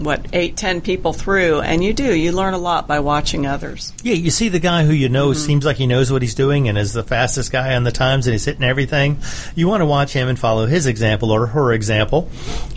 what 0.00 0.26
eight, 0.32 0.56
ten 0.56 0.80
people 0.80 1.12
through, 1.12 1.60
and 1.60 1.84
you 1.84 1.92
do 1.92 2.14
you 2.14 2.32
learn 2.32 2.54
a 2.54 2.58
lot 2.58 2.88
by 2.88 3.00
watching 3.00 3.46
others. 3.46 3.92
Yeah, 4.02 4.14
you 4.14 4.30
see 4.30 4.48
the 4.48 4.58
guy 4.58 4.84
who 4.84 4.92
you 4.92 5.08
know 5.08 5.28
mm-hmm. 5.28 5.38
seems 5.38 5.64
like 5.64 5.76
he 5.76 5.86
knows 5.86 6.10
what 6.10 6.22
he's 6.22 6.34
doing 6.34 6.68
and 6.68 6.78
is 6.78 6.92
the 6.92 7.02
fastest 7.02 7.52
guy 7.52 7.74
on 7.74 7.84
the 7.84 7.92
times 7.92 8.26
and 8.26 8.32
he's 8.32 8.44
hitting 8.44 8.64
everything. 8.64 9.18
You 9.54 9.68
want 9.68 9.82
to 9.82 9.86
watch 9.86 10.12
him 10.12 10.28
and 10.28 10.38
follow 10.38 10.66
his 10.66 10.86
example 10.86 11.30
or 11.30 11.46
her 11.46 11.72
example. 11.72 12.30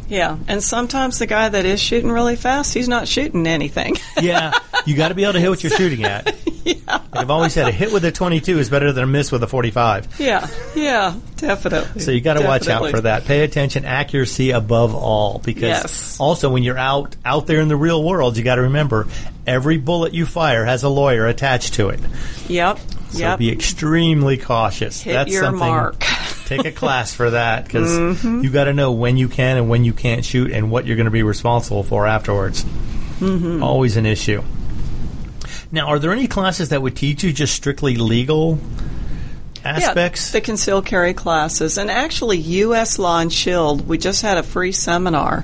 Yeah, 0.08 0.38
and 0.48 0.62
sometimes 0.62 1.20
the 1.20 1.26
guy 1.26 1.50
that 1.50 1.66
is 1.66 1.82
shooting 1.82 2.12
really 2.12 2.36
fast, 2.36 2.74
he's 2.74 2.88
not 2.88 3.08
shooting 3.08 3.48
anything. 3.48 3.96
Yeah, 4.22 4.54
you 4.86 4.96
got 4.96 5.08
to 5.10 5.16
be 5.16 5.24
able 5.24 5.34
to 5.34 5.40
hit 5.40 5.50
what 5.50 5.64
you're 5.64 5.72
shooting 5.78 6.04
at. 6.04 6.36
Yeah, 6.66 7.02
I've 7.14 7.30
always 7.30 7.54
said 7.54 7.68
a 7.68 7.72
hit 7.72 7.92
with 7.94 8.04
a 8.06 8.12
22 8.12 8.60
is 8.60 8.70
better 8.70 8.92
than 8.92 9.04
a 9.04 9.08
miss 9.08 9.32
with 9.32 9.44
a 9.44 9.48
45. 9.48 10.20
yeah, 10.20 10.48
yeah, 10.76 11.16
definitely. 11.38 12.02
So 12.02 12.12
you 12.12 12.22
got 12.22 12.36
to 12.36 12.44
watch 12.46 12.68
out 12.68 12.90
for 12.90 13.02
that. 13.02 13.26
Pay 13.26 13.44
attention, 13.44 13.86
accuracy 13.86 14.52
above 14.52 14.96
all, 14.96 15.40
because 15.40 15.62
Yes. 15.64 16.18
also 16.20 16.50
when 16.52 16.64
you're 16.64 16.78
out 16.78 17.16
out 17.26 17.48
there 17.48 17.60
in 17.62 17.68
the 17.68 17.76
real 17.78 18.04
world, 18.04 18.38
you 18.38 18.44
got 18.44 18.56
to 18.56 18.64
remember 18.64 19.08
every 19.46 19.78
bullet 19.78 20.14
you 20.14 20.26
fire 20.26 20.64
has 20.66 20.84
a 20.84 20.90
lawyer 20.90 21.26
attached 21.28 21.74
to 21.76 21.90
it. 21.90 22.00
Yep, 22.48 22.80
So 23.10 23.20
yep. 23.20 23.40
be 23.40 23.52
extremely 23.52 24.38
cautious. 24.38 25.02
Hit 25.02 25.14
That's 25.14 25.32
your 25.32 25.44
something. 25.44 25.60
mark. 25.60 26.00
take 26.46 26.66
a 26.66 26.72
class 26.72 27.14
for 27.14 27.30
that 27.32 27.66
because 27.66 27.92
Mm-hmm. 27.92 28.42
you 28.44 28.50
got 28.50 28.66
to 28.66 28.74
know 28.74 28.92
when 28.92 29.18
you 29.18 29.28
can 29.30 29.58
and 29.58 29.70
when 29.70 29.84
you 29.86 29.94
can't 29.94 30.24
shoot 30.26 30.52
and 30.52 30.70
what 30.72 30.86
you're 30.86 30.96
going 30.98 31.06
to 31.06 31.12
be 31.12 31.24
responsible 31.24 31.84
for 31.84 32.06
afterwards. 32.08 32.64
Mm-hmm. 33.20 33.64
Always 33.64 33.96
an 33.98 34.06
issue. 34.06 34.42
Now, 35.74 35.88
are 35.88 35.98
there 36.00 36.12
any 36.14 36.28
classes 36.28 36.70
that 36.70 36.82
would 36.82 36.96
teach 36.96 37.24
you 37.24 37.34
just 37.34 37.54
strictly 37.56 37.96
legal 37.96 38.60
aspects? 39.66 40.30
Yeah, 40.34 40.40
the 40.40 40.46
concealed 40.46 40.86
carry 40.86 41.14
classes. 41.16 41.78
And 41.78 41.90
actually, 41.90 42.38
U.S. 42.38 43.00
Law 43.00 43.20
and 43.20 43.34
Shield, 43.34 43.88
we 43.88 43.98
just 43.98 44.22
had 44.22 44.38
a 44.38 44.44
free 44.44 44.72
seminar 44.72 45.44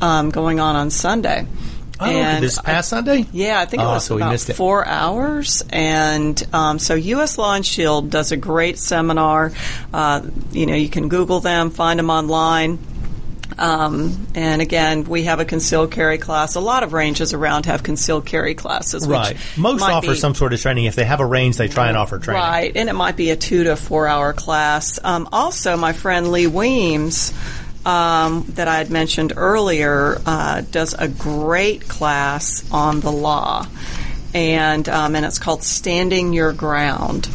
um, 0.00 0.30
going 0.30 0.60
on 0.60 0.76
on 0.76 0.90
Sunday. 0.90 1.46
Oh, 1.98 2.04
and 2.04 2.44
this 2.44 2.58
I- 2.58 2.62
past 2.62 2.90
Sunday? 2.90 3.26
yeah, 3.32 3.58
I 3.58 3.64
think 3.64 3.82
it 3.82 3.86
Oh, 3.86 3.94
was 3.94 4.04
so 4.04 4.16
we 4.16 4.22
about 4.22 4.32
missed 4.32 4.50
it. 4.50 4.54
four 4.56 4.86
hours. 4.86 5.64
And 5.70 6.40
um, 6.52 6.78
so 6.78 6.94
U.S. 6.94 7.38
Law 7.38 7.54
and 7.54 7.64
Shield 7.66 8.10
does 8.10 8.32
a 8.32 8.36
great 8.36 8.78
seminar. 8.78 9.50
Uh, 9.92 10.22
you 10.52 10.66
know, 10.66 10.74
you 10.74 10.88
can 10.90 11.08
Google 11.08 11.40
them, 11.40 11.70
find 11.70 11.98
them 11.98 12.10
online. 12.10 12.78
Um, 13.58 14.26
and 14.34 14.60
again, 14.60 15.04
we 15.04 15.24
have 15.24 15.40
a 15.40 15.44
concealed 15.44 15.90
carry 15.90 16.18
class. 16.18 16.56
A 16.56 16.60
lot 16.60 16.82
of 16.82 16.92
ranges 16.92 17.32
around 17.32 17.66
have 17.66 17.82
concealed 17.82 18.26
carry 18.26 18.54
classes. 18.54 19.06
which 19.06 19.16
Right. 19.16 19.36
Most 19.56 19.82
offer 19.82 20.12
be- 20.12 20.16
some 20.16 20.34
sort 20.34 20.52
of 20.52 20.60
training. 20.60 20.84
If 20.84 20.94
they 20.94 21.04
have 21.04 21.20
a 21.20 21.26
range, 21.26 21.56
they 21.56 21.68
try 21.68 21.88
and 21.88 21.96
offer 21.96 22.18
training. 22.18 22.42
Right, 22.42 22.72
and 22.76 22.88
it 22.88 22.92
might 22.94 23.16
be 23.16 23.30
a 23.30 23.36
two 23.36 23.64
to 23.64 23.76
four 23.76 24.06
hour 24.08 24.32
class. 24.32 24.98
Um, 25.02 25.28
also, 25.32 25.76
my 25.76 25.92
friend 25.92 26.32
Lee 26.32 26.46
Weems, 26.46 27.32
um, 27.86 28.44
that 28.54 28.68
I 28.68 28.76
had 28.78 28.90
mentioned 28.90 29.32
earlier, 29.36 30.20
uh, 30.26 30.62
does 30.70 30.94
a 30.94 31.08
great 31.08 31.88
class 31.88 32.64
on 32.70 33.00
the 33.00 33.12
law, 33.12 33.66
and 34.34 34.86
um, 34.88 35.14
and 35.16 35.24
it's 35.24 35.38
called 35.38 35.62
Standing 35.62 36.32
Your 36.32 36.52
Ground. 36.52 37.28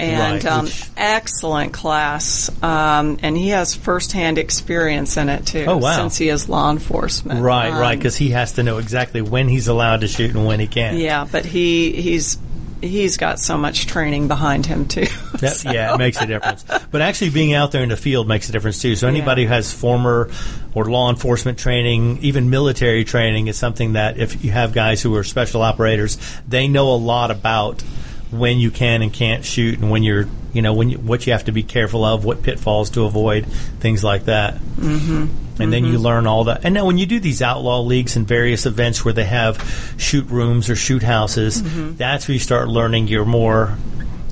And 0.00 0.42
Right, 0.44 0.46
um, 0.52 0.68
excellent 0.96 1.72
class, 1.72 2.50
um, 2.62 3.18
and 3.22 3.36
he 3.36 3.48
has 3.50 3.74
firsthand 3.74 4.38
experience 4.38 5.16
in 5.16 5.28
it 5.28 5.46
too. 5.46 5.64
Oh, 5.66 5.76
wow. 5.76 5.96
Since 5.96 6.16
he 6.18 6.28
is 6.28 6.48
law 6.48 6.70
enforcement, 6.70 7.40
Right, 7.42 7.70
right, 7.72 7.92
Um, 7.92 7.98
because 7.98 8.16
he 8.16 8.30
has 8.30 8.52
to 8.52 8.62
know 8.62 8.78
exactly 8.78 9.20
when 9.22 9.48
he's 9.48 9.68
allowed 9.68 10.00
to 10.02 10.08
shoot 10.08 10.34
and 10.34 10.46
when 10.46 10.60
he 10.60 10.66
can't. 10.66 10.96
yeah, 10.98 11.26
but 11.30 11.44
he 11.44 11.92
he's 11.92 12.38
he's 12.82 13.18
got 13.18 13.38
so 13.38 13.58
much 13.58 13.86
training 13.86 14.26
behind 14.26 14.64
him 14.64 14.86
too. 14.86 15.06
That, 15.40 15.56
So- 15.56 15.70
Yeah, 15.70 15.94
it 15.94 15.98
makes 15.98 16.20
a 16.20 16.26
difference. 16.26 16.64
But 16.90 17.02
actually, 17.02 17.30
being 17.30 17.52
out 17.54 17.72
there 17.72 17.82
in 17.82 17.88
the 17.90 17.96
field 17.96 18.26
makes 18.28 18.48
a 18.48 18.52
difference 18.52 18.80
too. 18.80 18.96
So 18.96 19.06
anybody 19.06 19.42
Yeah. 19.42 19.48
who 19.48 19.54
has 19.54 19.72
former 19.72 20.30
or 20.74 20.84
law 20.86 21.10
enforcement 21.10 21.58
training, 21.58 22.18
even 22.22 22.48
military 22.50 23.04
training, 23.04 23.48
is 23.48 23.56
something 23.58 23.94
that 23.94 24.16
if 24.18 24.42
you 24.44 24.50
have 24.52 24.72
guys 24.72 25.02
who 25.02 25.14
are 25.16 25.24
special 25.24 25.60
operators, 25.62 26.16
they 26.48 26.68
know 26.68 26.88
a 26.88 26.96
lot 26.96 27.30
about 27.30 27.82
when 28.30 28.58
you 28.58 28.70
can 28.70 29.02
and 29.02 29.12
can't 29.12 29.44
shoot, 29.44 29.78
and 29.78 29.90
when 29.90 30.02
you're, 30.02 30.26
you 30.52 30.62
know, 30.62 30.74
when 30.74 30.90
you, 30.90 30.98
what 30.98 31.26
you 31.26 31.32
have 31.32 31.44
to 31.44 31.52
be 31.52 31.62
careful 31.62 32.04
of, 32.04 32.24
what 32.24 32.42
pitfalls 32.42 32.90
to 32.90 33.04
avoid, 33.04 33.46
things 33.80 34.04
like 34.04 34.26
that. 34.26 34.54
Mm-hmm. 34.54 35.62
And 35.62 35.70
then 35.70 35.84
you 35.84 35.98
learn 35.98 36.26
all 36.26 36.44
that. 36.44 36.64
And 36.64 36.72
now, 36.72 36.86
when 36.86 36.96
you 36.96 37.04
do 37.04 37.20
these 37.20 37.42
outlaw 37.42 37.82
leagues 37.82 38.16
and 38.16 38.26
various 38.26 38.64
events 38.64 39.04
where 39.04 39.12
they 39.12 39.24
have 39.24 39.94
shoot 39.98 40.26
rooms 40.28 40.70
or 40.70 40.74
shoot 40.74 41.02
houses, 41.02 41.62
that's 41.98 42.26
where 42.26 42.32
you 42.32 42.40
start 42.40 42.68
learning 42.68 43.08
your 43.08 43.26
more 43.26 43.76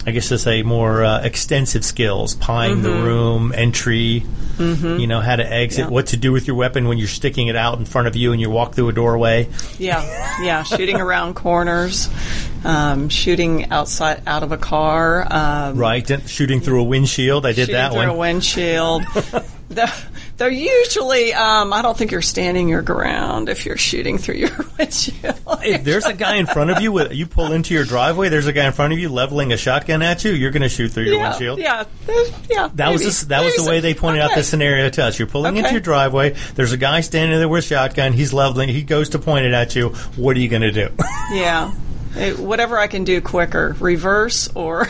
I 0.08 0.10
guess 0.10 0.28
to 0.28 0.38
say 0.38 0.62
more 0.62 1.04
uh, 1.04 1.20
extensive 1.22 1.84
skills, 1.84 2.34
pieing 2.34 2.82
the 2.82 2.90
room, 2.90 3.52
entry, 3.54 4.24
you 4.58 5.06
know, 5.06 5.20
how 5.20 5.36
to 5.36 5.44
exit, 5.52 5.84
Yeah. 5.84 5.90
what 5.90 6.06
to 6.08 6.16
do 6.16 6.32
with 6.32 6.46
your 6.46 6.56
weapon 6.56 6.88
when 6.88 6.96
you're 6.96 7.06
sticking 7.08 7.48
it 7.48 7.56
out 7.56 7.78
in 7.78 7.84
front 7.84 8.08
of 8.08 8.16
you 8.16 8.32
and 8.32 8.40
you 8.40 8.48
walk 8.48 8.74
through 8.74 8.88
a 8.88 8.92
doorway. 8.92 9.48
Yeah, 9.78 10.02
yeah, 10.42 10.62
shooting 10.62 10.96
around 11.00 11.34
corners, 11.34 12.08
um, 12.64 13.10
shooting 13.10 13.70
outside 13.70 14.22
out 14.26 14.42
of 14.42 14.50
a 14.50 14.56
car, 14.58 15.26
um, 15.30 15.76
Right, 15.76 16.10
shooting 16.26 16.60
through 16.60 16.80
a 16.80 16.84
windshield. 16.84 17.44
I 17.44 17.52
did 17.52 17.68
that 17.68 17.90
through 17.92 17.98
one. 17.98 18.06
Through 18.06 18.14
a 18.14 18.18
windshield. 18.18 19.02
they're, 19.68 19.92
they're 20.36 20.50
usually. 20.50 21.32
Um, 21.34 21.72
I 21.72 21.82
don't 21.82 21.96
think 21.96 22.10
you're 22.10 22.22
standing 22.22 22.68
your 22.68 22.82
ground 22.82 23.48
if 23.48 23.66
you're 23.66 23.76
shooting 23.76 24.18
through 24.18 24.36
your 24.36 24.50
windshield. 24.78 25.38
If 25.62 25.84
there's 25.84 26.06
a 26.06 26.14
guy 26.14 26.36
in 26.36 26.46
front 26.46 26.70
of 26.70 26.80
you, 26.80 26.92
with, 26.92 27.12
you 27.12 27.26
pull 27.26 27.52
into 27.52 27.74
your 27.74 27.84
driveway. 27.84 28.28
There's 28.28 28.46
a 28.46 28.52
guy 28.52 28.66
in 28.66 28.72
front 28.72 28.92
of 28.92 28.98
you 28.98 29.08
leveling 29.08 29.52
a 29.52 29.56
shotgun 29.56 30.02
at 30.02 30.24
you. 30.24 30.32
You're 30.32 30.50
going 30.50 30.62
to 30.62 30.68
shoot 30.68 30.88
through 30.88 31.04
your 31.04 31.16
yeah, 31.16 31.28
windshield. 31.30 31.58
yeah, 31.58 31.84
yeah. 32.50 32.68
That 32.74 32.90
was 32.92 33.02
maybe. 33.02 33.10
the, 33.12 33.26
that 33.26 33.44
was 33.44 33.54
Maybe 33.58 33.64
the 33.64 33.70
way 33.70 33.80
they 33.80 33.94
pointed 33.94 34.22
out 34.22 34.30
Okay. 34.30 34.40
the 34.40 34.44
scenario 34.44 34.88
to 34.90 35.04
us. 35.04 35.18
You're 35.18 35.28
pulling 35.28 35.56
into 35.56 35.70
your 35.72 35.80
driveway. 35.80 36.30
There's 36.54 36.72
a 36.72 36.76
guy 36.78 37.00
standing 37.00 37.38
there 37.38 37.48
with 37.48 37.64
a 37.64 37.66
shotgun. 37.66 38.12
He's 38.12 38.32
leveling. 38.32 38.68
He 38.68 38.82
goes 38.82 39.10
to 39.10 39.18
point 39.18 39.44
it 39.46 39.52
at 39.52 39.74
you. 39.76 39.90
What 40.16 40.36
are 40.36 40.40
you 40.40 40.48
going 40.48 40.62
to 40.62 40.72
do? 40.72 40.88
Yeah. 41.32 41.72
Hey, 42.14 42.32
whatever 42.32 42.78
I 42.78 42.86
can 42.86 43.04
do 43.04 43.20
quicker, 43.20 43.76
reverse 43.78 44.48
or 44.54 44.86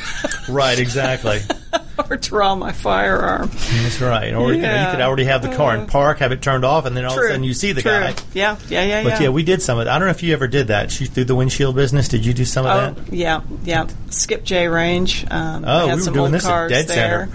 right, 0.48 0.78
exactly. 0.78 1.40
or 2.10 2.16
draw 2.16 2.54
my 2.54 2.72
firearm. 2.72 3.50
That's 3.52 4.00
right. 4.00 4.32
Or 4.34 4.52
you, 4.52 4.60
know, 4.62 4.84
you 4.84 4.90
could 4.90 5.00
already 5.00 5.24
have 5.24 5.42
the 5.42 5.54
car 5.54 5.76
in 5.76 5.86
park, 5.86 6.18
have 6.18 6.32
it 6.32 6.42
turned 6.42 6.64
off, 6.64 6.84
and 6.86 6.96
then 6.96 7.04
all 7.04 7.12
of 7.12 7.18
a 7.18 7.28
sudden 7.28 7.44
you 7.44 7.54
see 7.54 7.72
the 7.72 7.82
True. 7.82 7.90
guy. 7.90 8.14
Yeah, 8.34 8.56
yeah, 8.68 8.82
yeah, 8.84 9.00
yeah. 9.00 9.02
But 9.02 9.20
yeah. 9.20 9.28
we 9.30 9.42
did 9.42 9.62
some 9.62 9.78
of 9.78 9.84
that. 9.86 9.94
I 9.94 9.98
don't 9.98 10.06
know 10.08 10.12
if 10.12 10.22
you 10.22 10.32
ever 10.32 10.46
did 10.48 10.68
that. 10.68 10.90
Through 10.92 11.24
the 11.24 11.34
windshield 11.34 11.74
business. 11.76 12.08
Did 12.08 12.24
you 12.24 12.34
do 12.34 12.44
some 12.44 12.66
of 12.66 12.72
Oh 12.72 13.00
that? 13.02 13.12
yeah, 13.12 13.40
yeah. 13.64 13.88
Skip 14.10 14.44
J 14.44 14.68
range. 14.68 15.24
Um, 15.30 15.64
Oh, 15.66 15.86
we 15.86 15.94
were 15.94 16.00
some 16.00 16.14
doing 16.14 16.32
this 16.32 16.46
at 16.46 16.68
Dead 16.68 16.88
there. 16.88 17.28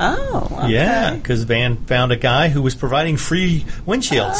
Oh, 0.00 0.48
okay. 0.50 0.72
Yeah, 0.72 1.14
because 1.14 1.44
Van 1.44 1.76
found 1.86 2.12
a 2.12 2.16
guy 2.16 2.48
who 2.48 2.62
was 2.62 2.74
providing 2.74 3.16
free 3.16 3.64
windshields. 3.86 4.36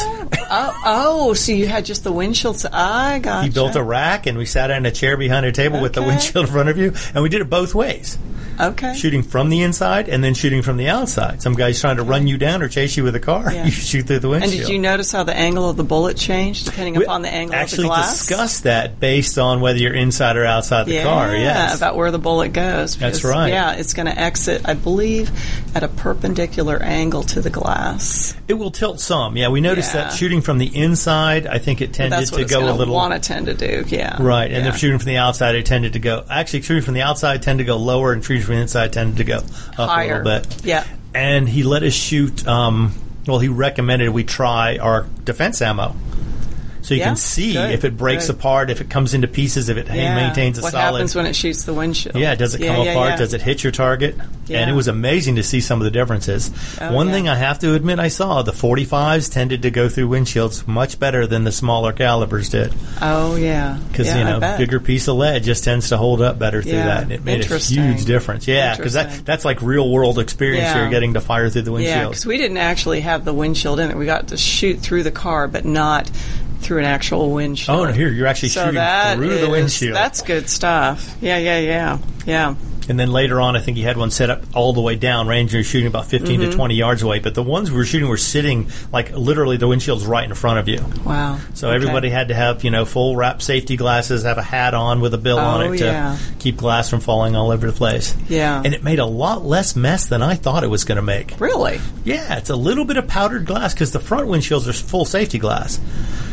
Oh, 0.49 0.81
oh, 0.85 1.33
so 1.33 1.51
you 1.51 1.67
had 1.67 1.85
just 1.85 2.03
the 2.03 2.11
windshields. 2.11 2.65
I 2.71 3.19
got. 3.19 3.43
He 3.45 3.49
built 3.49 3.75
a 3.75 3.83
rack, 3.83 4.25
and 4.27 4.37
we 4.37 4.45
sat 4.45 4.69
in 4.71 4.85
a 4.85 4.91
chair 4.91 5.17
behind 5.17 5.45
a 5.45 5.51
table 5.51 5.81
with 5.81 5.93
the 5.93 6.01
windshield 6.03 6.45
in 6.45 6.51
front 6.51 6.69
of 6.69 6.77
you, 6.77 6.93
and 7.13 7.23
we 7.23 7.29
did 7.29 7.41
it 7.41 7.49
both 7.49 7.73
ways. 7.75 8.17
Okay. 8.59 8.93
shooting 8.95 9.23
from 9.23 9.49
the 9.49 9.61
inside 9.63 10.07
and 10.09 10.23
then 10.23 10.33
shooting 10.33 10.61
from 10.61 10.77
the 10.77 10.87
outside. 10.89 11.41
Some 11.41 11.53
guy's 11.53 11.79
trying 11.81 11.97
to 11.97 12.03
run 12.03 12.27
you 12.27 12.37
down 12.37 12.61
or 12.61 12.67
chase 12.69 12.95
you 12.97 13.03
with 13.03 13.15
a 13.15 13.19
car. 13.19 13.51
Yeah. 13.51 13.65
You 13.65 13.71
shoot 13.71 14.05
through 14.07 14.19
the 14.19 14.29
window. 14.29 14.45
And 14.47 14.55
did 14.55 14.69
you 14.69 14.77
notice 14.79 15.11
how 15.11 15.23
the 15.23 15.35
angle 15.35 15.69
of 15.69 15.75
the 15.77 15.83
bullet 15.83 16.17
changed 16.17 16.65
depending 16.65 16.95
We 16.95 17.03
upon 17.03 17.21
the 17.23 17.29
angle 17.29 17.53
of 17.55 17.57
the 17.59 17.61
actually 17.63 17.87
glass? 17.87 18.19
discussed 18.19 18.63
that 18.63 18.99
based 18.99 19.37
on 19.39 19.59
whether 19.59 19.79
you're 19.79 19.93
inside 19.93 20.37
or 20.37 20.45
outside 20.45 20.83
the 20.85 20.93
yeah, 20.95 21.03
car. 21.03 21.35
Yeah, 21.35 21.75
about 21.75 21.95
where 21.95 22.11
the 22.11 22.19
bullet 22.19 22.49
goes. 22.53 22.95
That's 22.97 23.23
right. 23.23 23.49
Yeah, 23.49 23.73
it's 23.73 23.93
going 23.93 24.05
to 24.05 24.17
exit, 24.17 24.61
I 24.65 24.73
believe, 24.75 25.31
at 25.75 25.83
a 25.83 25.87
perpendicular 25.87 26.81
angle 26.81 27.23
to 27.23 27.41
the 27.41 27.49
glass. 27.49 28.35
it 28.47 28.53
will 28.53 28.71
tilt 28.71 28.99
some. 28.99 29.35
Yeah, 29.37 29.49
we 29.49 29.61
noticed 29.61 29.93
Yeah. 29.93 30.03
that 30.05 30.13
shooting 30.13 30.41
from 30.41 30.57
the 30.59 30.75
inside, 30.75 31.47
I 31.47 31.57
think 31.57 31.81
it 31.81 31.93
tended 31.93 32.27
to 32.27 32.45
go 32.45 32.69
a 32.69 32.73
little 32.73 32.93
want 32.93 33.13
to 33.13 33.19
tend 33.19 33.47
to 33.47 33.53
do. 33.53 33.83
Yeah. 33.87 34.17
right, 34.21 34.51
and 34.51 34.67
if 34.67 34.77
shooting 34.77 34.99
from 34.99 35.07
the 35.07 35.17
outside, 35.17 35.55
it 35.55 35.65
tended 35.65 35.93
to 35.93 35.99
go. 35.99 36.23
Actually, 36.29 36.61
shooting 36.61 36.83
from 36.83 36.93
the 36.93 37.01
outside 37.01 37.41
tended 37.41 37.65
to 37.65 37.71
go 37.71 37.77
lower, 37.77 38.13
and 38.13 38.23
shooting 38.23 38.43
from 38.45 38.55
the 38.55 38.61
inside 38.61 38.93
tended 38.93 39.17
to 39.17 39.23
go 39.23 39.37
up 39.37 39.89
Higher. 39.89 40.21
a 40.21 40.23
little 40.23 40.41
bit. 40.41 40.65
Yeah. 40.65 40.85
and 41.13 41.47
he 41.49 41.63
let 41.63 41.83
us 41.83 41.93
shoot. 41.93 42.47
Um, 42.47 42.93
well, 43.27 43.39
he 43.39 43.47
recommended 43.47 44.09
we 44.09 44.23
try 44.23 44.77
our 44.77 45.07
defense 45.23 45.61
ammo. 45.61 45.95
So 46.85 46.93
you 46.93 46.99
Yeah, 46.99 47.07
can 47.07 47.15
see 47.15 47.53
good, 47.53 47.71
if 47.71 47.83
it 47.83 47.97
breaks 47.97 48.27
good. 48.27 48.35
apart, 48.35 48.69
if 48.69 48.79
it 48.79 48.91
comes 48.91 49.15
into 49.15 49.27
pieces, 49.27 49.69
if 49.69 49.77
it 49.77 49.87
Yeah. 49.91 50.13
maintains 50.15 50.59
a 50.59 50.61
what 50.61 50.71
solid. 50.71 50.83
What 50.91 50.93
happens 50.97 51.15
when 51.15 51.25
it 51.25 51.35
shoots 51.35 51.63
the 51.63 51.73
windshield? 51.73 52.15
yeah, 52.15 52.35
does 52.35 52.53
it 52.53 52.61
Yeah, 52.61 52.75
come 52.75 52.87
apart? 52.87 53.17
Does 53.17 53.33
it 53.33 53.41
hit 53.41 53.63
your 53.63 53.71
target? 53.71 54.15
And 54.51 54.69
it 54.69 54.73
was 54.73 54.87
amazing 54.87 55.37
to 55.37 55.43
see 55.43 55.61
some 55.61 55.81
of 55.81 55.85
the 55.85 55.89
differences. 55.89 56.51
Oh, 56.79 56.93
One 56.93 57.09
thing 57.09 57.27
I 57.27 57.33
have 57.33 57.57
to 57.59 57.73
admit 57.73 57.97
I 57.97 58.09
saw, 58.09 58.43
the 58.43 58.51
45s 58.53 59.29
tended 59.29 59.63
to 59.63 59.71
go 59.71 59.89
through 59.89 60.09
windshields 60.09 60.67
much 60.67 60.99
better 60.99 61.25
than 61.25 61.43
the 61.43 61.51
smaller 61.51 61.91
calibers 61.91 62.49
did. 62.49 62.71
Oh 63.01 63.35
yeah. 63.35 63.77
Because, 63.91 64.07
you 64.15 64.23
know, 64.23 64.39
bigger 64.55 64.79
piece 64.79 65.07
of 65.07 65.15
lead 65.15 65.43
just 65.43 65.63
tends 65.63 65.89
to 65.89 65.97
hold 65.97 66.21
up 66.21 66.37
better 66.37 66.61
through 66.61 66.73
that. 66.73 67.01
And 67.01 67.11
it 67.11 67.25
made 67.25 67.49
a 67.49 67.57
huge 67.57 68.05
difference. 68.05 68.47
Yeah, 68.47 68.75
because 68.77 68.93
that, 68.93 69.25
that's 69.25 69.43
like 69.43 69.59
real 69.63 69.89
world 69.89 70.19
experience 70.19 70.75
you're 70.75 70.91
getting 70.91 71.15
to 71.15 71.21
fire 71.21 71.49
through 71.49 71.63
the 71.63 71.71
windshield. 71.71 71.97
Yeah, 71.97 72.07
because 72.09 72.27
we 72.27 72.37
didn't 72.37 72.57
actually 72.57 72.99
have 73.01 73.25
the 73.25 73.33
windshield 73.33 73.79
in 73.79 73.89
it. 73.89 73.97
We 73.97 74.05
got 74.05 74.27
to 74.27 74.37
shoot 74.37 74.79
through 74.81 75.01
the 75.01 75.11
car, 75.11 75.47
but 75.47 75.65
not 75.65 76.11
through 76.65 76.79
an 76.79 76.85
actual 76.85 77.31
windshield. 77.31 77.79
Oh, 77.79 77.85
no, 77.85 77.91
here, 77.91 78.09
you're 78.09 78.27
actually 78.27 78.49
so 78.49 78.65
shooting 78.65 78.81
through 79.17 79.29
the 79.29 79.43
is- 79.43 79.49
windshield. 79.49 79.95
That's 79.95 80.21
good 80.21 80.49
stuff. 80.49 81.15
Yeah, 81.21 81.37
yeah, 81.37 81.59
yeah, 81.59 81.97
yeah. 82.25 82.55
And 82.87 82.99
then 82.99 83.11
later 83.11 83.41
on, 83.41 83.55
I 83.55 83.61
think 83.61 83.77
he 83.77 83.83
had 83.83 83.97
one 83.97 84.11
set 84.11 84.29
up 84.29 84.43
all 84.53 84.73
the 84.73 84.81
way 84.81 84.95
down. 84.95 85.25
You're 85.27 85.63
shooting 85.63 85.87
about 85.87 86.05
15 86.05 86.39
Mm-hmm. 86.39 86.51
to 86.51 86.55
20 86.55 86.75
yards 86.75 87.01
away. 87.01 87.19
But 87.19 87.33
the 87.35 87.41
ones 87.43 87.71
we 87.71 87.77
were 87.77 87.85
shooting 87.85 88.07
were 88.09 88.17
sitting, 88.17 88.69
like, 88.91 89.11
literally 89.13 89.57
the 89.57 89.67
windshield's 89.67 90.05
right 90.05 90.23
in 90.27 90.33
front 90.35 90.59
of 90.59 90.67
you. 90.69 90.83
Wow. 91.03 91.39
So 91.53 91.67
Okay. 91.69 91.75
everybody 91.75 92.09
had 92.09 92.27
to 92.27 92.35
have, 92.35 92.63
you 92.63 92.71
know, 92.71 92.85
full 92.85 93.15
wrap 93.15 93.41
safety 93.41 93.75
glasses, 93.77 94.23
have 94.23 94.37
a 94.37 94.43
hat 94.43 94.73
on 94.73 95.01
with 95.01 95.13
a 95.13 95.17
bill 95.17 95.39
on 95.39 95.61
Oh, 95.61 95.71
it 95.71 95.77
to 95.77 95.85
yeah. 95.85 96.17
keep 96.39 96.57
glass 96.57 96.89
from 96.89 96.99
falling 96.99 97.35
all 97.35 97.51
over 97.51 97.65
the 97.67 97.73
place. 97.73 98.15
Yeah. 98.29 98.61
And 98.63 98.73
it 98.73 98.83
made 98.83 98.99
a 98.99 99.05
lot 99.05 99.43
less 99.45 99.75
mess 99.75 100.05
than 100.07 100.21
I 100.21 100.35
thought 100.35 100.63
it 100.63 100.69
was 100.69 100.83
going 100.83 100.97
to 100.97 101.01
make. 101.01 101.39
Really? 101.39 101.79
Yeah, 102.03 102.37
it's 102.37 102.49
a 102.49 102.55
little 102.55 102.85
bit 102.85 102.97
of 102.97 103.07
powdered 103.07 103.45
glass 103.45 103.73
because 103.73 103.91
the 103.91 103.99
front 103.99 104.27
windshields 104.27 104.67
are 104.67 104.73
full 104.73 105.05
safety 105.05 105.39
glass. 105.39 105.79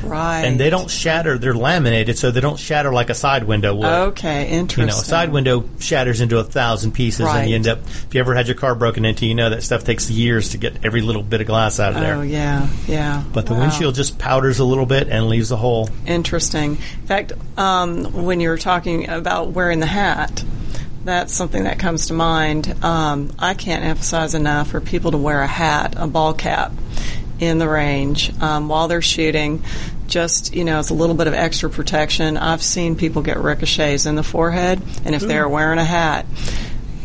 Right. 0.02 0.42
And 0.42 0.58
they 0.58 0.68
don't 0.70 0.90
shatter, 0.90 1.38
they're 1.38 1.54
laminated, 1.54 2.18
so 2.18 2.30
they 2.30 2.40
don't 2.40 2.58
shatter 2.58 2.92
like 2.92 3.08
a 3.08 3.14
side 3.14 3.44
window 3.44 3.74
would. 3.74 3.86
Okay, 3.86 4.48
interesting. 4.48 4.82
You 4.82 4.86
know, 4.88 4.98
a 4.98 5.04
side 5.04 5.30
window 5.32 5.64
shatters 5.78 6.20
into 6.20 6.38
a 6.38 6.41
thousand 6.44 6.92
pieces, 6.92 7.26
and 7.26 7.48
you 7.48 7.54
end 7.56 7.66
up. 7.68 7.78
If 7.84 8.14
you 8.14 8.20
ever 8.20 8.34
had 8.34 8.46
your 8.46 8.56
car 8.56 8.74
broken 8.74 9.04
into, 9.04 9.26
you 9.26 9.34
know 9.34 9.50
that 9.50 9.62
stuff 9.62 9.84
takes 9.84 10.10
years 10.10 10.50
to 10.50 10.58
get 10.58 10.84
every 10.84 11.00
little 11.02 11.22
bit 11.22 11.40
of 11.40 11.46
glass 11.46 11.80
out 11.80 11.94
of 11.94 12.00
there. 12.00 12.16
Oh 12.16 12.22
yeah, 12.22 12.68
yeah. 12.86 13.22
But 13.32 13.46
the 13.46 13.54
Wow. 13.54 13.60
windshield 13.60 13.94
just 13.94 14.18
powders 14.18 14.58
a 14.58 14.64
little 14.64 14.86
bit 14.86 15.08
and 15.08 15.28
leaves 15.28 15.50
a 15.50 15.56
hole. 15.56 15.88
Interesting. 16.06 16.72
In 16.72 17.06
fact, 17.06 17.32
um, 17.56 18.24
when 18.24 18.40
you 18.40 18.48
were 18.48 18.58
talking 18.58 19.08
about 19.08 19.50
wearing 19.50 19.80
the 19.80 19.86
hat, 19.86 20.44
that's 21.04 21.32
something 21.32 21.64
that 21.64 21.78
comes 21.78 22.06
to 22.06 22.12
mind. 22.14 22.74
Um, 22.84 23.32
I 23.38 23.54
can't 23.54 23.84
emphasize 23.84 24.34
enough 24.34 24.68
for 24.70 24.80
people 24.80 25.10
to 25.12 25.18
wear 25.18 25.42
a 25.42 25.46
hat, 25.48 25.94
a 25.96 26.06
ball 26.06 26.32
cap, 26.34 26.72
in 27.40 27.58
the 27.58 27.68
range 27.68 28.32
um, 28.40 28.68
while 28.68 28.86
they're 28.86 29.02
shooting. 29.02 29.64
Just 30.06 30.54
you 30.54 30.64
know, 30.64 30.78
it's 30.80 30.90
a 30.90 30.94
little 30.94 31.14
bit 31.16 31.26
of 31.26 31.34
extra 31.34 31.70
protection. 31.70 32.36
I've 32.36 32.62
seen 32.62 32.96
people 32.96 33.22
get 33.22 33.38
ricochets 33.38 34.06
in 34.06 34.14
the 34.14 34.22
forehead, 34.22 34.80
and 35.04 35.14
if 35.14 35.22
they're 35.22 35.48
wearing 35.48 35.78
a 35.78 35.84
hat. 35.84 36.26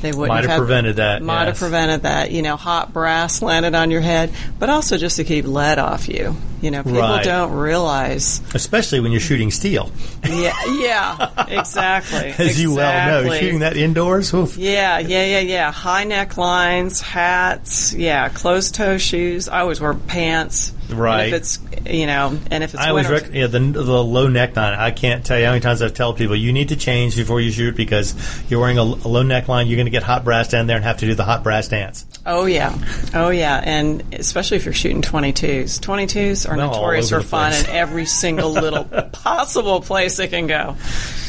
they 0.02 0.12
wouldn't 0.12 0.28
Might 0.30 0.42
have 0.44 0.52
have 0.52 0.60
prevented 0.60 0.98
that, 0.98 1.24
Might 1.24 1.46
have 1.48 1.58
prevented 1.58 2.04
that. 2.04 2.30
You 2.32 2.42
know, 2.44 2.56
hot 2.56 2.94
brass 2.94 3.42
landed 3.42 3.74
on 3.74 3.90
your 3.92 4.02
head, 4.02 4.32
but 4.60 4.70
also 4.70 4.96
just 4.98 5.18
to 5.18 5.24
keep 5.24 5.46
lead 5.46 5.80
off 5.80 6.08
you. 6.08 6.36
You 6.62 6.70
know, 6.72 6.84
people 6.84 7.00
Right. 7.00 7.24
don't 7.24 7.52
realize. 7.52 8.42
Especially 8.54 9.00
when 9.00 9.12
you're 9.12 9.22
shooting 9.22 9.50
steel. 9.52 9.92
Yeah, 10.28 10.54
yeah, 10.80 11.46
exactly. 11.48 12.34
As 12.38 12.62
you 12.62 12.74
well 12.76 13.24
know, 13.24 13.34
shooting 13.40 13.60
that 13.60 13.76
indoors, 13.78 14.34
oof. 14.34 14.58
Yeah, 14.58 15.00
yeah, 15.00 15.24
yeah, 15.26 15.40
yeah. 15.40 15.72
High 15.72 16.06
necklines, 16.06 17.02
hats, 17.02 17.94
yeah, 17.94 18.30
closed 18.30 18.76
toe 18.76 18.98
shoes. 18.98 19.48
I 19.50 19.60
always 19.62 19.80
wear 19.82 19.94
pants. 19.94 20.74
And 20.90 20.98
Right. 21.00 21.28
if 21.28 21.34
it's 21.34 21.60
you 21.86 22.08
know, 22.08 22.38
and 22.50 22.64
if 22.64 22.74
it's 22.74 22.82
I 22.82 22.90
always 22.90 23.10
rec- 23.10 23.34
yeah 23.34 23.48
the, 23.48 23.60
the 23.60 24.04
low 24.04 24.28
neckline. 24.28 24.78
I 24.78 24.92
can't 24.92 25.26
tell 25.26 25.38
you 25.38 25.46
how 25.46 25.52
many 25.52 25.62
times 25.62 25.82
I've 25.82 25.94
tell 25.94 26.14
people 26.14 26.36
you 26.36 26.54
need 26.54 26.70
to 26.70 26.76
change 26.78 27.16
before 27.16 27.42
you 27.42 27.52
shoot 27.52 27.76
because 27.76 28.16
you're 28.50 28.60
wearing 28.62 28.78
a, 28.78 28.82
a 28.84 28.84
low 29.10 29.24
neckline. 29.24 29.68
You're 29.68 29.76
going 29.76 29.86
to 29.86 29.92
get 29.92 30.04
hot 30.04 30.24
brass 30.24 30.48
down 30.48 30.68
there 30.68 30.78
and 30.78 30.86
have 30.86 30.98
to 30.98 31.06
do 31.06 31.14
the 31.16 31.24
hot 31.26 31.44
brass 31.44 31.68
dance. 31.68 32.06
oh 32.26 32.46
yeah, 32.46 32.78
oh 33.14 33.30
yeah, 33.30 33.62
and 33.64 34.04
especially 34.14 34.58
if 34.58 34.66
you're 34.66 34.74
shooting 34.74 35.02
22s. 35.02 35.80
22s 35.80 36.50
are 36.50 36.56
Well, 36.58 36.68
notorious 36.72 37.10
for 37.10 37.22
fun 37.22 37.54
in 37.54 37.66
every 37.68 38.06
single 38.06 38.52
little 38.52 38.84
possible 39.12 39.82
place 39.82 40.20
it 40.20 40.30
can 40.30 40.48
go. 40.48 40.76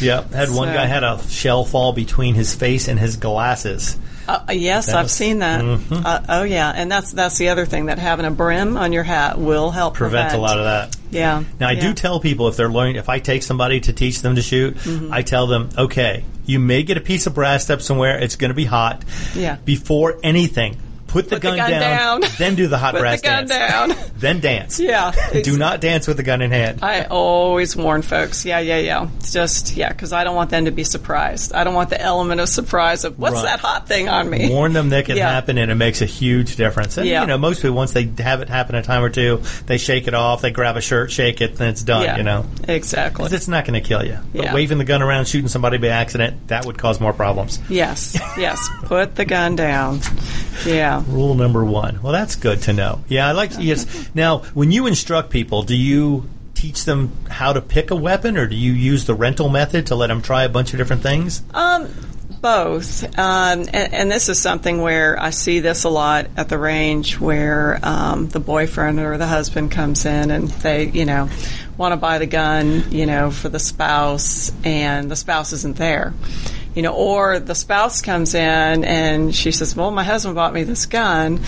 Yeah, 0.00 0.22
had 0.28 0.50
one 0.50 0.68
guy 0.72 0.86
had 0.86 1.02
a 1.04 1.20
shell 1.28 1.64
fall 1.64 1.92
between 1.92 2.34
his 2.34 2.54
face 2.54 2.86
and 2.88 2.98
his 2.98 3.16
glasses. 3.16 3.96
Uh, 4.28 4.52
yes, 4.52 4.86
That 4.86 4.96
I've 4.96 5.10
seen 5.10 5.38
that. 5.38 5.62
Mhm. 5.62 6.04
Uh, 6.04 6.20
oh 6.28 6.42
yeah, 6.42 6.70
and 6.74 6.92
that's 6.92 7.12
that's 7.12 7.38
the 7.38 7.48
other 7.48 7.64
thing 7.64 7.86
that 7.86 7.98
having 7.98 8.26
a 8.26 8.30
brim 8.30 8.76
on 8.76 8.92
your 8.92 9.02
hat 9.02 9.38
will 9.38 9.70
help 9.70 9.94
Prevent 9.94 10.30
prevent 10.30 10.38
a 10.38 10.42
lot 10.42 10.58
of 10.58 10.64
that. 10.64 10.96
Yeah. 11.10 11.44
Now 11.58 11.68
I 11.68 11.72
yeah. 11.72 11.80
do 11.80 11.94
tell 11.94 12.20
people 12.20 12.46
if 12.48 12.56
they're 12.56 12.68
learning, 12.68 12.96
if 12.96 13.08
I 13.08 13.20
take 13.20 13.42
somebody 13.42 13.80
to 13.80 13.92
teach 13.94 14.20
them 14.20 14.34
to 14.36 14.42
shoot, 14.42 14.76
Mhm. 14.76 15.08
I 15.10 15.22
tell 15.22 15.46
them, 15.46 15.70
okay, 15.78 16.24
you 16.44 16.58
may 16.58 16.82
get 16.82 16.98
a 16.98 17.00
piece 17.00 17.26
of 17.26 17.34
brass 17.34 17.70
up 17.70 17.80
somewhere. 17.80 18.18
It's 18.18 18.36
going 18.36 18.50
to 18.50 18.54
be 18.54 18.66
hot. 18.66 19.02
Yeah. 19.34 19.56
Before 19.64 20.18
anything, 20.22 20.76
put 21.08 21.28
the, 21.28 21.36
Put 21.36 21.42
the 21.42 21.48
gun, 21.48 21.56
gun 21.56 21.70
down. 21.70 22.20
then 22.38 22.54
do 22.54 22.68
the 22.68 22.78
hot 22.78 22.92
Put 22.94 23.00
brass 23.00 23.20
the 23.20 23.26
gun 23.26 23.46
dance. 23.46 23.94
down. 23.94 24.10
then 24.18 24.40
dance. 24.40 24.78
Yeah, 24.78 25.12
do 25.42 25.58
not 25.58 25.80
dance 25.80 26.06
with 26.06 26.16
the 26.16 26.22
gun 26.22 26.40
in 26.42 26.50
hand. 26.52 26.80
I 26.82 27.04
always 27.04 27.74
warn 27.74 28.02
folks. 28.02 28.44
Yeah, 28.44 28.60
yeah, 28.60 28.78
yeah. 28.78 29.08
It's 29.18 29.32
just 29.32 29.76
yeah, 29.76 29.88
because 29.88 30.12
I 30.12 30.22
don't 30.24 30.36
want 30.36 30.50
them 30.50 30.66
to 30.66 30.70
be 30.70 30.84
surprised. 30.84 31.52
I 31.52 31.64
don't 31.64 31.74
want 31.74 31.90
the 31.90 32.00
element 32.00 32.40
of 32.40 32.48
surprise 32.48 33.04
of 33.04 33.18
what's 33.18 33.42
that 33.42 33.58
hot 33.60 33.88
thing 33.88 34.08
on 34.08 34.30
me. 34.30 34.48
Warn 34.50 34.72
them 34.72 34.90
that 34.90 35.06
can 35.06 35.16
Yeah. 35.16 35.30
happen, 35.30 35.58
and 35.58 35.70
it 35.70 35.74
makes 35.74 36.00
a 36.02 36.06
huge 36.06 36.56
difference. 36.56 36.96
And 36.98 37.06
Yeah. 37.08 37.22
you 37.22 37.26
know, 37.26 37.38
most 37.38 37.62
people 37.62 37.76
once 37.76 37.92
they 37.92 38.10
have 38.18 38.40
it 38.40 38.48
happen 38.48 38.74
a 38.76 38.82
time 38.82 39.02
or 39.02 39.10
two, 39.10 39.42
they 39.66 39.78
shake 39.78 40.06
it 40.06 40.14
off. 40.14 40.42
They 40.42 40.50
grab 40.50 40.76
a 40.76 40.80
shirt, 40.80 41.10
shake 41.10 41.40
it, 41.40 41.56
then 41.56 41.68
it's 41.68 41.82
done. 41.82 42.02
Yeah. 42.02 42.16
You 42.18 42.22
know, 42.22 42.46
exactly. 42.68 43.26
it's 43.32 43.48
not 43.48 43.64
going 43.64 43.80
to 43.82 43.86
kill 43.86 44.04
you. 44.04 44.18
But 44.34 44.42
Yeah. 44.44 44.54
waving 44.54 44.78
the 44.78 44.84
gun 44.84 45.02
around, 45.02 45.26
shooting 45.26 45.48
somebody 45.48 45.78
by 45.78 45.88
accident, 45.88 46.48
that 46.48 46.66
would 46.66 46.76
cause 46.78 47.00
more 47.00 47.12
problems. 47.12 47.58
Yes, 47.68 48.18
yes. 48.36 48.68
Put 48.84 49.14
the 49.16 49.24
gun 49.24 49.56
down. 49.56 50.00
Yeah. 50.66 50.97
Rule 51.06 51.34
number 51.34 51.64
one. 51.64 52.02
Well, 52.02 52.12
that's 52.12 52.36
good 52.36 52.62
to 52.62 52.72
know. 52.72 53.04
Yeah, 53.08 53.28
I 53.28 53.32
like 53.32 53.52
to. 53.52 53.62
Yes. 53.62 54.10
Now, 54.14 54.38
when 54.54 54.70
you 54.70 54.86
instruct 54.86 55.30
people, 55.30 55.62
do 55.62 55.76
you 55.76 56.28
teach 56.54 56.84
them 56.84 57.12
how 57.30 57.52
to 57.52 57.60
pick 57.60 57.90
a 57.90 57.96
weapon, 57.96 58.36
or 58.36 58.46
do 58.46 58.56
you 58.56 58.72
use 58.72 59.06
the 59.06 59.14
rental 59.14 59.48
method 59.48 59.86
to 59.86 59.94
let 59.94 60.08
them 60.08 60.22
try 60.22 60.44
a 60.44 60.48
bunch 60.48 60.72
of 60.72 60.78
different 60.78 61.02
things? 61.02 61.42
Um, 61.54 61.88
both. 62.40 63.04
Um, 63.18 63.60
and, 63.72 63.94
and 63.94 64.10
this 64.10 64.28
is 64.28 64.38
something 64.38 64.80
where 64.80 65.20
I 65.20 65.30
see 65.30 65.60
this 65.60 65.84
a 65.84 65.88
lot 65.88 66.26
at 66.36 66.48
the 66.48 66.58
range 66.58 67.18
where 67.18 67.78
um, 67.82 68.28
the 68.28 68.40
boyfriend 68.40 68.98
or 69.00 69.18
the 69.18 69.26
husband 69.26 69.70
comes 69.70 70.04
in 70.04 70.30
and 70.30 70.48
they, 70.48 70.88
you 70.88 71.04
know, 71.04 71.28
want 71.78 71.92
to 71.92 71.96
buy 71.96 72.18
the 72.18 72.26
gun, 72.26 72.84
you 72.90 73.06
know, 73.06 73.30
for 73.30 73.48
the 73.48 73.58
spouse 73.60 74.52
and 74.64 75.10
the 75.10 75.16
spouse 75.16 75.52
isn't 75.54 75.76
there. 75.76 76.12
You 76.74 76.82
know, 76.82 76.92
or 76.92 77.38
the 77.38 77.54
spouse 77.54 78.02
comes 78.02 78.34
in 78.34 78.84
and 78.84 79.34
she 79.34 79.50
says, 79.52 79.74
Well, 79.74 79.90
my 79.90 80.04
husband 80.04 80.34
bought 80.34 80.52
me 80.52 80.64
this 80.64 80.86
gun, 80.86 81.40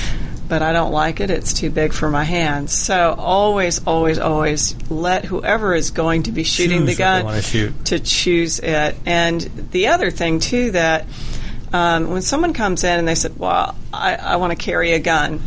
but 0.49 0.63
I 0.63 0.73
don't 0.73 0.93
like 0.93 1.21
it. 1.21 1.31
It's 1.31 1.53
too 1.53 1.71
big 1.71 1.93
for 1.93 2.11
my 2.11 2.25
hands. 2.25 2.73
So 2.73 3.15
always, 3.19 3.87
always, 3.87 4.19
always 4.19 4.75
let 4.91 5.25
whoever 5.25 5.75
is 5.75 5.91
going 5.91 6.25
to 6.25 6.33
be 6.33 6.43
shooting 6.45 6.81
Choose 6.81 6.97
the 6.97 6.97
gun 6.97 7.25
wanna 7.25 7.43
shoot. 7.43 7.85
to 7.87 8.01
choose 8.01 8.61
it. 8.61 8.97
And 9.05 9.41
the 9.73 9.89
other 9.89 10.11
thing 10.11 10.41
too 10.41 10.71
that 10.73 11.07
um, 11.73 12.11
when 12.11 12.23
someone 12.23 12.53
comes 12.53 12.83
in 12.83 12.99
and 12.99 13.07
they 13.07 13.15
said, 13.15 13.39
"Well, 13.39 13.77
I, 13.93 14.17
I 14.17 14.37
want 14.37 14.51
to 14.51 14.57
carry 14.57 14.93
a 14.93 14.99
gun," 14.99 15.41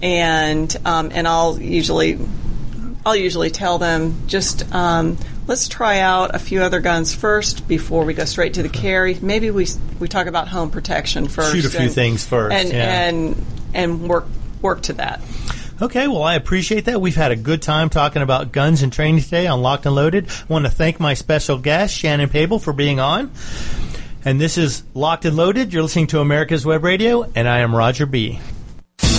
and 0.00 0.74
um, 0.86 1.10
and 1.12 1.28
I'll 1.28 1.60
usually 1.60 2.18
I'll 3.04 3.16
usually 3.16 3.50
tell 3.50 3.78
them 3.78 4.26
just 4.28 4.72
um, 4.72 5.16
let's 5.46 5.68
try 5.68 5.98
out 5.98 6.34
a 6.34 6.38
few 6.38 6.62
other 6.62 6.80
guns 6.80 7.14
first 7.14 7.66
before 7.66 8.04
we 8.04 8.14
go 8.14 8.24
straight 8.24 8.54
to 8.54 8.62
the 8.62 8.68
carry. 8.68 9.18
Maybe 9.20 9.50
we 9.50 9.66
we 9.98 10.08
talk 10.08 10.26
about 10.26 10.48
home 10.48 10.70
protection 10.70 11.28
first. 11.28 11.52
Shoot 11.54 11.64
a 11.64 11.70
few 11.70 11.80
and- 11.80 11.92
things 11.92 12.24
first, 12.24 12.54
and 12.54 12.68
yeah. 12.68 13.08
and 13.08 13.46
and 13.74 14.08
work 14.08 14.26
work 14.60 14.82
to 14.82 14.92
that. 14.94 15.20
Okay, 15.80 16.06
well, 16.06 16.22
I 16.22 16.36
appreciate 16.36 16.84
that. 16.84 17.00
We've 17.00 17.16
had 17.16 17.32
a 17.32 17.36
good 17.36 17.60
time 17.60 17.88
talking 17.90 18.22
about 18.22 18.52
guns 18.52 18.82
and 18.82 18.92
training 18.92 19.20
today 19.20 19.48
on 19.48 19.62
Locked 19.62 19.84
and 19.84 19.96
Loaded. 19.96 20.28
I 20.28 20.52
want 20.52 20.64
to 20.64 20.70
thank 20.70 21.00
my 21.00 21.14
special 21.14 21.58
guest, 21.58 21.96
Shannon 21.96 22.28
Pable, 22.28 22.60
for 22.60 22.72
being 22.72 23.00
on. 23.00 23.32
And 24.24 24.40
this 24.40 24.58
is 24.58 24.84
Locked 24.94 25.24
and 25.24 25.36
Loaded. 25.36 25.72
You're 25.72 25.82
listening 25.82 26.06
to 26.08 26.20
America's 26.20 26.64
Web 26.64 26.84
Radio, 26.84 27.28
and 27.34 27.48
I 27.48 27.60
am 27.60 27.74
Roger 27.74 28.06
B. 28.06 28.38